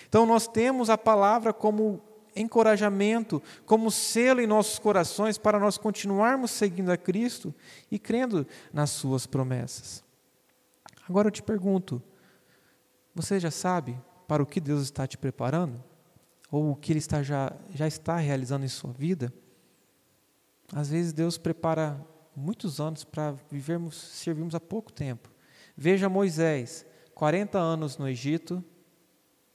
Então 0.07 0.25
nós 0.25 0.47
temos 0.47 0.89
a 0.89 0.97
palavra 0.97 1.53
como 1.53 2.01
encorajamento, 2.35 3.41
como 3.65 3.91
selo 3.91 4.41
em 4.41 4.47
nossos 4.47 4.79
corações 4.79 5.37
para 5.37 5.59
nós 5.59 5.77
continuarmos 5.77 6.51
seguindo 6.51 6.91
a 6.91 6.97
Cristo 6.97 7.53
e 7.89 7.99
crendo 7.99 8.47
nas 8.73 8.89
Suas 8.89 9.25
promessas. 9.25 10.03
Agora 11.07 11.27
eu 11.27 11.31
te 11.31 11.43
pergunto: 11.43 12.01
você 13.13 13.39
já 13.39 13.51
sabe 13.51 13.99
para 14.27 14.41
o 14.41 14.45
que 14.45 14.61
Deus 14.61 14.81
está 14.83 15.05
te 15.05 15.17
preparando? 15.17 15.83
Ou 16.49 16.71
o 16.71 16.75
que 16.75 16.91
Ele 16.91 16.99
está 16.99 17.23
já, 17.23 17.53
já 17.69 17.87
está 17.87 18.17
realizando 18.17 18.65
em 18.65 18.69
sua 18.69 18.91
vida? 18.91 19.33
Às 20.73 20.89
vezes 20.89 21.13
Deus 21.13 21.37
prepara 21.37 21.99
muitos 22.35 22.79
anos 22.79 23.03
para 23.03 23.35
vivermos, 23.49 23.95
servirmos 23.95 24.55
há 24.55 24.59
pouco 24.59 24.91
tempo. 24.91 25.29
Veja 25.75 26.09
Moisés, 26.09 26.85
40 27.13 27.57
anos 27.57 27.97
no 27.97 28.07
Egito, 28.07 28.63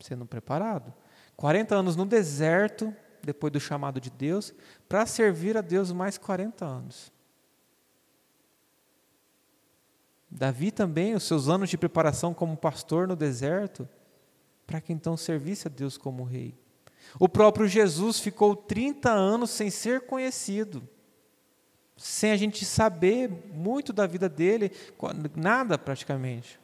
sendo 0.00 0.26
preparado. 0.26 0.92
40 1.36 1.74
anos 1.74 1.96
no 1.96 2.06
deserto, 2.06 2.94
depois 3.22 3.52
do 3.52 3.60
chamado 3.60 4.00
de 4.00 4.10
Deus, 4.10 4.54
para 4.88 5.04
servir 5.04 5.56
a 5.56 5.60
Deus 5.60 5.92
mais 5.92 6.16
40 6.16 6.64
anos. 6.64 7.12
Davi 10.30 10.70
também, 10.70 11.14
os 11.14 11.24
seus 11.24 11.48
anos 11.48 11.70
de 11.70 11.78
preparação 11.78 12.34
como 12.34 12.56
pastor 12.56 13.06
no 13.06 13.16
deserto, 13.16 13.88
para 14.66 14.80
que 14.80 14.92
então 14.92 15.16
servisse 15.16 15.68
a 15.68 15.70
Deus 15.70 15.96
como 15.96 16.24
rei. 16.24 16.54
O 17.18 17.28
próprio 17.28 17.68
Jesus 17.68 18.18
ficou 18.18 18.56
30 18.56 19.10
anos 19.10 19.50
sem 19.50 19.70
ser 19.70 20.02
conhecido, 20.02 20.86
sem 21.96 22.32
a 22.32 22.36
gente 22.36 22.64
saber 22.64 23.30
muito 23.52 23.92
da 23.92 24.06
vida 24.06 24.28
dele, 24.28 24.72
nada 25.34 25.78
praticamente, 25.78 26.58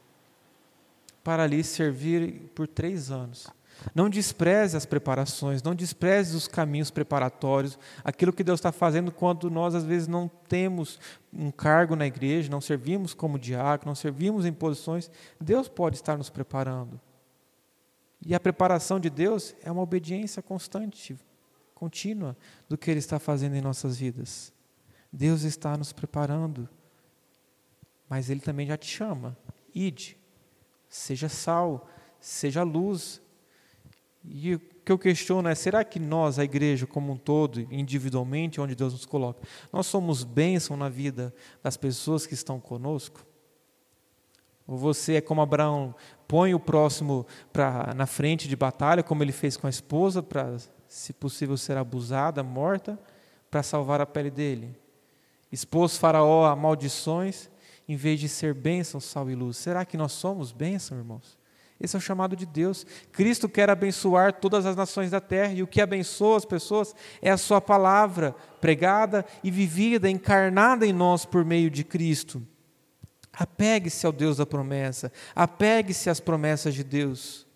para 1.23 1.45
ali 1.45 1.63
servir 1.63 2.51
por 2.55 2.67
três 2.67 3.11
anos. 3.11 3.47
Não 3.95 4.09
despreze 4.09 4.77
as 4.77 4.87
preparações, 4.87 5.63
não 5.63 5.75
despreze 5.75 6.37
os 6.37 6.47
caminhos 6.47 6.91
preparatórios, 6.91 7.79
aquilo 8.05 8.33
que 8.33 8.45
Deus 8.45 8.61
está 8.61 8.71
fazendo 8.71 9.11
quando 9.11 9.51
nós, 9.51 9.75
às 9.75 9.85
vezes, 9.85 10.09
não 10.09 10.29
temos 10.49 10.99
um 11.33 11.51
cargo 11.51 11.97
na 11.97 12.07
igreja, 12.07 12.51
não 12.51 12.61
servimos 12.61 13.15
como 13.15 13.39
diácono, 13.39 13.91
não 13.91 13.95
servimos 13.95 14.47
em 14.47 14.53
posições. 14.53 15.11
Deus 15.41 15.69
pode 15.69 15.97
estar 15.97 16.17
nos 16.17 16.31
preparando. 16.31 17.01
E 18.25 18.35
a 18.35 18.41
preparação 18.41 19.01
de 19.01 19.11
Deus 19.11 19.55
é 19.63 19.71
uma 19.71 19.83
obediência 19.83 20.41
constante, 20.43 21.17
contínua, 21.75 22.37
do 22.69 22.79
que 22.79 22.91
Ele 22.91 23.01
está 23.01 23.19
fazendo 23.19 23.57
em 23.57 23.61
nossas 23.61 23.97
vidas. 23.97 24.53
Deus 25.13 25.43
está 25.43 25.77
nos 25.77 25.93
preparando, 25.93 26.69
mas 28.09 28.31
Ele 28.31 28.41
também 28.41 28.67
já 28.67 28.77
te 28.77 28.87
chama. 28.87 29.37
Ide, 29.75 30.17
seja 30.89 31.29
sal, 31.29 31.89
seja 32.21 32.63
luz, 32.63 33.21
e 34.25 34.55
o 34.55 34.61
que 34.85 34.93
eu 34.93 34.99
questiono 34.99 35.49
é: 35.49 35.55
será 35.55 35.85
que 35.85 35.99
nós, 35.99 36.39
a 36.39 36.45
igreja 36.45 36.87
como 36.87 37.13
um 37.13 37.17
todo, 37.17 37.61
individualmente, 37.71 38.61
onde 38.61 38.75
Deus 38.75 38.93
nos 38.93 39.07
coloca, 39.07 39.47
nós 39.73 39.87
somos 39.87 40.25
bênção 40.25 40.77
na 40.77 40.89
vida 40.89 41.35
das 41.63 41.77
pessoas 41.77 42.27
que 42.27 42.35
estão 42.35 42.61
conosco? 42.61 43.25
Ou 44.67 44.79
você 44.79 45.15
é 45.15 45.21
como 45.21 45.41
Abraão, 45.41 45.95
põe 46.29 46.55
o 46.55 46.61
próximo 46.61 47.27
pra, 47.53 47.93
na 47.95 48.07
frente 48.07 48.49
de 48.49 48.57
batalha, 48.57 49.03
como 49.03 49.23
ele 49.23 49.33
fez 49.33 49.57
com 49.57 49.67
a 49.67 49.71
esposa, 49.71 50.23
para, 50.23 50.57
se 50.87 51.13
possível, 51.13 51.57
ser 51.57 51.77
abusada, 51.77 52.43
morta, 52.43 52.99
para 53.51 53.63
salvar 53.63 54.01
a 54.01 54.07
pele 54.07 54.31
dele? 54.31 54.77
Expôs 55.51 55.99
Faraó 55.99 56.47
a 56.47 56.57
maldições, 56.57 57.51
em 57.89 57.97
vez 57.97 58.21
de 58.21 58.29
ser 58.29 58.55
bênção, 58.55 59.01
sal 59.01 59.29
e 59.29 59.35
luz. 59.35 59.57
Será 59.57 59.85
que 59.85 59.97
nós 59.97 60.13
somos 60.13 60.53
bênção, 60.53 60.97
irmãos? 60.97 61.42
Esse 61.83 61.97
é 61.97 61.99
o 61.99 62.01
chamado 62.01 62.37
de 62.37 62.47
Deus. 62.47 62.87
Cristo 63.11 63.49
quer 63.49 63.69
abençoar 63.69 64.35
todas 64.35 64.65
as 64.67 64.77
nações 64.77 65.11
da 65.11 65.21
terra, 65.21 65.53
e 65.53 65.65
o 65.65 65.67
que 65.67 65.81
abençoa 65.81 66.37
as 66.37 66.45
pessoas 66.45 66.95
é 67.21 67.29
a 67.29 67.37
Sua 67.37 67.61
palavra, 67.61 68.37
pregada 68.61 69.27
e 69.43 69.51
vivida, 69.51 70.09
encarnada 70.09 70.87
em 70.87 70.93
nós 70.93 71.25
por 71.25 71.45
meio 71.45 71.69
de 71.69 71.83
Cristo. 71.83 72.41
Apegue-se 73.33 74.07
ao 74.07 74.13
Deus 74.13 74.37
da 74.37 74.47
promessa, 74.47 75.11
apegue-se 75.35 76.09
às 76.09 76.21
promessas 76.21 76.73
de 76.73 76.85
Deus. 76.85 77.49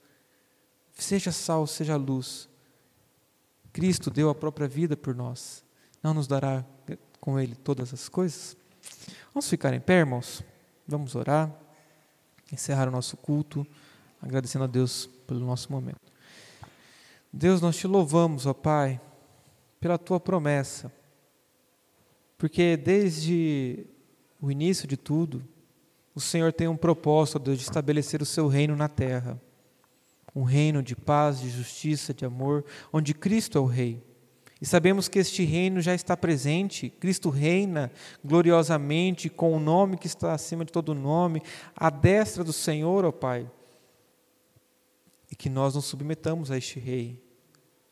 Seja 0.93 1.31
sal, 1.31 1.65
seja 1.65 1.95
luz. 1.95 2.49
Cristo 3.73 4.11
deu 4.11 4.29
a 4.29 4.35
própria 4.35 4.67
vida 4.67 4.97
por 4.97 5.15
nós. 5.15 5.63
Não 6.03 6.13
nos 6.13 6.27
dará 6.27 6.65
com 7.21 7.39
Ele 7.39 7.55
todas 7.55 7.95
as 7.95 8.09
coisas? 8.09 8.57
Vamos 9.33 9.49
ficar 9.49 9.73
em 9.73 9.81
pé, 9.81 9.99
irmãos? 9.99 10.43
Vamos 10.89 11.15
orar, 11.15 11.53
encerrar 12.51 12.89
o 12.89 12.91
nosso 12.91 13.17
culto 13.17 13.65
agradecendo 14.27 14.65
a 14.65 14.69
Deus 14.69 15.09
pelo 15.27 15.41
nosso 15.41 15.71
momento. 15.71 16.13
Deus, 17.33 17.61
nós 17.61 17.77
te 17.77 17.87
louvamos, 17.87 18.45
ó 18.45 18.53
Pai, 18.53 19.01
pela 19.81 19.97
tua 19.97 20.19
promessa, 20.19 20.93
porque 22.37 22.77
desde 22.77 23.87
o 24.41 24.51
início 24.51 24.87
de 24.87 24.97
tudo, 24.97 25.43
o 26.15 26.21
Senhor 26.21 26.53
tem 26.53 26.67
um 26.67 26.77
propósito, 26.77 27.39
Deus, 27.39 27.59
de 27.59 27.65
estabelecer 27.65 28.21
o 28.21 28.27
seu 28.27 28.49
reino 28.49 28.75
na 28.75 28.89
terra. 28.89 29.41
Um 30.35 30.43
reino 30.43 30.83
de 30.83 30.95
paz, 30.95 31.41
de 31.41 31.49
justiça, 31.49 32.13
de 32.13 32.25
amor, 32.25 32.65
onde 32.93 33.15
Cristo 33.15 33.57
é 33.57 33.61
o 33.61 33.65
Rei. 33.65 34.03
E 34.61 34.67
sabemos 34.67 35.09
que 35.09 35.19
este 35.19 35.45
reino 35.45 35.81
já 35.81 35.95
está 35.95 36.17
presente, 36.17 36.91
Cristo 36.91 37.31
reina 37.31 37.93
gloriosamente 38.25 39.29
com 39.29 39.55
o 39.55 39.61
nome 39.61 39.99
que 39.99 40.07
está 40.07 40.33
acima 40.33 40.65
de 40.65 40.73
todo 40.73 40.95
nome, 40.95 41.43
à 41.75 41.91
destra 41.91 42.43
do 42.43 42.53
Senhor, 42.53 43.05
ó 43.05 43.13
Pai 43.13 43.51
que 45.37 45.49
nós 45.49 45.75
nos 45.75 45.85
submetamos 45.85 46.51
a 46.51 46.57
este 46.57 46.79
Rei, 46.79 47.23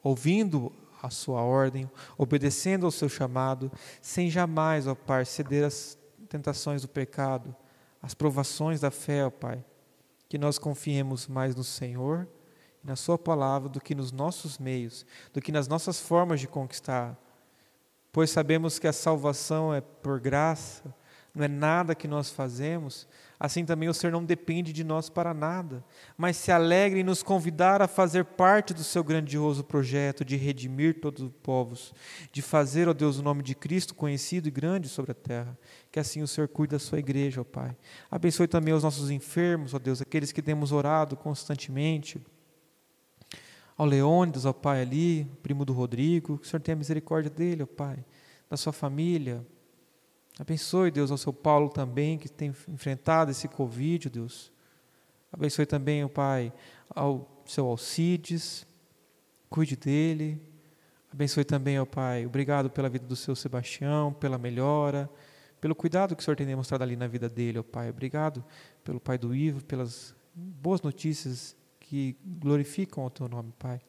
ouvindo 0.02 0.72
a 1.02 1.10
sua 1.10 1.42
ordem, 1.42 1.90
obedecendo 2.16 2.86
ao 2.86 2.90
seu 2.90 3.08
chamado, 3.08 3.70
sem 4.00 4.30
jamais, 4.30 4.86
ó 4.86 4.94
Pai, 4.94 5.24
ceder 5.24 5.64
às 5.64 5.98
tentações 6.28 6.82
do 6.82 6.88
pecado, 6.88 7.54
às 8.00 8.14
provações 8.14 8.80
da 8.80 8.90
fé, 8.90 9.26
ó 9.26 9.30
Pai. 9.30 9.62
Que 10.28 10.38
nós 10.38 10.58
confiemos 10.58 11.28
mais 11.28 11.54
no 11.54 11.62
Senhor 11.62 12.26
e 12.82 12.86
na 12.86 12.96
Sua 12.96 13.18
palavra 13.18 13.68
do 13.68 13.80
que 13.80 13.94
nos 13.94 14.10
nossos 14.10 14.58
meios, 14.58 15.04
do 15.32 15.40
que 15.40 15.52
nas 15.52 15.68
nossas 15.68 16.00
formas 16.00 16.40
de 16.40 16.48
conquistar. 16.48 17.18
Pois 18.10 18.30
sabemos 18.30 18.78
que 18.78 18.86
a 18.86 18.92
salvação 18.92 19.74
é 19.74 19.80
por 19.80 20.20
graça, 20.20 20.94
não 21.34 21.44
é 21.44 21.48
nada 21.48 21.94
que 21.94 22.08
nós 22.08 22.30
fazemos, 22.30 23.06
assim 23.38 23.64
também 23.64 23.88
o 23.88 23.94
Senhor 23.94 24.12
não 24.12 24.24
depende 24.24 24.72
de 24.72 24.84
nós 24.84 25.08
para 25.08 25.34
nada, 25.34 25.84
mas 26.16 26.36
se 26.36 26.52
alegra 26.52 26.98
em 26.98 27.02
nos 27.02 27.22
convidar 27.22 27.82
a 27.82 27.88
fazer 27.88 28.24
parte 28.24 28.72
do 28.72 28.84
seu 28.84 29.02
grandioso 29.02 29.64
projeto 29.64 30.24
de 30.24 30.36
redimir 30.36 31.00
todos 31.00 31.22
os 31.22 31.32
povos, 31.42 31.92
de 32.32 32.40
fazer, 32.42 32.88
ó 32.88 32.92
Deus, 32.92 33.18
o 33.18 33.22
nome 33.22 33.42
de 33.42 33.54
Cristo 33.54 33.94
conhecido 33.94 34.48
e 34.48 34.50
grande 34.50 34.88
sobre 34.88 35.12
a 35.12 35.14
terra. 35.14 35.58
Que 35.90 35.98
assim 35.98 36.22
o 36.22 36.28
Senhor 36.28 36.48
cuide 36.48 36.72
da 36.72 36.78
sua 36.78 36.98
igreja, 36.98 37.40
ó 37.40 37.44
Pai. 37.44 37.76
Abençoe 38.10 38.48
também 38.48 38.72
os 38.72 38.82
nossos 38.82 39.10
enfermos, 39.10 39.74
ó 39.74 39.78
Deus, 39.78 40.00
aqueles 40.00 40.32
que 40.32 40.42
temos 40.42 40.72
orado 40.72 41.16
constantemente. 41.16 42.20
Ao 43.76 43.86
Leônidas, 43.86 44.44
ó 44.44 44.52
Pai, 44.52 44.82
ali, 44.82 45.24
primo 45.42 45.64
do 45.64 45.72
Rodrigo, 45.72 46.38
que 46.38 46.46
o 46.46 46.48
Senhor 46.48 46.60
tenha 46.60 46.76
misericórdia 46.76 47.30
dele, 47.30 47.64
ó 47.64 47.66
Pai, 47.66 48.04
da 48.48 48.56
sua 48.56 48.72
família, 48.72 49.44
Abençoe, 50.38 50.90
Deus, 50.90 51.10
ao 51.10 51.16
seu 51.16 51.32
Paulo 51.32 51.68
também, 51.68 52.18
que 52.18 52.28
tem 52.28 52.52
enfrentado 52.68 53.30
esse 53.30 53.46
Covid, 53.46 54.10
Deus. 54.10 54.52
Abençoe 55.32 55.66
também, 55.66 56.04
o 56.04 56.08
Pai, 56.08 56.52
ao 56.90 57.42
seu 57.46 57.66
Alcides, 57.66 58.66
cuide 59.48 59.76
dele. 59.76 60.40
Abençoe 61.12 61.44
também, 61.44 61.78
ó 61.78 61.84
Pai, 61.84 62.26
obrigado 62.26 62.68
pela 62.68 62.88
vida 62.88 63.06
do 63.06 63.14
seu 63.14 63.36
Sebastião, 63.36 64.12
pela 64.12 64.36
melhora, 64.36 65.08
pelo 65.60 65.74
cuidado 65.74 66.16
que 66.16 66.22
o 66.22 66.24
Senhor 66.24 66.36
tem 66.36 66.46
demonstrado 66.46 66.82
ali 66.82 66.96
na 66.96 67.06
vida 67.06 67.28
dele, 67.28 67.60
ó 67.60 67.62
Pai. 67.62 67.88
Obrigado 67.88 68.44
pelo 68.82 68.98
Pai 68.98 69.16
do 69.16 69.32
Ivo, 69.32 69.64
pelas 69.64 70.14
boas 70.34 70.82
notícias 70.82 71.56
que 71.78 72.16
glorificam 72.24 73.06
o 73.06 73.10
teu 73.10 73.28
nome, 73.28 73.52
Pai. 73.56 73.80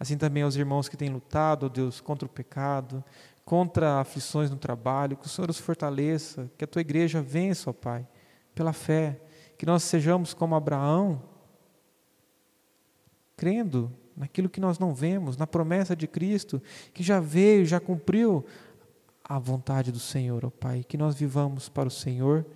Assim 0.00 0.18
também 0.18 0.42
aos 0.42 0.56
irmãos 0.56 0.88
que 0.88 0.96
têm 0.96 1.08
lutado, 1.08 1.66
ó 1.66 1.68
Deus, 1.68 2.00
contra 2.00 2.26
o 2.26 2.28
pecado, 2.28 3.04
contra 3.44 4.00
aflições 4.00 4.50
no 4.50 4.56
trabalho, 4.56 5.16
que 5.16 5.26
o 5.26 5.28
Senhor 5.28 5.50
os 5.50 5.58
fortaleça, 5.58 6.50
que 6.56 6.64
a 6.64 6.66
tua 6.66 6.80
igreja 6.80 7.20
vença, 7.20 7.70
ó 7.70 7.72
Pai, 7.72 8.06
pela 8.54 8.72
fé, 8.72 9.20
que 9.58 9.66
nós 9.66 9.82
sejamos 9.82 10.32
como 10.32 10.54
Abraão, 10.54 11.22
crendo 13.36 13.92
naquilo 14.16 14.48
que 14.48 14.60
nós 14.60 14.78
não 14.78 14.94
vemos, 14.94 15.36
na 15.36 15.46
promessa 15.46 15.94
de 15.94 16.06
Cristo, 16.06 16.62
que 16.92 17.02
já 17.02 17.20
veio, 17.20 17.66
já 17.66 17.80
cumpriu 17.80 18.44
a 19.22 19.38
vontade 19.38 19.90
do 19.90 19.98
Senhor, 19.98 20.44
ó 20.44 20.50
Pai, 20.50 20.84
que 20.84 20.96
nós 20.96 21.14
vivamos 21.14 21.68
para 21.68 21.88
o 21.88 21.90
Senhor 21.90 22.46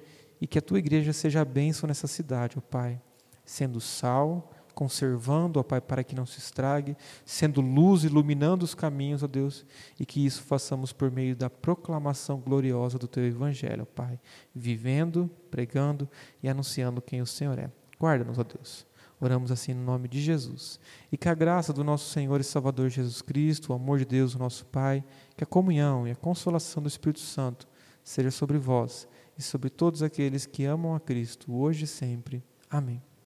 e 0.40 0.46
que 0.46 0.58
a 0.58 0.62
tua 0.62 0.78
igreja 0.78 1.12
seja 1.12 1.40
a 1.40 1.44
bênção 1.44 1.86
nessa 1.86 2.06
cidade, 2.06 2.56
ó 2.58 2.60
Pai, 2.60 3.00
sendo 3.44 3.80
sal, 3.80 4.50
conservando, 4.78 5.58
ó 5.58 5.64
Pai, 5.64 5.80
para 5.80 6.04
que 6.04 6.14
não 6.14 6.24
se 6.24 6.38
estrague, 6.38 6.96
sendo 7.24 7.60
luz, 7.60 8.04
iluminando 8.04 8.64
os 8.64 8.76
caminhos, 8.76 9.24
ó 9.24 9.26
Deus, 9.26 9.66
e 9.98 10.06
que 10.06 10.24
isso 10.24 10.40
façamos 10.42 10.92
por 10.92 11.10
meio 11.10 11.34
da 11.34 11.50
proclamação 11.50 12.38
gloriosa 12.38 12.96
do 12.96 13.08
Teu 13.08 13.24
Evangelho, 13.24 13.82
ó 13.82 13.84
Pai, 13.84 14.20
vivendo, 14.54 15.28
pregando 15.50 16.08
e 16.40 16.48
anunciando 16.48 17.02
quem 17.02 17.20
o 17.20 17.26
Senhor 17.26 17.58
é. 17.58 17.72
Guarda-nos, 17.98 18.38
ó 18.38 18.44
Deus. 18.44 18.86
Oramos 19.20 19.50
assim 19.50 19.74
no 19.74 19.82
nome 19.82 20.06
de 20.06 20.20
Jesus. 20.20 20.78
E 21.10 21.16
que 21.16 21.28
a 21.28 21.34
graça 21.34 21.72
do 21.72 21.82
nosso 21.82 22.12
Senhor 22.12 22.40
e 22.40 22.44
Salvador 22.44 22.88
Jesus 22.88 23.20
Cristo, 23.20 23.72
o 23.72 23.74
amor 23.74 23.98
de 23.98 24.04
Deus, 24.04 24.36
o 24.36 24.38
nosso 24.38 24.64
Pai, 24.66 25.02
que 25.36 25.42
a 25.42 25.46
comunhão 25.46 26.06
e 26.06 26.12
a 26.12 26.16
consolação 26.16 26.80
do 26.80 26.88
Espírito 26.88 27.18
Santo 27.18 27.66
seja 28.04 28.30
sobre 28.30 28.58
vós 28.58 29.08
e 29.36 29.42
sobre 29.42 29.70
todos 29.70 30.04
aqueles 30.04 30.46
que 30.46 30.64
amam 30.64 30.94
a 30.94 31.00
Cristo, 31.00 31.52
hoje 31.52 31.82
e 31.82 31.88
sempre. 31.88 32.44
Amém. 32.70 33.07